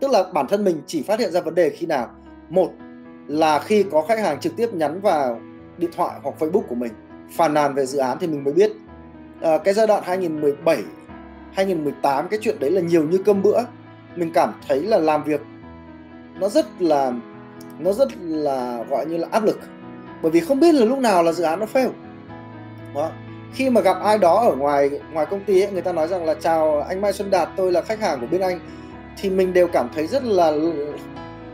tức 0.00 0.10
là 0.10 0.24
bản 0.32 0.46
thân 0.48 0.64
mình 0.64 0.82
chỉ 0.86 1.02
phát 1.02 1.20
hiện 1.20 1.32
ra 1.32 1.40
vấn 1.40 1.54
đề 1.54 1.70
khi 1.70 1.86
nào? 1.86 2.10
Một 2.48 2.70
là 3.26 3.58
khi 3.58 3.84
có 3.90 4.02
khách 4.02 4.18
hàng 4.18 4.40
trực 4.40 4.56
tiếp 4.56 4.74
nhắn 4.74 5.00
vào 5.00 5.40
điện 5.78 5.90
thoại 5.96 6.20
hoặc 6.22 6.34
Facebook 6.38 6.62
của 6.68 6.74
mình 6.74 6.92
phàn 7.36 7.54
nàn 7.54 7.74
về 7.74 7.86
dự 7.86 7.98
án 7.98 8.18
thì 8.20 8.26
mình 8.26 8.44
mới 8.44 8.54
biết. 8.54 8.72
À, 9.40 9.58
cái 9.58 9.74
giai 9.74 9.86
đoạn 9.86 10.02
2017 10.06 10.82
2018 11.52 12.28
cái 12.28 12.38
chuyện 12.42 12.56
đấy 12.60 12.70
là 12.70 12.80
nhiều 12.80 13.04
như 13.04 13.18
cơm 13.18 13.42
bữa. 13.42 13.60
Mình 14.16 14.32
cảm 14.32 14.52
thấy 14.68 14.82
là 14.82 14.98
làm 14.98 15.24
việc 15.24 15.40
nó 16.40 16.48
rất 16.48 16.82
là 16.82 17.12
nó 17.78 17.92
rất 17.92 18.08
là 18.20 18.84
gọi 18.90 19.06
như 19.06 19.16
là 19.16 19.28
áp 19.30 19.44
lực. 19.44 19.60
Bởi 20.22 20.30
vì 20.30 20.40
không 20.40 20.60
biết 20.60 20.74
là 20.74 20.84
lúc 20.84 20.98
nào 20.98 21.22
là 21.22 21.32
dự 21.32 21.44
án 21.44 21.60
nó 21.60 21.66
fail. 21.72 21.90
Đó. 22.94 23.10
khi 23.54 23.70
mà 23.70 23.80
gặp 23.80 23.96
ai 24.02 24.18
đó 24.18 24.40
ở 24.40 24.56
ngoài 24.56 24.90
ngoài 25.12 25.26
công 25.26 25.44
ty 25.44 25.60
ấy, 25.60 25.72
người 25.72 25.82
ta 25.82 25.92
nói 25.92 26.08
rằng 26.08 26.24
là 26.24 26.34
chào 26.34 26.80
anh 26.80 27.00
Mai 27.00 27.12
Xuân 27.12 27.30
Đạt 27.30 27.48
tôi 27.56 27.72
là 27.72 27.80
khách 27.80 28.00
hàng 28.00 28.20
của 28.20 28.26
bên 28.30 28.40
anh 28.40 28.60
thì 29.20 29.30
mình 29.30 29.52
đều 29.52 29.68
cảm 29.68 29.88
thấy 29.94 30.06
rất 30.06 30.24
là 30.24 30.52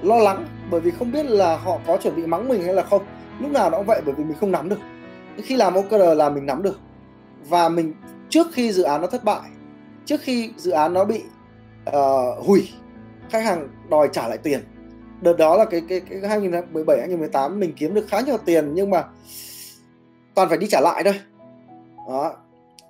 lo 0.03 0.19
lắng 0.19 0.47
bởi 0.71 0.81
vì 0.81 0.91
không 0.91 1.13
biết 1.13 1.27
là 1.27 1.57
họ 1.57 1.81
có 1.87 1.97
chuẩn 1.97 2.17
bị 2.17 2.27
mắng 2.27 2.49
mình 2.49 2.63
hay 2.63 2.75
là 2.75 2.83
không. 2.83 3.03
Lúc 3.41 3.51
nào 3.51 3.71
nó 3.71 3.77
cũng 3.77 3.87
vậy 3.87 4.03
bởi 4.05 4.15
vì 4.15 4.25
mình 4.25 4.37
không 4.41 4.53
nắm 4.53 4.69
được. 4.69 4.79
Khi 5.43 5.57
làm 5.57 5.75
OKR 5.75 6.17
là 6.17 6.31
mình 6.31 6.47
nắm 6.47 6.63
được. 6.63 6.79
Và 7.49 7.69
mình 7.69 7.95
trước 8.29 8.47
khi 8.53 8.73
dự 8.73 8.83
án 8.83 9.01
nó 9.01 9.07
thất 9.07 9.25
bại 9.25 9.41
trước 10.05 10.21
khi 10.21 10.53
dự 10.57 10.71
án 10.71 10.93
nó 10.93 11.05
bị 11.05 11.23
uh, 11.91 12.47
hủy 12.47 12.69
khách 13.31 13.45
hàng 13.45 13.69
đòi 13.91 14.09
trả 14.13 14.29
lại 14.29 14.39
tiền. 14.39 14.61
Đợt 15.21 15.33
đó 15.39 15.57
là 15.57 15.65
cái 15.65 15.83
cái 15.89 16.01
cái 16.01 16.21
2017 16.29 16.99
2018 16.99 17.61
mình 17.61 17.73
kiếm 17.77 17.95
được 17.95 18.07
khá 18.09 18.21
nhiều 18.21 18.37
tiền 18.45 18.75
nhưng 18.75 18.91
mà 18.91 19.05
toàn 20.35 20.49
phải 20.49 20.59
đi 20.59 20.67
trả 20.71 20.81
lại 20.81 21.05
thôi. 21.05 21.15
Đó 22.09 22.35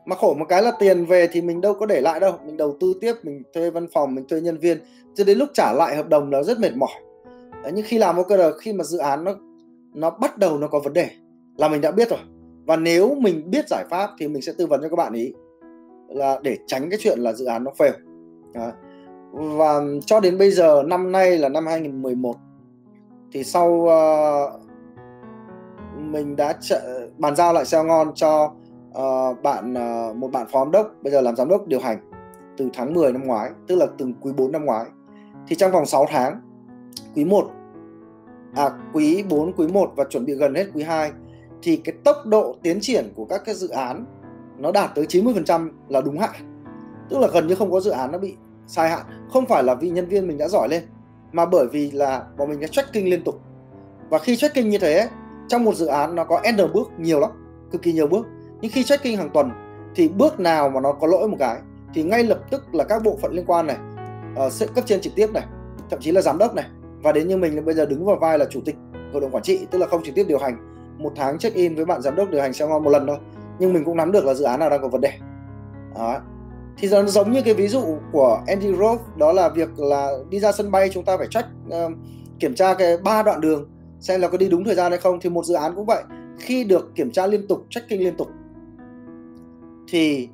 mà 0.06 0.16
khổ 0.16 0.34
một 0.34 0.44
cái 0.48 0.62
là 0.62 0.72
tiền 0.78 1.04
về 1.04 1.28
thì 1.32 1.42
mình 1.42 1.60
đâu 1.60 1.74
có 1.74 1.86
để 1.86 2.00
lại 2.00 2.20
đâu. 2.20 2.32
Mình 2.46 2.56
đầu 2.56 2.76
tư 2.80 2.94
tiếp 3.00 3.14
mình 3.22 3.42
thuê 3.54 3.70
văn 3.70 3.86
phòng 3.92 4.14
mình 4.14 4.24
thuê 4.28 4.40
nhân 4.40 4.58
viên. 4.58 4.78
Cho 5.14 5.24
đến 5.24 5.38
lúc 5.38 5.48
trả 5.54 5.72
lại 5.72 5.96
hợp 5.96 6.08
đồng 6.08 6.30
nó 6.30 6.42
rất 6.42 6.58
mệt 6.58 6.76
mỏi. 6.76 7.02
Đấy, 7.62 7.72
nhưng 7.74 7.84
khi 7.88 7.98
làm 7.98 8.16
OKR 8.16 8.40
khi 8.60 8.72
mà 8.72 8.84
dự 8.84 8.98
án 8.98 9.24
nó 9.24 9.34
nó 9.94 10.10
bắt 10.10 10.38
đầu 10.38 10.58
nó 10.58 10.66
có 10.66 10.80
vấn 10.80 10.92
đề 10.92 11.08
là 11.56 11.68
mình 11.68 11.80
đã 11.80 11.90
biết 11.90 12.10
rồi. 12.10 12.18
Và 12.66 12.76
nếu 12.76 13.14
mình 13.14 13.50
biết 13.50 13.68
giải 13.68 13.84
pháp 13.90 14.10
thì 14.18 14.28
mình 14.28 14.42
sẽ 14.42 14.52
tư 14.58 14.66
vấn 14.66 14.82
cho 14.82 14.88
các 14.88 14.96
bạn 14.96 15.12
ý 15.12 15.32
là 16.08 16.40
để 16.42 16.58
tránh 16.66 16.90
cái 16.90 16.98
chuyện 17.02 17.18
là 17.18 17.32
dự 17.32 17.44
án 17.44 17.64
nó 17.64 17.70
fail. 17.78 17.92
Đó. 18.54 18.72
và 19.32 19.80
cho 20.06 20.20
đến 20.20 20.38
bây 20.38 20.50
giờ 20.50 20.82
năm 20.86 21.12
nay 21.12 21.38
là 21.38 21.48
năm 21.48 21.66
2011 21.66 22.36
thì 23.32 23.44
sau 23.44 23.68
uh, 23.68 24.60
mình 25.96 26.36
đã 26.36 26.54
ch- 26.60 27.08
bàn 27.18 27.36
giao 27.36 27.52
lại 27.52 27.64
xe 27.64 27.84
ngon 27.84 28.14
cho 28.14 28.54
uh, 28.98 29.42
bạn 29.42 29.74
uh, 29.74 30.16
một 30.16 30.32
bạn 30.32 30.46
phó 30.52 30.58
giám 30.58 30.70
đốc 30.70 30.94
bây 31.02 31.12
giờ 31.12 31.20
làm 31.20 31.36
giám 31.36 31.48
đốc 31.48 31.66
điều 31.66 31.80
hành 31.80 32.10
từ 32.56 32.68
tháng 32.72 32.94
10 32.94 33.12
năm 33.12 33.26
ngoái 33.26 33.50
tức 33.66 33.76
là 33.76 33.86
từ 33.98 34.06
quý 34.20 34.32
4 34.36 34.52
năm 34.52 34.64
ngoái. 34.64 34.84
Thì 35.48 35.56
trong 35.56 35.72
vòng 35.72 35.86
6 35.86 36.06
tháng 36.08 36.40
quý 37.14 37.24
1 37.24 37.50
à 38.54 38.70
quý 38.92 39.22
4 39.22 39.52
quý 39.52 39.68
1 39.68 39.92
và 39.96 40.04
chuẩn 40.04 40.24
bị 40.24 40.34
gần 40.34 40.54
hết 40.54 40.66
quý 40.74 40.82
2 40.82 41.12
thì 41.62 41.76
cái 41.76 41.94
tốc 42.04 42.16
độ 42.26 42.56
tiến 42.62 42.78
triển 42.80 43.12
của 43.16 43.24
các 43.24 43.42
cái 43.44 43.54
dự 43.54 43.68
án 43.68 44.04
nó 44.58 44.72
đạt 44.72 44.90
tới 44.94 45.06
90% 45.06 45.70
là 45.88 46.00
đúng 46.00 46.18
hạn. 46.18 46.30
Tức 47.10 47.18
là 47.18 47.28
gần 47.32 47.46
như 47.46 47.54
không 47.54 47.70
có 47.70 47.80
dự 47.80 47.90
án 47.90 48.12
nó 48.12 48.18
bị 48.18 48.34
sai 48.66 48.90
hạn. 48.90 49.02
Không 49.32 49.46
phải 49.46 49.62
là 49.62 49.74
vì 49.74 49.90
nhân 49.90 50.08
viên 50.08 50.26
mình 50.26 50.38
đã 50.38 50.48
giỏi 50.48 50.68
lên 50.68 50.82
mà 51.32 51.46
bởi 51.46 51.66
vì 51.72 51.90
là 51.90 52.24
bọn 52.38 52.48
mình 52.48 52.60
đã 52.60 52.66
tracking 52.66 53.04
liên 53.04 53.24
tục. 53.24 53.40
Và 54.08 54.18
khi 54.18 54.36
tracking 54.36 54.68
như 54.68 54.78
thế 54.78 55.08
trong 55.48 55.64
một 55.64 55.74
dự 55.74 55.86
án 55.86 56.14
nó 56.14 56.24
có 56.24 56.42
n 56.52 56.72
bước 56.74 56.90
nhiều 56.98 57.20
lắm 57.20 57.30
cực 57.70 57.82
kỳ 57.82 57.92
nhiều 57.92 58.06
bước 58.06 58.26
nhưng 58.64 58.72
khi 58.72 58.84
checking 58.84 59.16
hàng 59.16 59.30
tuần 59.30 59.50
thì 59.94 60.08
bước 60.08 60.40
nào 60.40 60.70
mà 60.70 60.80
nó 60.80 60.92
có 60.92 61.06
lỗi 61.06 61.28
một 61.28 61.36
cái 61.40 61.58
thì 61.94 62.02
ngay 62.02 62.24
lập 62.24 62.38
tức 62.50 62.74
là 62.74 62.84
các 62.84 63.02
bộ 63.02 63.18
phận 63.22 63.32
liên 63.32 63.44
quan 63.46 63.66
này 63.66 63.76
uh, 64.46 64.74
cấp 64.74 64.84
trên 64.86 65.00
trực 65.00 65.14
tiếp 65.16 65.32
này 65.32 65.44
thậm 65.90 66.00
chí 66.00 66.12
là 66.12 66.20
giám 66.20 66.38
đốc 66.38 66.54
này. 66.54 66.64
Và 67.02 67.12
đến 67.12 67.28
như 67.28 67.36
mình 67.36 67.64
bây 67.64 67.74
giờ 67.74 67.86
đứng 67.86 68.04
vào 68.04 68.16
vai 68.16 68.38
là 68.38 68.44
chủ 68.50 68.60
tịch 68.64 68.74
hội 69.12 69.20
đồng 69.20 69.30
quản 69.30 69.42
trị 69.42 69.66
tức 69.70 69.78
là 69.78 69.86
không 69.86 70.04
trực 70.04 70.14
tiếp 70.14 70.24
điều 70.28 70.38
hành. 70.38 70.56
Một 70.98 71.12
tháng 71.16 71.38
check 71.38 71.56
in 71.56 71.74
với 71.74 71.84
bạn 71.84 72.02
giám 72.02 72.16
đốc 72.16 72.30
điều 72.30 72.40
hành 72.40 72.52
sẽ 72.52 72.66
ngon 72.66 72.84
một 72.84 72.90
lần 72.90 73.06
thôi. 73.06 73.16
Nhưng 73.58 73.72
mình 73.72 73.84
cũng 73.84 73.96
nắm 73.96 74.12
được 74.12 74.24
là 74.24 74.34
dự 74.34 74.44
án 74.44 74.60
nào 74.60 74.70
đang 74.70 74.82
có 74.82 74.88
vấn 74.88 75.00
đề. 75.00 75.12
Đó. 75.94 76.20
thì 76.78 76.88
nó 76.90 77.02
giống 77.02 77.32
như 77.32 77.42
cái 77.42 77.54
ví 77.54 77.68
dụ 77.68 77.84
của 78.12 78.42
Andy 78.46 78.72
Grove 78.72 79.02
đó 79.16 79.32
là 79.32 79.48
việc 79.48 79.78
là 79.78 80.12
đi 80.30 80.40
ra 80.40 80.52
sân 80.52 80.70
bay 80.70 80.88
chúng 80.92 81.04
ta 81.04 81.16
phải 81.16 81.26
check 81.30 81.48
uh, 81.68 81.92
kiểm 82.40 82.54
tra 82.54 82.74
cái 82.74 82.96
ba 82.96 83.22
đoạn 83.22 83.40
đường 83.40 83.68
xem 84.00 84.20
là 84.20 84.28
có 84.28 84.38
đi 84.38 84.48
đúng 84.48 84.64
thời 84.64 84.74
gian 84.74 84.92
hay 84.92 85.00
không. 85.00 85.20
Thì 85.20 85.30
một 85.30 85.44
dự 85.44 85.54
án 85.54 85.74
cũng 85.74 85.86
vậy. 85.86 86.02
Khi 86.38 86.64
được 86.64 86.94
kiểm 86.94 87.10
tra 87.10 87.26
liên 87.26 87.46
tục 87.48 87.66
checking 87.70 87.98
liên 87.98 88.16
tục 88.16 88.28
thì 89.88 90.28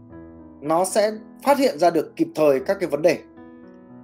nó 0.61 0.85
sẽ 0.85 1.13
phát 1.45 1.59
hiện 1.59 1.79
ra 1.79 1.91
được 1.91 2.17
kịp 2.17 2.29
thời 2.35 2.61
các 2.61 2.77
cái 2.81 2.89
vấn 2.89 3.03
đề. 3.03 3.19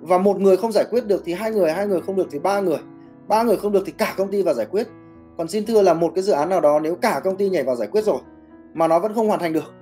Và 0.00 0.18
một 0.18 0.40
người 0.40 0.56
không 0.56 0.72
giải 0.72 0.84
quyết 0.90 1.06
được 1.06 1.22
thì 1.24 1.32
hai 1.32 1.50
người 1.50 1.72
hai 1.72 1.86
người 1.86 2.00
không 2.00 2.16
được 2.16 2.26
thì 2.30 2.38
ba 2.38 2.60
người. 2.60 2.78
Ba 3.28 3.42
người 3.42 3.56
không 3.56 3.72
được 3.72 3.82
thì 3.86 3.92
cả 3.92 4.14
công 4.16 4.30
ty 4.30 4.42
vào 4.42 4.54
giải 4.54 4.66
quyết. 4.66 4.86
Còn 5.38 5.48
xin 5.48 5.66
thưa 5.66 5.82
là 5.82 5.94
một 5.94 6.12
cái 6.14 6.24
dự 6.24 6.32
án 6.32 6.48
nào 6.48 6.60
đó, 6.60 6.80
nếu 6.80 6.94
cả 6.94 7.20
công 7.24 7.36
ty 7.36 7.48
nhảy 7.48 7.62
vào 7.62 7.76
giải 7.76 7.88
quyết 7.88 8.04
rồi, 8.04 8.18
mà 8.74 8.88
nó 8.88 8.98
vẫn 8.98 9.14
không 9.14 9.28
hoàn 9.28 9.40
thành 9.40 9.52
được, 9.52 9.74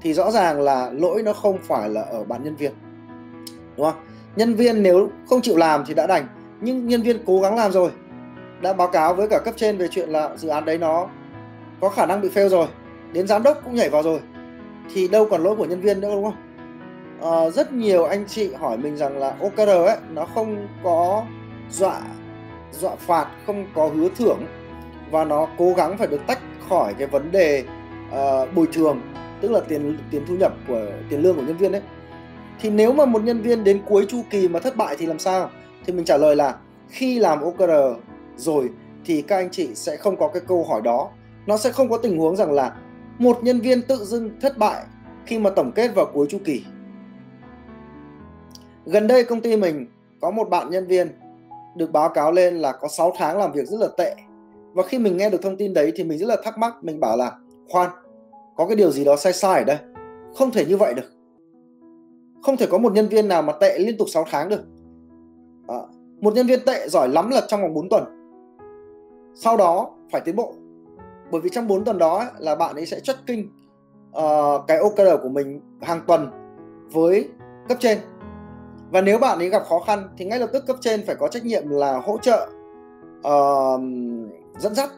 thì 0.00 0.14
rõ 0.14 0.30
ràng 0.30 0.60
là 0.60 0.90
lỗi 0.90 1.22
nó 1.22 1.32
không 1.32 1.58
phải 1.62 1.88
là 1.88 2.02
ở 2.02 2.24
bạn 2.24 2.44
nhân 2.44 2.56
viên. 2.56 2.72
Đúng 3.76 3.86
không? 3.86 4.04
Nhân 4.36 4.54
viên 4.54 4.82
nếu 4.82 5.08
không 5.26 5.40
chịu 5.40 5.56
làm 5.56 5.84
thì 5.86 5.94
đã 5.94 6.06
đành, 6.06 6.26
nhưng 6.60 6.86
nhân 6.86 7.02
viên 7.02 7.24
cố 7.26 7.40
gắng 7.40 7.56
làm 7.56 7.72
rồi. 7.72 7.90
Đã 8.62 8.72
báo 8.72 8.88
cáo 8.88 9.14
với 9.14 9.28
cả 9.28 9.38
cấp 9.44 9.54
trên 9.56 9.78
về 9.78 9.88
chuyện 9.90 10.08
là 10.08 10.36
dự 10.36 10.48
án 10.48 10.64
đấy 10.64 10.78
nó 10.78 11.08
có 11.80 11.88
khả 11.88 12.06
năng 12.06 12.20
bị 12.20 12.28
fail 12.28 12.48
rồi, 12.48 12.66
đến 13.12 13.26
giám 13.26 13.42
đốc 13.42 13.64
cũng 13.64 13.74
nhảy 13.74 13.90
vào 13.90 14.02
rồi 14.02 14.20
thì 14.94 15.08
đâu 15.08 15.26
còn 15.30 15.42
lỗi 15.42 15.56
của 15.56 15.64
nhân 15.64 15.80
viên 15.80 16.00
nữa 16.00 16.10
đúng 16.14 16.24
không? 16.24 16.36
À, 17.22 17.50
rất 17.50 17.72
nhiều 17.72 18.04
anh 18.04 18.24
chị 18.28 18.54
hỏi 18.54 18.78
mình 18.78 18.96
rằng 18.96 19.18
là 19.18 19.36
OKR 19.40 19.68
ấy 19.68 19.96
nó 20.10 20.26
không 20.34 20.68
có 20.82 21.24
dọa 21.70 22.00
dọa 22.72 22.96
phạt 22.96 23.26
không 23.46 23.66
có 23.74 23.86
hứa 23.88 24.08
thưởng. 24.16 24.38
Và 25.10 25.24
nó 25.24 25.48
cố 25.58 25.72
gắng 25.76 25.98
phải 25.98 26.06
được 26.06 26.20
tách 26.26 26.40
khỏi 26.68 26.94
cái 26.98 27.06
vấn 27.06 27.32
đề 27.32 27.64
uh, 28.08 28.54
bồi 28.54 28.66
thường 28.72 29.00
tức 29.40 29.50
là 29.50 29.60
tiền 29.60 29.98
tiền 30.10 30.24
thu 30.28 30.34
nhập 30.34 30.52
của 30.68 30.86
tiền 31.10 31.22
lương 31.22 31.36
của 31.36 31.42
nhân 31.42 31.56
viên 31.56 31.72
đấy 31.72 31.82
thì 32.60 32.70
nếu 32.70 32.92
mà 32.92 33.04
một 33.04 33.24
nhân 33.24 33.40
viên 33.40 33.64
đến 33.64 33.82
cuối 33.86 34.06
chu 34.08 34.22
kỳ 34.30 34.48
mà 34.48 34.60
thất 34.60 34.76
bại 34.76 34.96
thì 34.98 35.06
làm 35.06 35.18
sao? 35.18 35.50
Thì 35.86 35.92
mình 35.92 36.04
trả 36.04 36.16
lời 36.16 36.36
là 36.36 36.54
khi 36.88 37.18
làm 37.18 37.40
OKR 37.42 37.70
rồi 38.36 38.70
thì 39.04 39.22
các 39.22 39.36
anh 39.36 39.50
chị 39.50 39.74
sẽ 39.74 39.96
không 39.96 40.16
có 40.16 40.28
cái 40.28 40.42
câu 40.48 40.64
hỏi 40.64 40.80
đó. 40.84 41.10
Nó 41.46 41.56
sẽ 41.56 41.72
không 41.72 41.88
có 41.88 41.96
tình 41.96 42.18
huống 42.18 42.36
rằng 42.36 42.52
là 42.52 42.72
một 43.18 43.38
nhân 43.42 43.60
viên 43.60 43.82
tự 43.82 44.04
dưng 44.04 44.30
thất 44.40 44.58
bại 44.58 44.84
khi 45.26 45.38
mà 45.38 45.50
tổng 45.50 45.72
kết 45.74 45.94
vào 45.94 46.06
cuối 46.14 46.26
chu 46.30 46.38
kỳ. 46.44 46.64
Gần 48.86 49.06
đây 49.06 49.24
công 49.24 49.40
ty 49.40 49.56
mình 49.56 49.86
có 50.20 50.30
một 50.30 50.48
bạn 50.48 50.70
nhân 50.70 50.86
viên 50.86 51.08
được 51.76 51.92
báo 51.92 52.08
cáo 52.08 52.32
lên 52.32 52.56
là 52.56 52.72
có 52.72 52.88
6 52.88 53.12
tháng 53.18 53.38
làm 53.38 53.52
việc 53.52 53.68
rất 53.68 53.80
là 53.80 53.88
tệ. 53.96 54.16
Và 54.72 54.82
khi 54.82 54.98
mình 54.98 55.16
nghe 55.16 55.30
được 55.30 55.42
thông 55.42 55.56
tin 55.56 55.74
đấy 55.74 55.92
thì 55.96 56.04
mình 56.04 56.18
rất 56.18 56.26
là 56.26 56.36
thắc 56.44 56.58
mắc 56.58 56.74
mình 56.82 57.00
bảo 57.00 57.16
là 57.16 57.32
khoan 57.68 57.90
có 58.56 58.66
cái 58.66 58.76
điều 58.76 58.90
gì 58.90 59.04
đó 59.04 59.16
sai 59.16 59.32
sai 59.32 59.58
ở 59.58 59.64
đây? 59.64 59.78
Không 60.34 60.50
thể 60.50 60.66
như 60.66 60.76
vậy 60.76 60.94
được. 60.94 61.12
Không 62.42 62.56
thể 62.56 62.66
có 62.66 62.78
một 62.78 62.92
nhân 62.92 63.08
viên 63.08 63.28
nào 63.28 63.42
mà 63.42 63.52
tệ 63.60 63.78
liên 63.78 63.96
tục 63.96 64.08
6 64.10 64.24
tháng 64.30 64.48
được. 64.48 64.60
À, 65.68 65.78
một 66.20 66.34
nhân 66.34 66.46
viên 66.46 66.64
tệ 66.66 66.88
giỏi 66.88 67.08
lắm 67.08 67.30
là 67.30 67.42
trong 67.48 67.62
vòng 67.62 67.74
4 67.74 67.88
tuần. 67.88 68.04
Sau 69.34 69.56
đó 69.56 69.90
phải 70.10 70.20
tiến 70.20 70.36
bộ 70.36 70.54
bởi 71.30 71.40
vì 71.40 71.50
trong 71.50 71.68
4 71.68 71.84
tuần 71.84 71.98
đó 71.98 72.24
là 72.38 72.54
bạn 72.54 72.74
ấy 72.74 72.86
sẽ 72.86 73.00
tracking 73.00 73.40
uh, 73.40 74.12
ờ, 74.12 74.62
cái 74.66 74.78
OKR 74.78 75.22
của 75.22 75.28
mình 75.28 75.60
hàng 75.82 76.00
tuần 76.06 76.30
với 76.92 77.28
cấp 77.68 77.78
trên. 77.80 77.98
Và 78.90 79.00
nếu 79.00 79.18
bạn 79.18 79.38
ấy 79.38 79.48
gặp 79.48 79.62
khó 79.68 79.80
khăn 79.80 80.08
thì 80.18 80.24
ngay 80.24 80.38
lập 80.38 80.50
tức 80.52 80.66
cấp 80.66 80.76
trên 80.80 81.06
phải 81.06 81.16
có 81.16 81.28
trách 81.28 81.44
nhiệm 81.44 81.68
là 81.68 81.98
hỗ 81.98 82.18
trợ 82.18 82.48
uh, 83.18 83.80
dẫn 84.58 84.74
dắt 84.74 84.90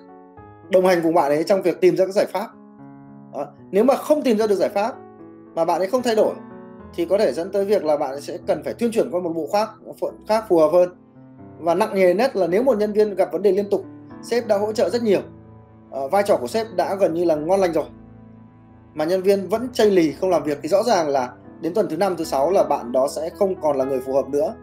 đồng 0.70 0.86
hành 0.86 1.00
cùng 1.02 1.14
bạn 1.14 1.30
ấy 1.30 1.44
trong 1.44 1.62
việc 1.62 1.80
tìm 1.80 1.96
ra 1.96 2.06
các 2.06 2.12
giải 2.12 2.26
pháp. 2.26 2.48
Đó. 3.32 3.46
nếu 3.70 3.84
mà 3.84 3.94
không 3.94 4.22
tìm 4.22 4.38
ra 4.38 4.46
được 4.46 4.54
giải 4.54 4.68
pháp 4.68 4.94
mà 5.54 5.64
bạn 5.64 5.80
ấy 5.80 5.88
không 5.88 6.02
thay 6.02 6.14
đổi 6.14 6.34
thì 6.94 7.04
có 7.04 7.18
thể 7.18 7.32
dẫn 7.32 7.52
tới 7.52 7.64
việc 7.64 7.84
là 7.84 7.96
bạn 7.96 8.10
ấy 8.10 8.20
sẽ 8.20 8.38
cần 8.46 8.62
phải 8.64 8.74
tuyên 8.74 8.90
chuyển 8.92 9.10
qua 9.10 9.20
một 9.20 9.32
bộ 9.34 9.48
khác 9.52 9.68
khác 10.28 10.44
phù 10.48 10.58
hợp 10.58 10.70
hơn. 10.72 10.88
Và 11.58 11.74
nặng 11.74 11.94
nề 11.94 12.14
nhất 12.14 12.36
là 12.36 12.46
nếu 12.46 12.62
một 12.62 12.78
nhân 12.78 12.92
viên 12.92 13.14
gặp 13.14 13.28
vấn 13.32 13.42
đề 13.42 13.52
liên 13.52 13.70
tục 13.70 13.84
sếp 14.22 14.46
đã 14.46 14.58
hỗ 14.58 14.72
trợ 14.72 14.90
rất 14.90 15.02
nhiều 15.02 15.20
uh, 16.04 16.11
vai 16.11 16.22
trò 16.22 16.37
của 16.37 16.46
sếp 16.46 16.66
đã 16.76 16.94
gần 16.94 17.14
như 17.14 17.24
là 17.24 17.35
ngon 17.35 17.61
lành 17.61 17.72
rồi. 17.72 17.85
Mà 18.94 19.04
nhân 19.04 19.22
viên 19.22 19.48
vẫn 19.48 19.68
chây 19.72 19.90
lì 19.90 20.12
không 20.12 20.30
làm 20.30 20.42
việc 20.42 20.59
thì 20.62 20.68
rõ 20.68 20.82
ràng 20.82 21.09
là 21.09 21.32
đến 21.61 21.74
tuần 21.74 21.87
thứ 21.90 21.96
năm 21.96 22.16
thứ 22.16 22.24
sáu 22.24 22.50
là 22.50 22.64
bạn 22.64 22.92
đó 22.92 23.09
sẽ 23.16 23.30
không 23.38 23.61
còn 23.61 23.76
là 23.76 23.85
người 23.85 24.00
phù 24.00 24.14
hợp 24.14 24.28
nữa 24.28 24.54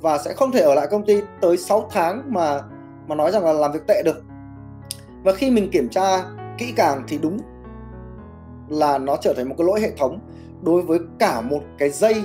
và 0.00 0.18
sẽ 0.18 0.32
không 0.32 0.52
thể 0.52 0.60
ở 0.60 0.74
lại 0.74 0.86
công 0.90 1.06
ty 1.06 1.20
tới 1.40 1.56
6 1.56 1.88
tháng 1.90 2.22
mà 2.26 2.60
mà 3.06 3.14
nói 3.14 3.30
rằng 3.30 3.44
là 3.44 3.52
làm 3.52 3.72
việc 3.72 3.86
tệ 3.88 4.02
được. 4.04 4.24
Và 5.24 5.32
khi 5.32 5.50
mình 5.50 5.70
kiểm 5.70 5.88
tra 5.88 6.24
kỹ 6.58 6.72
càng 6.76 7.04
thì 7.08 7.18
đúng 7.22 7.38
là 8.68 8.98
nó 8.98 9.16
trở 9.16 9.34
thành 9.36 9.48
một 9.48 9.54
cái 9.58 9.66
lỗi 9.66 9.80
hệ 9.80 9.90
thống 9.98 10.18
đối 10.62 10.82
với 10.82 10.98
cả 11.18 11.40
một 11.40 11.60
cái 11.78 11.90
dây 11.90 12.22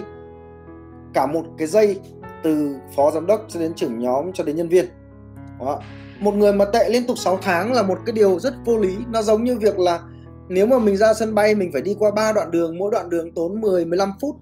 cả 1.13 1.25
một 1.25 1.43
cái 1.57 1.67
dây 1.67 1.99
từ 2.43 2.75
phó 2.95 3.11
giám 3.11 3.27
đốc 3.27 3.45
cho 3.47 3.59
đến 3.59 3.73
trưởng 3.73 3.99
nhóm 3.99 4.33
cho 4.33 4.43
đến 4.43 4.55
nhân 4.55 4.69
viên. 4.69 4.85
Đó 5.59 5.81
một 6.19 6.35
người 6.35 6.53
mà 6.53 6.65
tệ 6.65 6.89
liên 6.89 7.07
tục 7.07 7.17
6 7.17 7.39
tháng 7.41 7.73
là 7.73 7.83
một 7.83 7.99
cái 8.05 8.13
điều 8.13 8.39
rất 8.39 8.53
vô 8.65 8.77
lý. 8.77 8.97
Nó 9.11 9.21
giống 9.21 9.43
như 9.43 9.55
việc 9.55 9.79
là 9.79 9.99
nếu 10.49 10.65
mà 10.65 10.79
mình 10.79 10.97
ra 10.97 11.13
sân 11.13 11.35
bay 11.35 11.55
mình 11.55 11.71
phải 11.73 11.81
đi 11.81 11.95
qua 11.99 12.11
ba 12.11 12.33
đoạn 12.33 12.51
đường 12.51 12.77
mỗi 12.77 12.91
đoạn 12.91 13.09
đường 13.09 13.33
tốn 13.33 13.61
10 13.61 13.85
15 13.85 14.11
phút. 14.21 14.35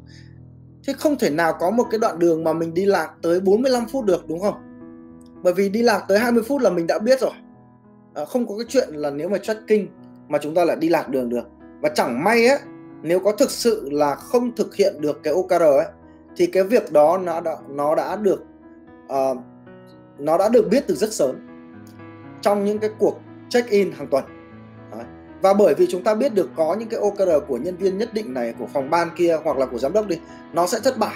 Thế 0.87 0.93
không 0.93 1.17
thể 1.17 1.29
nào 1.29 1.53
có 1.59 1.71
một 1.71 1.83
cái 1.91 1.99
đoạn 1.99 2.19
đường 2.19 2.43
mà 2.43 2.53
mình 2.53 2.73
đi 2.73 2.85
lạc 2.85 3.09
tới 3.21 3.39
45 3.39 3.85
phút 3.91 4.05
được 4.05 4.27
đúng 4.27 4.39
không? 4.39 4.55
Bởi 5.43 5.53
vì 5.53 5.69
đi 5.69 5.81
lạc 5.81 6.05
tới 6.07 6.19
20 6.19 6.43
phút 6.47 6.61
là 6.61 6.69
mình 6.69 6.87
đã 6.87 6.99
biết 6.99 7.19
rồi. 7.19 7.31
À, 8.13 8.25
không 8.25 8.47
có 8.47 8.57
cái 8.57 8.65
chuyện 8.69 8.89
là 8.91 9.09
nếu 9.09 9.29
mà 9.29 9.37
tracking 9.37 9.85
mà 10.27 10.39
chúng 10.41 10.55
ta 10.55 10.65
lại 10.65 10.75
đi 10.75 10.89
lạc 10.89 11.09
đường 11.09 11.29
được. 11.29 11.47
Và 11.81 11.89
chẳng 11.89 12.23
may 12.23 12.47
á 12.47 12.57
nếu 13.01 13.19
có 13.19 13.31
thực 13.31 13.51
sự 13.51 13.89
là 13.91 14.15
không 14.15 14.55
thực 14.55 14.75
hiện 14.75 15.01
được 15.01 15.23
cái 15.23 15.33
OKR 15.33 15.61
ấy 15.61 15.85
thì 16.37 16.45
cái 16.45 16.63
việc 16.63 16.91
đó 16.91 17.17
nó 17.17 17.41
đã 17.41 17.55
nó 17.69 17.95
đã 17.95 18.15
được 18.15 18.43
uh, 19.05 19.37
nó 20.19 20.37
đã 20.37 20.49
được 20.49 20.67
biết 20.71 20.83
từ 20.87 20.95
rất 20.95 21.13
sớm 21.13 21.35
trong 22.45 22.65
những 22.65 22.79
cái 22.79 22.89
cuộc 22.97 23.19
check 23.49 23.69
in 23.69 23.91
hàng 23.91 24.07
tuần. 24.07 24.23
Đấy. 24.91 25.03
và 25.41 25.53
bởi 25.53 25.75
vì 25.75 25.87
chúng 25.89 26.03
ta 26.03 26.15
biết 26.15 26.33
được 26.33 26.49
có 26.55 26.75
những 26.79 26.89
cái 26.89 26.99
OKR 26.99 27.47
của 27.47 27.57
nhân 27.57 27.77
viên 27.77 27.97
nhất 27.97 28.13
định 28.13 28.33
này 28.33 28.53
của 28.59 28.67
phòng 28.73 28.89
ban 28.89 29.09
kia 29.15 29.37
hoặc 29.43 29.57
là 29.57 29.65
của 29.65 29.77
giám 29.77 29.93
đốc 29.93 30.07
đi 30.07 30.19
nó 30.53 30.67
sẽ 30.67 30.79
thất 30.83 30.97
bại. 30.97 31.15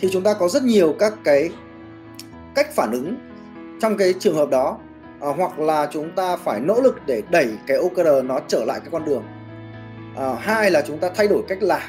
Thì 0.00 0.08
chúng 0.12 0.22
ta 0.22 0.34
có 0.34 0.48
rất 0.48 0.62
nhiều 0.62 0.94
các 0.98 1.14
cái 1.24 1.50
cách 2.54 2.74
phản 2.74 2.92
ứng 2.92 3.16
trong 3.80 3.96
cái 3.96 4.14
trường 4.18 4.34
hợp 4.34 4.50
đó 4.50 4.78
à, 5.20 5.28
hoặc 5.36 5.58
là 5.58 5.88
chúng 5.92 6.10
ta 6.16 6.36
phải 6.36 6.60
nỗ 6.60 6.80
lực 6.80 6.96
để 7.06 7.22
đẩy 7.30 7.48
cái 7.66 7.76
OKR 7.76 8.24
nó 8.24 8.40
trở 8.48 8.64
lại 8.64 8.80
cái 8.80 8.88
con 8.92 9.04
đường. 9.04 9.22
À, 10.16 10.34
hai 10.40 10.70
là 10.70 10.82
chúng 10.86 10.98
ta 10.98 11.10
thay 11.14 11.28
đổi 11.28 11.42
cách 11.48 11.62
làm. 11.62 11.82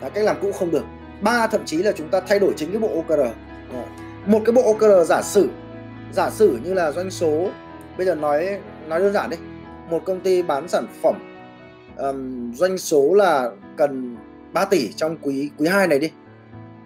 À, 0.00 0.08
cách 0.08 0.24
làm 0.24 0.36
cũ 0.42 0.52
không 0.52 0.70
được. 0.70 0.84
Ba 1.20 1.46
thậm 1.46 1.64
chí 1.64 1.76
là 1.76 1.92
chúng 1.92 2.08
ta 2.08 2.20
thay 2.20 2.38
đổi 2.38 2.52
chính 2.56 2.70
cái 2.70 2.80
bộ 2.80 2.88
OKR 2.88 3.20
à, 3.20 3.84
một 4.26 4.40
cái 4.44 4.52
bộ 4.52 4.62
OKR 4.72 5.08
giả 5.08 5.22
sử 5.22 5.50
giả 6.12 6.30
sử 6.30 6.58
như 6.64 6.74
là 6.74 6.92
doanh 6.92 7.10
số 7.10 7.48
bây 7.98 8.06
giờ 8.06 8.14
nói 8.14 8.60
nói 8.88 9.00
đơn 9.00 9.12
giản 9.12 9.30
đi. 9.30 9.36
Một 9.90 10.02
công 10.04 10.20
ty 10.20 10.42
bán 10.42 10.68
sản 10.68 10.86
phẩm 11.02 11.14
um, 11.96 12.52
doanh 12.52 12.78
số 12.78 13.14
là 13.14 13.50
cần 13.76 14.16
3 14.52 14.64
tỷ 14.64 14.92
trong 14.92 15.16
quý 15.22 15.50
quý 15.58 15.68
2 15.68 15.86
này 15.86 15.98
đi. 15.98 16.10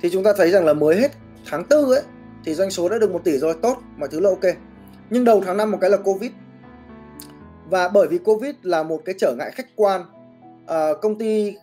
Thì 0.01 0.11
chúng 0.11 0.25
ta 0.25 0.33
thấy 0.37 0.51
rằng 0.51 0.65
là 0.65 0.75
mới 0.75 0.97
hết 0.97 1.13
tháng 1.51 1.65
tư 1.65 1.95
ấy 1.95 2.03
thì 2.45 2.55
doanh 2.55 2.71
số 2.71 2.89
đã 2.89 2.99
được 2.99 3.11
1 3.11 3.25
tỷ 3.25 3.39
rồi 3.39 3.55
tốt 3.63 3.77
mọi 3.97 4.09
thứ 4.09 4.21
là 4.21 4.29
ok. 4.31 4.55
Nhưng 5.11 5.25
đầu 5.25 5.43
tháng 5.47 5.57
5 5.57 5.71
một 5.71 5.79
cái 5.81 5.91
là 5.91 5.97
covid. 5.97 6.31
Và 7.71 7.89
bởi 7.89 8.09
vì 8.09 8.19
covid 8.19 8.55
là 8.63 8.83
một 8.83 9.03
cái 9.05 9.15
trở 9.19 9.35
ngại 9.39 9.51
khách 9.51 9.67
quan 9.77 10.03
uh, 10.65 11.01
công 11.03 11.19
ty 11.19 11.57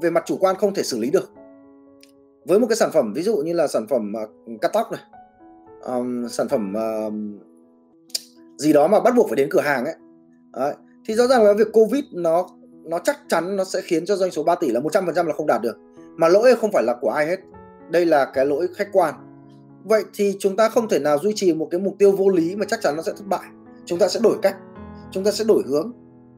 về 0.00 0.10
mặt 0.10 0.22
chủ 0.26 0.36
quan 0.40 0.56
không 0.56 0.74
thể 0.74 0.82
xử 0.82 0.98
lý 0.98 1.10
được. 1.10 1.32
Với 2.44 2.58
một 2.58 2.66
cái 2.68 2.76
sản 2.76 2.90
phẩm 2.92 3.12
ví 3.12 3.22
dụ 3.22 3.36
như 3.36 3.52
là 3.52 3.66
sản 3.68 3.86
phẩm 3.86 4.12
uh, 4.24 4.60
cắt 4.60 4.70
tóc 4.72 4.92
này 4.92 5.00
um, 5.82 6.28
sản 6.28 6.48
phẩm 6.48 6.74
uh, 6.76 7.12
gì 8.56 8.72
đó 8.72 8.88
mà 8.88 9.00
bắt 9.00 9.14
buộc 9.16 9.28
phải 9.28 9.36
đến 9.36 9.48
cửa 9.50 9.60
hàng 9.60 9.84
ấy. 9.84 9.94
Đấy. 10.52 10.74
thì 11.08 11.14
rõ 11.14 11.26
ràng 11.26 11.44
là 11.44 11.52
việc 11.52 11.72
covid 11.72 12.04
nó 12.12 12.46
nó 12.84 12.98
chắc 12.98 13.18
chắn 13.28 13.56
nó 13.56 13.64
sẽ 13.64 13.80
khiến 13.80 14.06
cho 14.06 14.16
doanh 14.16 14.30
số 14.30 14.42
3 14.42 14.54
tỷ 14.54 14.68
là 14.68 14.80
100% 14.80 15.26
là 15.26 15.32
không 15.32 15.46
đạt 15.46 15.62
được 15.62 15.76
mà 16.16 16.28
lỗi 16.28 16.54
không 16.60 16.72
phải 16.72 16.82
là 16.82 16.94
của 17.00 17.10
ai 17.10 17.26
hết. 17.26 17.36
Đây 17.90 18.06
là 18.06 18.24
cái 18.24 18.46
lỗi 18.46 18.68
khách 18.76 18.88
quan. 18.92 19.14
Vậy 19.84 20.04
thì 20.14 20.36
chúng 20.38 20.56
ta 20.56 20.68
không 20.68 20.88
thể 20.88 20.98
nào 20.98 21.18
duy 21.18 21.32
trì 21.34 21.54
một 21.54 21.68
cái 21.70 21.80
mục 21.80 21.94
tiêu 21.98 22.12
vô 22.12 22.28
lý 22.28 22.56
mà 22.56 22.64
chắc 22.68 22.80
chắn 22.82 22.96
nó 22.96 23.02
sẽ 23.02 23.12
thất 23.12 23.26
bại. 23.26 23.44
Chúng 23.84 23.98
ta 23.98 24.08
sẽ 24.08 24.20
đổi 24.22 24.36
cách 24.42 24.56
chúng 25.10 25.24
ta 25.24 25.30
sẽ 25.30 25.44
đổi 25.44 25.62
hướng. 25.66 25.92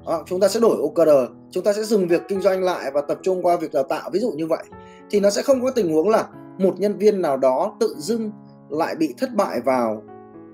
Đó, 0.07 0.23
chúng 0.27 0.41
ta 0.41 0.49
sẽ 0.49 0.61
đổi 0.61 0.77
OKR 0.83 1.11
chúng 1.51 1.65
ta 1.65 1.73
sẽ 1.73 1.83
dừng 1.83 2.09
việc 2.09 2.23
kinh 2.29 2.41
doanh 2.41 2.63
lại 2.63 2.91
và 2.95 3.01
tập 3.01 3.19
trung 3.23 3.43
qua 3.43 3.57
việc 3.57 3.73
đào 3.73 3.83
tạo. 3.83 4.11
Ví 4.11 4.21
dụ 4.21 4.31
như 4.31 4.47
vậy 4.47 4.65
thì 5.11 5.21
nó 5.21 5.31
sẽ 5.31 5.43
không 5.43 5.63
có 5.63 5.71
tình 5.71 5.93
huống 5.93 6.09
là 6.09 6.29
một 6.59 6.75
nhân 6.79 6.99
viên 6.99 7.23
nào 7.23 7.37
đó 7.37 7.77
tự 7.81 7.95
dưng 7.99 8.31
lại 8.69 8.95
bị 8.97 9.15
thất 9.19 9.35
bại 9.35 9.61
vào 9.61 10.03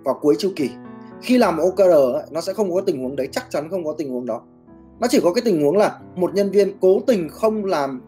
vào 0.05 0.19
cuối 0.21 0.35
chu 0.39 0.51
kỳ 0.57 0.71
khi 1.25 1.39
làm 1.39 1.59
OKR 1.59 2.31
nó 2.31 2.41
sẽ 2.41 2.53
không 2.53 2.75
có 2.75 2.81
tình 2.81 3.03
huống 3.03 3.17
đấy 3.17 3.29
chắc 3.33 3.51
chắn 3.51 3.71
không 3.71 3.85
có 3.85 3.95
tình 3.99 4.11
huống 4.11 4.27
đó. 4.27 4.43
Nó 5.01 5.07
chỉ 5.11 5.21
có 5.21 5.33
cái 5.33 5.43
tình 5.45 5.63
huống 5.63 5.77
là 5.77 6.01
một 6.17 6.35
nhân 6.35 6.51
viên 6.51 6.79
cố 6.81 7.01
tình 7.07 7.29
không 7.29 7.65
làm 7.65 8.03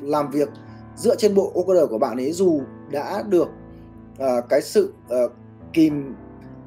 làm 0.00 0.30
việc 0.30 0.48
dựa 0.96 1.16
trên 1.16 1.34
bộ 1.34 1.52
OKR 1.54 1.90
của 1.90 1.98
bạn 1.98 2.16
ấy 2.16 2.32
dù 2.32 2.60
đã 2.90 3.22
được 3.28 3.48
uh, 4.22 4.48
cái 4.48 4.62
sự 4.62 4.92
uh, 5.24 5.32
kìm 5.72 6.14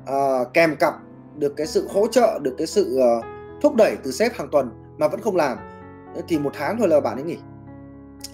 uh, 0.03 0.53
kèm 0.53 0.75
cặp 0.75 0.93
được 1.37 1.55
cái 1.55 1.67
sự 1.67 1.87
hỗ 1.93 2.07
trợ 2.07 2.39
được 2.41 2.55
cái 2.57 2.67
sự 2.67 2.99
uh, 2.99 3.25
thúc 3.61 3.75
đẩy 3.75 3.95
từ 4.03 4.11
sếp 4.11 4.33
hàng 4.33 4.49
tuần 4.51 4.69
mà 4.97 5.07
vẫn 5.07 5.21
không 5.21 5.35
làm 5.35 5.57
thì 6.27 6.39
một 6.39 6.51
tháng 6.53 6.77
thôi 6.79 6.87
là 6.87 6.99
bạn 6.99 7.17
ấy 7.17 7.23
nghỉ. 7.23 7.37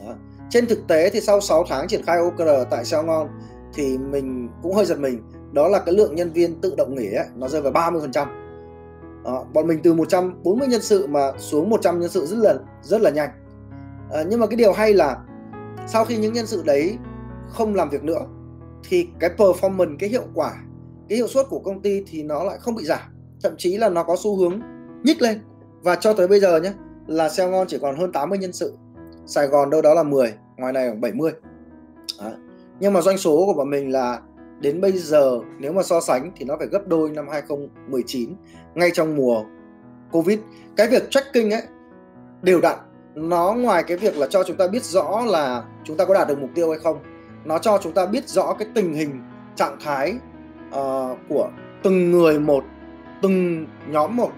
Đó. 0.06 0.14
trên 0.50 0.66
thực 0.68 0.88
tế 0.88 1.10
thì 1.10 1.22
sau 1.22 1.42
6 1.42 1.66
tháng 1.70 1.88
triển 1.88 2.04
khai 2.04 2.18
OKR 2.18 2.50
tại 2.70 2.86
Sao 2.86 3.04
Ngon 3.04 3.28
thì 3.74 3.98
mình 3.98 4.50
cũng 4.64 4.76
hơi 4.76 4.86
giật 4.86 5.00
mình 5.00 5.22
đó 5.52 5.68
là 5.68 5.80
cái 5.80 5.96
lượng 5.96 6.16
nhân 6.16 6.32
viên 6.32 6.62
tự 6.62 6.76
động 6.78 6.96
nghỉ 6.96 7.14
ấy, 7.14 7.28
nó 7.36 7.48
rơi 7.48 7.62
vào 7.62 7.72
30 7.72 8.02
phần 8.02 8.12
trăm. 8.12 8.28
Bọn 9.54 9.68
mình 9.68 9.80
từ 9.84 9.94
140 9.94 10.68
nhân 10.68 10.82
sự 10.82 11.08
mà 11.08 11.32
xuống 11.38 11.70
100 11.70 12.00
nhân 12.00 12.10
sự 12.10 12.26
rất 12.26 12.38
là 12.38 12.56
rất 12.82 13.02
là 13.02 13.10
nhanh. 13.10 13.30
À, 14.12 14.24
nhưng 14.30 14.40
mà 14.40 14.48
cái 14.48 14.56
điều 14.56 14.74
hay 14.74 14.94
là 14.94 15.18
sau 15.88 16.06
khi 16.06 16.18
những 16.18 16.34
nhân 16.34 16.48
sự 16.48 16.64
đấy 16.66 16.98
không 17.50 17.76
làm 17.76 17.90
việc 17.90 18.04
nữa 18.04 18.22
thì 18.90 19.08
cái 19.20 19.30
performance 19.38 19.96
cái 20.00 20.10
hiệu 20.10 20.24
quả 20.34 20.54
cái 21.10 21.18
hiệu 21.18 21.28
suất 21.28 21.46
của 21.50 21.60
công 21.60 21.82
ty 21.82 22.04
thì 22.08 22.24
nó 22.24 22.44
lại 22.44 22.58
không 22.60 22.76
bị 22.76 22.86
giảm. 22.86 23.00
Thậm 23.44 23.54
chí 23.58 23.78
là 23.78 23.90
nó 23.90 24.04
có 24.04 24.16
xu 24.20 24.38
hướng 24.38 24.62
nhích 25.04 25.22
lên. 25.22 25.42
Và 25.82 25.96
cho 25.96 26.14
tới 26.14 26.28
bây 26.28 26.40
giờ 26.40 26.60
nhé 26.60 26.74
là 27.08 27.30
Xeo 27.30 27.50
Ngon 27.50 27.68
chỉ 27.68 27.78
còn 27.82 27.98
hơn 27.98 28.12
80 28.12 28.40
nhân 28.40 28.54
sự. 28.54 28.74
Sài 29.26 29.48
Gòn 29.48 29.70
đâu 29.70 29.82
đó 29.82 29.94
là 29.94 30.04
10 30.04 30.34
ngoài 30.58 30.74
này 30.74 30.88
khoảng 30.88 31.02
70 31.02 31.32
à. 32.20 32.32
nhưng 32.80 32.94
mà 32.94 33.02
doanh 33.02 33.18
số 33.18 33.46
của 33.46 33.54
bọn 33.54 33.70
mình 33.70 33.92
là 33.92 34.20
đến 34.62 34.82
bây 34.82 34.92
giờ 34.92 35.40
nếu 35.58 35.74
mà 35.74 35.84
so 35.84 36.02
sánh 36.02 36.32
thì 36.36 36.46
nó 36.46 36.56
phải 36.58 36.68
gấp 36.68 36.88
đôi 36.88 37.10
năm 37.10 37.28
2019 37.32 38.36
ngay 38.76 38.92
trong 38.94 39.16
mùa 39.16 39.44
Covid. 40.12 40.40
Cái 40.76 40.88
việc 40.88 41.10
tracking 41.10 41.54
ấy 41.54 41.64
đều 42.42 42.62
đặn. 42.62 42.78
Nó 43.16 43.54
ngoài 43.54 43.84
cái 43.84 43.98
việc 43.98 44.18
là 44.18 44.28
cho 44.28 44.44
chúng 44.44 44.58
ta 44.58 44.68
biết 44.68 44.84
rõ 44.84 45.22
là 45.28 45.64
chúng 45.84 45.98
ta 45.98 46.06
có 46.06 46.14
đạt 46.14 46.28
được 46.28 46.40
mục 46.40 46.50
tiêu 46.56 46.70
hay 46.70 46.80
không. 46.80 47.00
Nó 47.46 47.60
cho 47.60 47.80
chúng 47.84 47.94
ta 47.94 48.06
biết 48.06 48.30
rõ 48.30 48.54
cái 48.54 48.68
tình 48.74 48.94
hình 48.94 49.22
trạng 49.56 49.78
thái 49.84 50.14
uh, 50.68 51.18
của 51.30 51.50
từng 51.84 52.12
người 52.12 52.40
một 52.40 52.64
từng 53.22 53.66
nhóm 53.88 54.16
một 54.16 54.32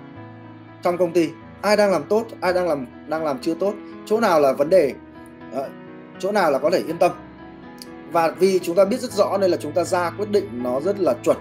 trong 0.81 0.97
công 0.97 1.13
ty. 1.13 1.29
Ai 1.61 1.77
đang 1.77 1.91
làm 1.91 2.03
tốt 2.03 2.25
ai 2.41 2.53
đang 2.53 2.67
làm 2.67 2.87
đang 3.07 3.23
làm 3.23 3.39
chưa 3.41 3.53
tốt. 3.53 3.73
Chỗ 4.05 4.19
nào 4.19 4.39
là 4.39 4.53
vấn 4.53 4.69
đề 4.69 4.93
uh, 5.59 5.65
chỗ 6.19 6.31
nào 6.31 6.51
là 6.51 6.59
có 6.59 6.69
thể 6.69 6.83
yên 6.87 6.97
tâm 6.97 7.11
và 8.11 8.31
vì 8.39 8.59
chúng 8.59 8.75
ta 8.75 8.85
biết 8.85 8.99
rất 8.99 9.11
rõ 9.11 9.37
nên 9.37 9.51
là 9.51 9.57
chúng 9.57 9.71
ta 9.71 9.83
ra 9.83 10.09
quyết 10.09 10.29
định 10.29 10.63
nó 10.63 10.79
rất 10.79 10.99
là 10.99 11.13
chuẩn. 11.23 11.37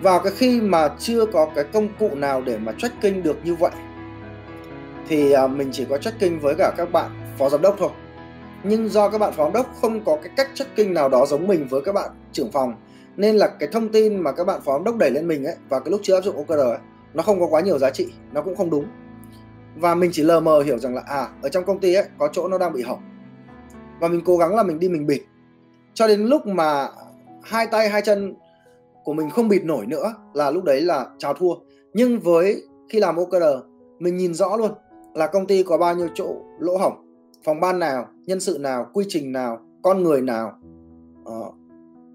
Vào 0.00 0.20
cái 0.20 0.32
khi 0.36 0.60
mà 0.60 0.88
chưa 0.98 1.26
có 1.26 1.48
cái 1.54 1.64
công 1.64 1.88
cụ 1.98 2.10
nào 2.14 2.42
để 2.42 2.58
mà 2.58 2.72
tracking 2.78 3.22
được 3.22 3.36
như 3.44 3.54
vậy 3.54 3.70
thì 5.08 5.32
à, 5.32 5.46
mình 5.46 5.68
chỉ 5.72 5.84
có 5.84 5.98
tracking 5.98 6.38
với 6.40 6.54
cả 6.58 6.72
các 6.76 6.92
bạn 6.92 7.10
phó 7.38 7.48
giám 7.48 7.62
đốc 7.62 7.76
thôi. 7.78 7.90
Nhưng 8.62 8.88
do 8.88 9.08
các 9.08 9.18
bạn 9.18 9.32
phó 9.32 9.44
giám 9.44 9.52
đốc 9.52 9.74
không 9.80 10.04
có 10.04 10.16
cái 10.22 10.32
cách 10.36 10.48
tracking 10.54 10.94
nào 10.94 11.08
đó 11.08 11.26
giống 11.26 11.46
mình 11.46 11.66
với 11.70 11.82
các 11.84 11.92
bạn 11.92 12.10
trưởng 12.32 12.52
phòng 12.52 12.74
nên 13.16 13.36
là 13.36 13.48
cái 13.48 13.68
thông 13.72 13.88
tin 13.88 14.16
mà 14.16 14.32
các 14.32 14.44
bạn 14.44 14.60
phó 14.64 14.72
giám 14.72 14.84
đốc 14.84 14.96
đẩy 14.96 15.10
lên 15.10 15.28
mình 15.28 15.44
ấy 15.44 15.56
và 15.68 15.80
cái 15.80 15.90
lúc 15.90 16.00
chưa 16.04 16.14
áp 16.14 16.20
dụng 16.20 16.36
OKR 16.36 16.60
ấy, 16.60 16.78
nó 17.14 17.22
không 17.22 17.40
có 17.40 17.46
quá 17.46 17.60
nhiều 17.60 17.78
giá 17.78 17.90
trị 17.90 18.06
nó 18.32 18.42
cũng 18.42 18.56
không 18.56 18.70
đúng. 18.70 18.84
Và 19.76 19.94
mình 19.94 20.10
chỉ 20.12 20.22
lờ 20.22 20.40
mờ 20.40 20.60
hiểu 20.60 20.78
rằng 20.78 20.94
là 20.94 21.02
à 21.06 21.28
ở 21.42 21.48
trong 21.48 21.64
công 21.64 21.78
ty 21.78 21.94
ấy 21.94 22.04
có 22.18 22.28
chỗ 22.32 22.48
nó 22.48 22.58
đang 22.58 22.72
bị 22.72 22.82
hỏng 22.82 23.13
và 24.00 24.08
mình 24.08 24.20
cố 24.24 24.36
gắng 24.36 24.54
là 24.54 24.62
mình 24.62 24.78
đi 24.78 24.88
mình 24.88 25.06
bịt. 25.06 25.22
Cho 25.94 26.08
đến 26.08 26.20
lúc 26.20 26.46
mà 26.46 26.88
hai 27.42 27.66
tay 27.66 27.88
hai 27.88 28.02
chân 28.02 28.34
của 29.04 29.12
mình 29.12 29.30
không 29.30 29.48
bịt 29.48 29.64
nổi 29.64 29.86
nữa 29.86 30.14
là 30.34 30.50
lúc 30.50 30.64
đấy 30.64 30.80
là 30.80 31.06
chào 31.18 31.34
thua. 31.34 31.54
Nhưng 31.94 32.20
với 32.20 32.62
khi 32.88 33.00
làm 33.00 33.16
OKR 33.16 33.44
mình 33.98 34.16
nhìn 34.16 34.34
rõ 34.34 34.56
luôn 34.56 34.70
là 35.14 35.26
công 35.26 35.46
ty 35.46 35.62
có 35.62 35.78
bao 35.78 35.96
nhiêu 35.96 36.08
chỗ 36.14 36.34
lỗ 36.58 36.76
hỏng 36.76 37.04
phòng 37.44 37.60
ban 37.60 37.78
nào 37.78 38.08
nhân 38.26 38.40
sự 38.40 38.58
nào 38.60 38.86
quy 38.92 39.04
trình 39.08 39.32
nào 39.32 39.58
con 39.82 40.02
người 40.02 40.22
nào. 40.22 40.52
Ờ. 41.24 41.50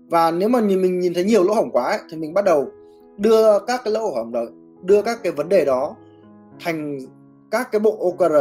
và 0.10 0.32
nếu 0.32 0.49
mà 0.49 0.62
mình 0.62 0.99
nhìn 0.99 1.14
thấy 1.14 1.24
nhiều 1.24 1.43
lỗ 1.43 1.53
hỏng 1.53 1.72
quá 1.72 1.84
ấy, 1.84 1.99
thì 2.12 2.18
mình 2.18 2.34
bắt 2.34 2.45
đầu 2.45 2.68
đưa 3.18 3.60
các 3.60 3.82
cái 3.84 3.93
lỗ 3.93 4.16
hỏng 4.16 4.32
đó 4.32 4.41
đưa 4.82 5.01
các 5.01 5.20
cái 5.24 5.32
vấn 5.32 5.49
đề 5.49 5.66
đó 5.66 5.95
thành 6.60 6.99
các 7.51 7.72
cái 7.72 7.80
bộ 7.80 8.12
OKR 8.12 8.36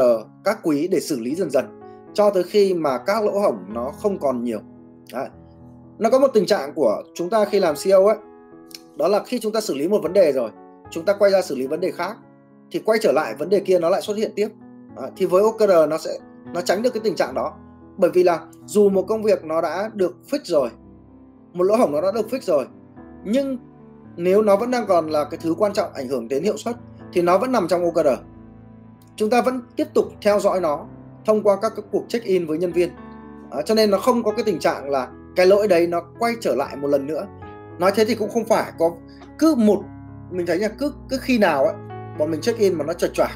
các 0.44 0.58
quý 0.62 0.88
để 0.88 1.00
xử 1.00 1.20
lý 1.20 1.34
dần 1.34 1.50
dần 1.50 1.77
cho 2.14 2.30
tới 2.30 2.42
khi 2.42 2.74
mà 2.74 2.98
các 2.98 3.24
lỗ 3.24 3.38
hổng 3.38 3.56
nó 3.68 3.90
không 3.90 4.18
còn 4.18 4.44
nhiều 4.44 4.60
Đấy. 5.12 5.28
nó 5.98 6.10
có 6.10 6.18
một 6.18 6.28
tình 6.34 6.46
trạng 6.46 6.74
của 6.74 7.02
chúng 7.14 7.30
ta 7.30 7.44
khi 7.44 7.60
làm 7.60 7.74
CEO 7.84 8.06
ấy, 8.06 8.16
đó 8.96 9.08
là 9.08 9.22
khi 9.26 9.38
chúng 9.40 9.52
ta 9.52 9.60
xử 9.60 9.74
lý 9.74 9.88
một 9.88 9.98
vấn 10.02 10.12
đề 10.12 10.32
rồi, 10.32 10.50
chúng 10.90 11.04
ta 11.04 11.12
quay 11.12 11.30
ra 11.30 11.42
xử 11.42 11.54
lý 11.54 11.66
vấn 11.66 11.80
đề 11.80 11.90
khác, 11.90 12.16
thì 12.70 12.78
quay 12.78 12.98
trở 13.02 13.12
lại 13.12 13.34
vấn 13.34 13.48
đề 13.48 13.60
kia 13.60 13.78
nó 13.78 13.90
lại 13.90 14.02
xuất 14.02 14.16
hiện 14.16 14.32
tiếp 14.36 14.48
Đấy. 14.96 15.10
thì 15.16 15.26
với 15.26 15.42
OKR 15.42 15.72
nó 15.88 15.98
sẽ, 15.98 16.18
nó 16.54 16.60
tránh 16.60 16.82
được 16.82 16.90
cái 16.94 17.00
tình 17.04 17.14
trạng 17.14 17.34
đó 17.34 17.54
bởi 17.96 18.10
vì 18.14 18.22
là 18.22 18.40
dù 18.66 18.88
một 18.88 19.04
công 19.08 19.22
việc 19.22 19.44
nó 19.44 19.60
đã 19.60 19.90
được 19.94 20.16
fix 20.30 20.38
rồi, 20.44 20.70
một 21.52 21.64
lỗ 21.64 21.76
hổng 21.76 21.92
nó 21.92 22.00
đã 22.00 22.12
được 22.12 22.26
fix 22.30 22.40
rồi, 22.40 22.66
nhưng 23.24 23.58
nếu 24.16 24.42
nó 24.42 24.56
vẫn 24.56 24.70
đang 24.70 24.86
còn 24.86 25.06
là 25.06 25.24
cái 25.24 25.38
thứ 25.42 25.54
quan 25.58 25.72
trọng 25.72 25.92
ảnh 25.92 26.08
hưởng 26.08 26.28
đến 26.28 26.42
hiệu 26.42 26.56
suất, 26.56 26.76
thì 27.12 27.22
nó 27.22 27.38
vẫn 27.38 27.52
nằm 27.52 27.68
trong 27.68 27.84
OKR 27.84 28.08
chúng 29.18 29.30
ta 29.30 29.42
vẫn 29.42 29.60
tiếp 29.76 29.86
tục 29.94 30.04
theo 30.22 30.40
dõi 30.40 30.60
nó 30.60 30.86
thông 31.28 31.42
qua 31.42 31.56
các 31.62 31.72
các 31.76 31.84
cuộc 31.92 32.04
check 32.08 32.26
in 32.26 32.46
với 32.46 32.58
nhân 32.58 32.72
viên. 32.72 32.88
À, 33.50 33.62
cho 33.62 33.74
nên 33.74 33.90
nó 33.90 33.98
không 33.98 34.22
có 34.22 34.30
cái 34.30 34.44
tình 34.44 34.58
trạng 34.58 34.90
là 34.90 35.08
cái 35.36 35.46
lỗi 35.46 35.68
đấy 35.68 35.86
nó 35.86 36.02
quay 36.18 36.34
trở 36.40 36.54
lại 36.54 36.76
một 36.76 36.88
lần 36.88 37.06
nữa. 37.06 37.26
Nói 37.78 37.92
thế 37.94 38.04
thì 38.04 38.14
cũng 38.14 38.30
không 38.30 38.44
phải 38.44 38.72
có 38.78 38.90
cứ 39.38 39.54
một 39.54 39.82
mình 40.30 40.46
thấy 40.46 40.58
nha 40.58 40.68
cứ 40.68 40.92
cứ 41.08 41.18
khi 41.20 41.38
nào 41.38 41.64
ấy 41.64 41.74
bọn 42.18 42.30
mình 42.30 42.40
check 42.40 42.58
in 42.58 42.74
mà 42.74 42.84
nó 42.84 42.92
chật 42.92 43.10
choạc 43.14 43.30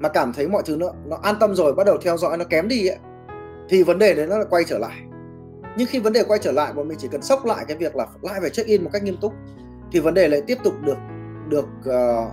mà 0.00 0.08
cảm 0.08 0.32
thấy 0.32 0.48
mọi 0.48 0.62
thứ 0.66 0.76
nó 0.76 0.86
nó 1.04 1.18
an 1.22 1.34
tâm 1.40 1.54
rồi 1.54 1.74
bắt 1.74 1.86
đầu 1.86 1.96
theo 2.02 2.16
dõi 2.16 2.38
nó 2.38 2.44
kém 2.44 2.68
đi 2.68 2.86
ấy 2.86 2.98
thì 3.68 3.82
vấn 3.82 3.98
đề 3.98 4.14
đấy 4.14 4.26
nó 4.26 4.38
lại 4.38 4.46
quay 4.50 4.64
trở 4.64 4.78
lại. 4.78 4.96
Nhưng 5.76 5.86
khi 5.86 5.98
vấn 5.98 6.12
đề 6.12 6.24
quay 6.24 6.38
trở 6.42 6.52
lại 6.52 6.72
bọn 6.72 6.88
mình 6.88 6.98
chỉ 7.00 7.08
cần 7.08 7.22
sốc 7.22 7.44
lại 7.44 7.64
cái 7.68 7.76
việc 7.76 7.96
là 7.96 8.06
lại 8.22 8.40
phải 8.40 8.50
check 8.50 8.68
in 8.68 8.84
một 8.84 8.90
cách 8.92 9.02
nghiêm 9.02 9.16
túc 9.20 9.32
thì 9.92 10.00
vấn 10.00 10.14
đề 10.14 10.28
lại 10.28 10.42
tiếp 10.46 10.58
tục 10.64 10.74
được 10.84 10.98
được 11.48 11.66
uh, 11.88 12.32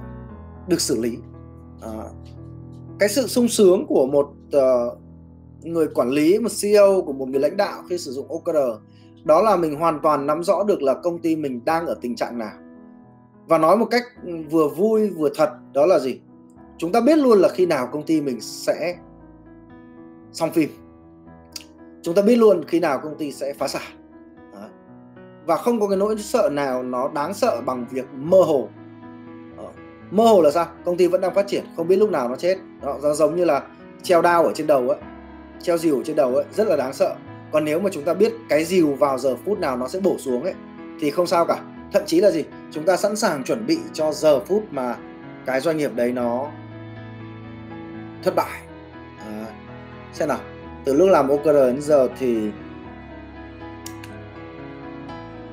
được 0.68 0.82
xử 0.82 1.02
lý. 1.02 1.18
Uh, 1.86 2.12
cái 3.00 3.10
sự 3.10 3.28
sung 3.28 3.48
sướng 3.48 3.86
của 3.88 4.06
một 4.06 4.30
uh, 4.58 4.98
người 5.64 5.88
quản 5.88 6.10
lý 6.10 6.40
một 6.40 6.50
CEO 6.62 7.02
của 7.02 7.14
một 7.14 7.30
người 7.30 7.40
lãnh 7.40 7.58
đạo 7.58 7.84
khi 7.90 7.98
sử 7.98 8.12
dụng 8.12 8.28
OKR 8.30 8.58
đó 9.24 9.42
là 9.42 9.56
mình 9.56 9.76
hoàn 9.76 10.00
toàn 10.00 10.26
nắm 10.26 10.44
rõ 10.44 10.64
được 10.64 10.82
là 10.82 10.94
công 10.94 11.20
ty 11.20 11.36
mình 11.36 11.66
đang 11.66 11.86
ở 11.86 11.96
tình 12.02 12.16
trạng 12.16 12.38
nào. 12.38 12.52
Và 13.48 13.58
nói 13.58 13.78
một 13.78 13.88
cách 13.92 14.04
ừ, 14.26 14.34
vừa 14.50 14.68
vui 14.68 15.10
vừa 15.10 15.30
thật 15.36 15.50
đó 15.74 15.86
là 15.86 16.00
gì? 16.00 16.22
Chúng 16.78 16.92
ta 16.92 17.02
biết 17.02 17.18
luôn 17.18 17.40
là 17.40 17.50
khi 17.50 17.66
nào 17.66 17.90
công 17.92 18.04
ty 18.04 18.22
mình 18.22 18.42
sẽ 18.42 18.96
xong 20.32 20.52
phim. 20.52 20.70
Chúng 22.02 22.16
ta 22.16 22.22
biết 22.22 22.36
luôn 22.36 22.64
khi 22.68 22.80
nào 22.80 23.00
công 23.04 23.18
ty 23.18 23.32
sẽ 23.32 23.54
phá 23.54 23.68
sản. 23.68 23.82
Và 25.46 25.56
không 25.56 25.80
có 25.80 25.88
cái 25.88 25.98
nỗi 25.98 26.16
sợ 26.18 26.50
nào 26.52 26.84
nó 26.84 27.08
đáng 27.08 27.34
sợ 27.34 27.62
bằng 27.66 27.86
việc 27.92 28.06
mơ 28.14 28.42
hồ. 28.42 28.70
Ờ, 29.58 29.68
mơ 30.12 30.24
hồ 30.24 30.42
là 30.42 30.52
sao? 30.52 30.68
Công 30.86 30.98
ty 30.98 31.08
vẫn 31.08 31.22
đang 31.22 31.34
phát 31.34 31.48
triển 31.48 31.64
không 31.76 31.88
biết 31.88 31.96
lúc 31.96 32.10
nào 32.10 32.30
nó 32.30 32.36
chết. 32.36 32.58
Nó 32.82 33.14
giống 33.14 33.36
như 33.36 33.46
là 33.46 33.68
treo 34.04 34.22
đao 34.22 34.44
ở 34.44 34.52
trên 34.56 34.68
đầu 34.68 34.90
ấy 34.90 35.00
treo 35.62 35.78
dìu 35.78 35.98
ở 35.98 36.04
trên 36.06 36.16
đầu 36.16 36.36
ấy 36.36 36.46
rất 36.52 36.68
là 36.68 36.76
đáng 36.76 36.94
sợ. 36.94 37.16
Còn 37.52 37.66
nếu 37.66 37.80
mà 37.80 37.90
chúng 37.94 38.04
ta 38.04 38.14
biết 38.14 38.34
cái 38.50 38.66
dìu 38.66 38.96
vào 38.96 39.18
giờ 39.18 39.36
phút 39.46 39.60
nào 39.60 39.78
nó 39.78 39.88
sẽ 39.88 40.00
bổ 40.00 40.18
xuống 40.18 40.44
ấy 40.44 40.54
thì 41.00 41.12
không 41.12 41.28
sao 41.28 41.46
cả. 41.46 41.58
Thậm 41.94 42.04
chí 42.06 42.22
là 42.22 42.32
gì? 42.32 42.44
Chúng 42.72 42.84
ta 42.84 42.98
sẵn 42.98 43.16
sàng 43.16 43.44
chuẩn 43.44 43.66
bị 43.66 43.80
cho 43.94 44.12
giờ 44.12 44.40
phút 44.40 44.64
mà 44.72 44.96
cái 45.46 45.60
doanh 45.60 45.78
nghiệp 45.78 45.92
đấy 45.96 46.12
nó 46.12 46.52
thất 48.24 48.36
bại. 48.36 48.62
À, 49.20 49.46
xem 50.14 50.28
nào 50.28 50.40
từ 50.86 50.94
lúc 50.94 51.10
làm 51.10 51.30
OKR 51.30 51.48
đến 51.48 51.82
giờ 51.82 52.10
thì 52.20 52.52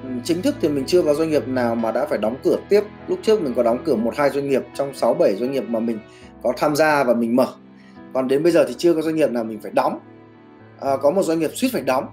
ừ, 0.02 0.08
chính 0.24 0.42
thức 0.42 0.54
thì 0.60 0.68
mình 0.68 0.84
chưa 0.86 1.02
có 1.02 1.14
doanh 1.14 1.30
nghiệp 1.30 1.48
nào 1.48 1.74
mà 1.74 1.92
đã 1.92 2.06
phải 2.06 2.18
đóng 2.18 2.36
cửa 2.44 2.56
tiếp. 2.68 2.80
Lúc 3.08 3.18
trước 3.22 3.42
mình 3.42 3.54
có 3.56 3.62
đóng 3.62 3.78
cửa 3.84 3.96
một 3.96 4.16
hai 4.16 4.30
doanh 4.30 4.48
nghiệp 4.48 4.62
trong 4.74 4.94
6 4.94 5.14
7 5.14 5.34
doanh 5.36 5.52
nghiệp 5.52 5.64
mà 5.68 5.80
mình 5.80 5.98
có 6.42 6.52
tham 6.56 6.76
gia 6.76 7.04
và 7.04 7.14
mình 7.14 7.36
mở 7.36 7.46
còn 8.16 8.28
đến 8.28 8.42
bây 8.42 8.52
giờ 8.52 8.64
thì 8.68 8.74
chưa 8.78 8.94
có 8.94 9.02
doanh 9.02 9.16
nghiệp 9.16 9.30
nào 9.30 9.44
mình 9.44 9.60
phải 9.62 9.72
đóng. 9.74 9.98
À, 10.80 10.96
có 11.02 11.10
một 11.10 11.22
doanh 11.22 11.38
nghiệp 11.38 11.50
suýt 11.54 11.68
phải 11.72 11.82
đóng. 11.82 12.06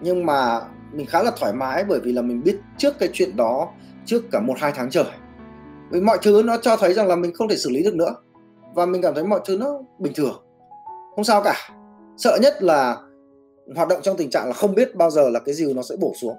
Nhưng 0.00 0.26
mà 0.26 0.60
mình 0.92 1.06
khá 1.06 1.22
là 1.22 1.30
thoải 1.36 1.52
mái 1.52 1.84
bởi 1.84 2.00
vì 2.00 2.12
là 2.12 2.22
mình 2.22 2.42
biết 2.44 2.56
trước 2.78 2.98
cái 2.98 3.08
chuyện 3.12 3.36
đó 3.36 3.68
trước 4.04 4.22
cả 4.30 4.40
một 4.40 4.54
hai 4.58 4.72
tháng 4.74 4.90
trời. 4.90 5.04
Vì 5.90 6.00
mọi 6.00 6.18
thứ 6.22 6.42
nó 6.44 6.56
cho 6.56 6.76
thấy 6.76 6.94
rằng 6.94 7.08
là 7.08 7.16
mình 7.16 7.34
không 7.34 7.48
thể 7.48 7.56
xử 7.56 7.70
lý 7.70 7.82
được 7.82 7.94
nữa. 7.94 8.14
Và 8.74 8.86
mình 8.86 9.02
cảm 9.02 9.14
thấy 9.14 9.24
mọi 9.24 9.40
thứ 9.44 9.56
nó 9.58 9.78
bình 9.98 10.12
thường. 10.16 10.42
Không 11.14 11.24
sao 11.24 11.42
cả. 11.42 11.54
Sợ 12.16 12.38
nhất 12.42 12.62
là 12.62 12.96
hoạt 13.76 13.88
động 13.88 14.00
trong 14.02 14.16
tình 14.16 14.30
trạng 14.30 14.46
là 14.46 14.52
không 14.52 14.74
biết 14.74 14.96
bao 14.96 15.10
giờ 15.10 15.28
là 15.28 15.40
cái 15.40 15.54
gì 15.54 15.74
nó 15.74 15.82
sẽ 15.82 15.96
bổ 16.00 16.12
xuống. 16.20 16.36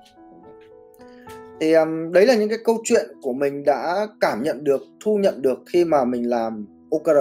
Thì 1.60 1.74
um, 1.74 2.12
đấy 2.12 2.26
là 2.26 2.36
những 2.36 2.50
cái 2.50 2.60
câu 2.64 2.78
chuyện 2.84 3.06
của 3.22 3.34
mình 3.34 3.64
đã 3.64 4.08
cảm 4.20 4.44
nhận 4.44 4.64
được 4.64 4.82
thu 5.04 5.18
nhận 5.18 5.42
được 5.42 5.60
khi 5.74 5.86
mà 5.86 6.06
mình 6.06 6.30
làm 6.30 6.66
OKR 6.92 7.18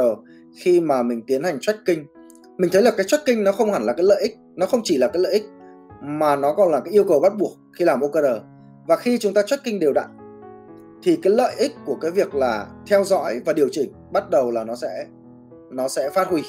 khi 0.56 0.80
mà 0.80 1.02
mình 1.02 1.22
tiến 1.26 1.42
hành 1.42 1.58
tracking. 1.60 2.00
Mình 2.58 2.70
thấy 2.72 2.82
là 2.82 2.90
cái 2.90 3.06
tracking 3.08 3.44
nó 3.44 3.52
không 3.52 3.72
hẳn 3.72 3.82
là 3.82 3.92
cái 3.92 4.04
lợi 4.04 4.22
ích 4.22 4.36
nó 4.54 4.66
không 4.66 4.80
chỉ 4.84 4.96
là 4.98 5.08
cái 5.08 5.22
lợi 5.22 5.32
ích 5.32 5.44
mà 6.02 6.36
nó 6.36 6.54
còn 6.54 6.72
là 6.72 6.80
cái 6.80 6.92
yêu 6.92 7.04
cầu 7.04 7.20
bắt 7.20 7.32
buộc 7.38 7.52
khi 7.78 7.84
làm 7.84 8.00
OKR 8.00 8.26
và 8.86 8.96
khi 8.96 9.18
chúng 9.18 9.34
ta 9.34 9.42
tracking 9.42 9.78
đều 9.78 9.92
đặn 9.92 10.06
thì 11.02 11.16
cái 11.22 11.32
lợi 11.32 11.54
ích 11.58 11.72
của 11.84 11.94
cái 12.00 12.10
việc 12.10 12.34
là 12.34 12.66
theo 12.86 13.04
dõi 13.04 13.40
và 13.44 13.52
điều 13.52 13.68
chỉnh 13.72 13.92
bắt 14.12 14.30
đầu 14.30 14.50
là 14.50 14.64
nó 14.64 14.74
sẽ 14.74 15.06
nó 15.70 15.88
sẽ 15.88 16.10
phát 16.10 16.28
huy. 16.28 16.42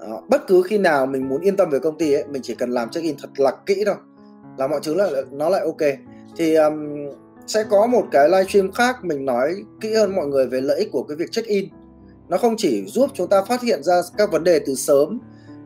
Đó. 0.00 0.22
bất 0.28 0.46
cứ 0.46 0.62
khi 0.62 0.78
nào 0.78 1.06
mình 1.06 1.28
muốn 1.28 1.40
yên 1.40 1.56
tâm 1.56 1.70
về 1.70 1.78
công 1.78 1.98
ty 1.98 2.12
ấy 2.12 2.24
mình 2.28 2.42
chỉ 2.42 2.54
cần 2.54 2.70
làm 2.70 2.90
check 2.90 3.04
in 3.04 3.16
thật 3.22 3.28
là 3.36 3.52
kỹ 3.66 3.82
thôi 3.86 3.94
là 4.58 4.66
mọi 4.66 4.80
thứ 4.82 4.94
là 4.94 5.10
nó 5.30 5.48
lại 5.48 5.60
ok. 5.60 5.98
Thì 6.36 6.54
um, 6.54 6.94
sẽ 7.46 7.64
có 7.70 7.86
một 7.86 8.04
cái 8.10 8.28
livestream 8.28 8.72
khác 8.72 9.04
mình 9.04 9.24
nói 9.24 9.64
kỹ 9.80 9.94
hơn 9.94 10.16
mọi 10.16 10.26
người 10.26 10.46
về 10.46 10.60
lợi 10.60 10.78
ích 10.78 10.88
của 10.92 11.02
cái 11.02 11.16
việc 11.16 11.30
check 11.30 11.48
in 11.48 11.64
nó 12.32 12.38
không 12.38 12.54
chỉ 12.56 12.84
giúp 12.86 13.10
chúng 13.14 13.28
ta 13.28 13.42
phát 13.42 13.62
hiện 13.62 13.82
ra 13.82 13.94
các 14.16 14.32
vấn 14.32 14.44
đề 14.44 14.60
từ 14.66 14.74
sớm 14.74 15.20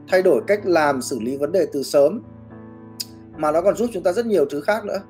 thay 0.08 0.22
đổi 0.22 0.42
cách 0.46 0.60
làm 0.64 1.02
xử 1.02 1.20
lý 1.20 1.36
vấn 1.36 1.52
đề 1.52 1.66
từ 1.72 1.82
sớm 1.82 2.22
mà 3.36 3.52
nó 3.52 3.62
còn 3.62 3.76
giúp 3.76 3.90
chúng 3.92 4.02
ta 4.02 4.12
rất 4.12 4.26
nhiều 4.26 4.46
thứ 4.50 4.60
khác 4.60 4.84
nữa. 4.84 5.00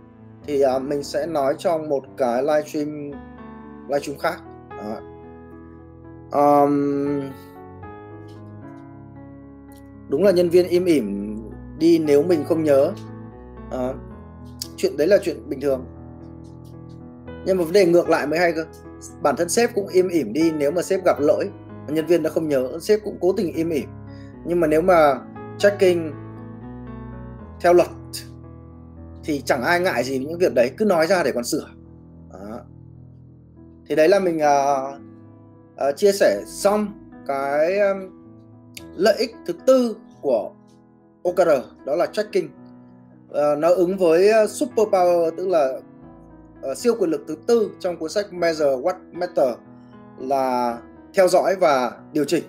Thì 0.47 0.63
uh, 0.77 0.83
mình 0.83 1.03
sẽ 1.03 1.27
nói 1.27 1.55
trong 1.59 1.89
một 1.89 2.05
cái 2.17 2.43
livestream 2.43 3.11
livestream 3.89 4.19
khác. 4.19 4.41
Đó. 4.71 5.01
Um, 6.41 7.23
đúng 10.09 10.25
là 10.25 10.31
nhân 10.31 10.49
viên 10.49 10.69
im 10.69 10.85
ỉm 10.85 11.37
đi 11.79 11.99
nếu 11.99 12.23
mình 12.23 12.45
không 12.45 12.65
nhớ. 12.65 12.93
À, 13.71 13.95
chuyện 14.77 14.97
đấy 14.97 15.07
là 15.07 15.19
chuyện 15.23 15.49
bình 15.49 15.61
thường. 15.61 15.85
Nhưng 17.47 17.59
mà 17.59 17.65
vấn 17.65 17.73
đề 17.73 17.87
ngược 17.87 18.09
lại 18.09 18.27
mới 18.27 18.39
hay 18.39 18.53
cơ 18.53 18.65
bản 19.23 19.37
thân 19.37 19.49
sếp 19.49 19.75
cũng 19.75 19.89
im 19.89 20.09
ỉm 20.09 20.33
đi 20.33 20.51
nếu 20.51 20.71
mà 20.71 20.83
sếp 20.83 21.05
gặp 21.05 21.21
lỗi. 21.21 21.51
Nhân 21.89 22.07
viên 22.07 22.23
nó 22.23 22.31
không 22.31 22.49
nhớ 22.49 22.79
sếp 22.81 23.01
cũng 23.05 23.19
cố 23.21 23.33
tình 23.33 23.53
im 23.53 23.71
ỉm. 23.71 23.89
Nhưng 24.45 24.61
mà 24.61 24.67
nếu 24.67 24.83
mà 24.83 25.21
tracking 25.59 26.13
theo 27.61 27.73
luật 27.73 27.89
thì 29.25 29.43
chẳng 29.45 29.63
ai 29.63 29.81
ngại 29.81 30.05
gì 30.05 30.19
những 30.19 30.39
việc 30.39 30.55
đấy 30.55 30.71
cứ 30.77 30.85
nói 30.85 31.07
ra 31.07 31.23
để 31.23 31.33
còn 31.33 31.45
sửa. 31.45 31.69
Đó. 32.33 32.61
thì 33.89 33.95
đấy 33.95 34.09
là 34.09 34.19
mình 34.19 34.37
uh, 34.37 35.01
uh, 35.89 35.97
chia 35.97 36.13
sẻ 36.13 36.43
xong 36.47 36.87
cái 37.27 37.79
um, 37.79 37.99
lợi 38.97 39.15
ích 39.19 39.31
thứ 39.47 39.55
tư 39.67 39.97
của 40.21 40.51
OKR 41.23 41.49
đó 41.85 41.97
là 41.97 42.07
tracking 42.07 42.47
uh, 42.47 43.31
ờ, 43.31 43.57
nó 43.57 43.69
ứng 43.69 43.97
với 43.99 44.31
à, 44.31 44.45
superpower 44.45 45.31
tức 45.37 45.49
là 45.49 45.81
uh, 46.71 46.79
siêu 46.79 46.95
quyền 46.99 47.11
lực 47.11 47.25
thứ 47.29 47.37
tư 47.47 47.71
trong 47.81 47.97
cuốn 47.97 48.11
sách 48.11 48.33
Measure 48.33 48.65
What 48.65 48.95
Matter 49.13 49.55
là 50.19 50.79
theo 51.15 51.29
dõi 51.29 51.57
và 51.61 51.93
điều 52.13 52.25
chỉnh. 52.25 52.45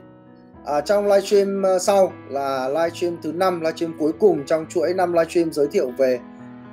À, 0.66 0.82
trong 0.82 1.06
livestream 1.06 1.62
ờ, 1.62 1.80
sau 1.80 2.14
là 2.30 2.70
livestream 2.70 3.18
thứ 3.24 3.32
năm, 3.32 3.62
livestream 3.62 3.94
cuối 4.00 4.12
cùng 4.20 4.46
trong 4.46 4.66
chuỗi 4.70 4.94
năm 4.94 5.14
livestream 5.14 5.52
giới 5.52 5.68
thiệu 5.68 5.92
về 5.98 6.20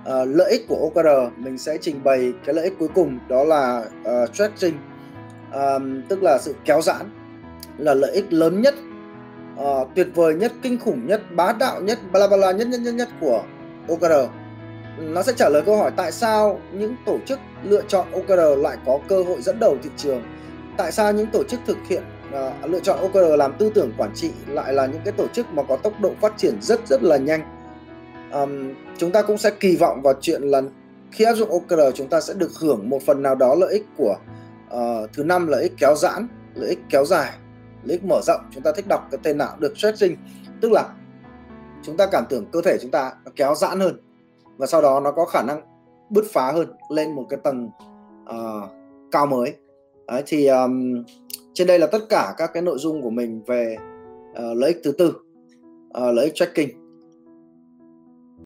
uh, 0.00 0.28
lợi 0.28 0.50
ích 0.50 0.68
của 0.68 0.76
OKR, 0.76 1.08
mình 1.36 1.58
sẽ 1.58 1.78
trình 1.80 2.04
bày 2.04 2.32
cái 2.44 2.54
lợi 2.54 2.64
ích 2.64 2.74
cuối 2.78 2.88
cùng 2.94 3.18
đó 3.28 3.44
là 3.44 3.84
uh, 4.00 4.34
stretching, 4.34 4.74
um, 5.52 6.02
tức 6.08 6.22
là 6.22 6.38
sự 6.38 6.54
kéo 6.64 6.82
giãn, 6.82 7.10
là 7.78 7.94
lợi 7.94 8.12
ích 8.12 8.32
lớn 8.32 8.62
nhất, 8.62 8.74
uh, 9.60 9.88
tuyệt 9.94 10.08
vời 10.14 10.34
nhất, 10.34 10.52
kinh 10.62 10.78
khủng 10.78 11.06
nhất, 11.06 11.22
bá 11.36 11.52
đạo 11.52 11.80
nhất, 11.80 11.98
bla 12.12 12.26
bla 12.28 12.52
nhất 12.52 12.68
nhất 12.68 12.80
nhất 12.80 12.94
nhất 12.94 13.08
của 13.20 13.42
OKR 13.88 14.30
nó 14.98 15.22
sẽ 15.22 15.32
trả 15.36 15.48
lời 15.48 15.62
câu 15.66 15.76
hỏi 15.76 15.90
tại 15.96 16.12
sao 16.12 16.60
những 16.72 16.96
tổ 17.06 17.18
chức 17.26 17.38
lựa 17.62 17.82
chọn 17.88 18.06
OKR 18.12 18.58
lại 18.58 18.76
có 18.86 18.98
cơ 19.08 19.22
hội 19.22 19.42
dẫn 19.42 19.58
đầu 19.60 19.76
thị 19.82 19.90
trường? 19.96 20.22
Tại 20.76 20.92
sao 20.92 21.12
những 21.12 21.26
tổ 21.26 21.44
chức 21.44 21.60
thực 21.66 21.78
hiện 21.88 22.02
uh, 22.28 22.70
lựa 22.70 22.80
chọn 22.80 22.98
OKR 23.00 23.38
làm 23.38 23.52
tư 23.58 23.70
tưởng 23.74 23.92
quản 23.96 24.10
trị 24.14 24.30
lại 24.48 24.72
là 24.72 24.86
những 24.86 25.00
cái 25.04 25.12
tổ 25.12 25.28
chức 25.28 25.46
mà 25.52 25.62
có 25.62 25.76
tốc 25.76 26.00
độ 26.00 26.12
phát 26.20 26.34
triển 26.36 26.62
rất 26.62 26.88
rất 26.88 27.02
là 27.02 27.16
nhanh? 27.16 27.42
Um, 28.32 28.74
chúng 28.98 29.10
ta 29.12 29.22
cũng 29.22 29.38
sẽ 29.38 29.50
kỳ 29.60 29.76
vọng 29.76 30.02
vào 30.02 30.14
chuyện 30.20 30.42
là 30.42 30.62
khi 31.12 31.24
áp 31.24 31.34
dụng 31.34 31.50
OKR 31.50 31.80
chúng 31.94 32.08
ta 32.08 32.20
sẽ 32.20 32.34
được 32.34 32.50
hưởng 32.60 32.90
một 32.90 33.02
phần 33.06 33.22
nào 33.22 33.34
đó 33.34 33.54
lợi 33.54 33.72
ích 33.72 33.86
của 33.96 34.16
uh, 34.74 35.12
thứ 35.12 35.24
năm 35.24 35.46
lợi 35.46 35.62
ích 35.62 35.72
kéo 35.78 35.94
giãn 35.94 36.28
lợi 36.54 36.68
ích 36.68 36.78
kéo 36.90 37.04
dài 37.04 37.32
lợi 37.84 37.92
ích 37.92 38.04
mở 38.04 38.20
rộng. 38.22 38.40
Chúng 38.50 38.62
ta 38.62 38.72
thích 38.76 38.88
đọc 38.88 39.08
cái 39.10 39.20
tên 39.22 39.38
nào 39.38 39.56
được 39.58 39.78
stretching. 39.78 40.16
Tức 40.60 40.72
là 40.72 40.88
chúng 41.82 41.96
ta 41.96 42.06
cảm 42.06 42.24
tưởng 42.28 42.46
cơ 42.52 42.60
thể 42.64 42.78
chúng 42.82 42.90
ta 42.90 43.12
nó 43.24 43.30
kéo 43.36 43.54
giãn 43.54 43.80
hơn 43.80 44.00
và 44.56 44.66
sau 44.66 44.82
đó 44.82 45.00
nó 45.00 45.12
có 45.12 45.24
khả 45.24 45.42
năng 45.42 45.60
bứt 46.10 46.24
phá 46.32 46.52
hơn 46.52 46.68
lên 46.88 47.14
một 47.14 47.26
cái 47.30 47.40
tầng 47.44 47.70
uh, 48.22 48.70
cao 49.10 49.26
mới. 49.26 49.54
Đấy, 50.06 50.22
thì 50.26 50.46
um, 50.46 51.04
trên 51.54 51.66
đây 51.66 51.78
là 51.78 51.86
tất 51.86 52.02
cả 52.08 52.34
các 52.36 52.50
cái 52.54 52.62
nội 52.62 52.78
dung 52.78 53.02
của 53.02 53.10
mình 53.10 53.42
về 53.46 53.76
uh, 54.30 54.56
lợi 54.56 54.72
ích 54.72 54.80
thứ 54.84 54.92
tư 54.92 55.08
uh, 55.88 56.14
lợi 56.14 56.24
ích 56.24 56.34
tracking. 56.34 56.83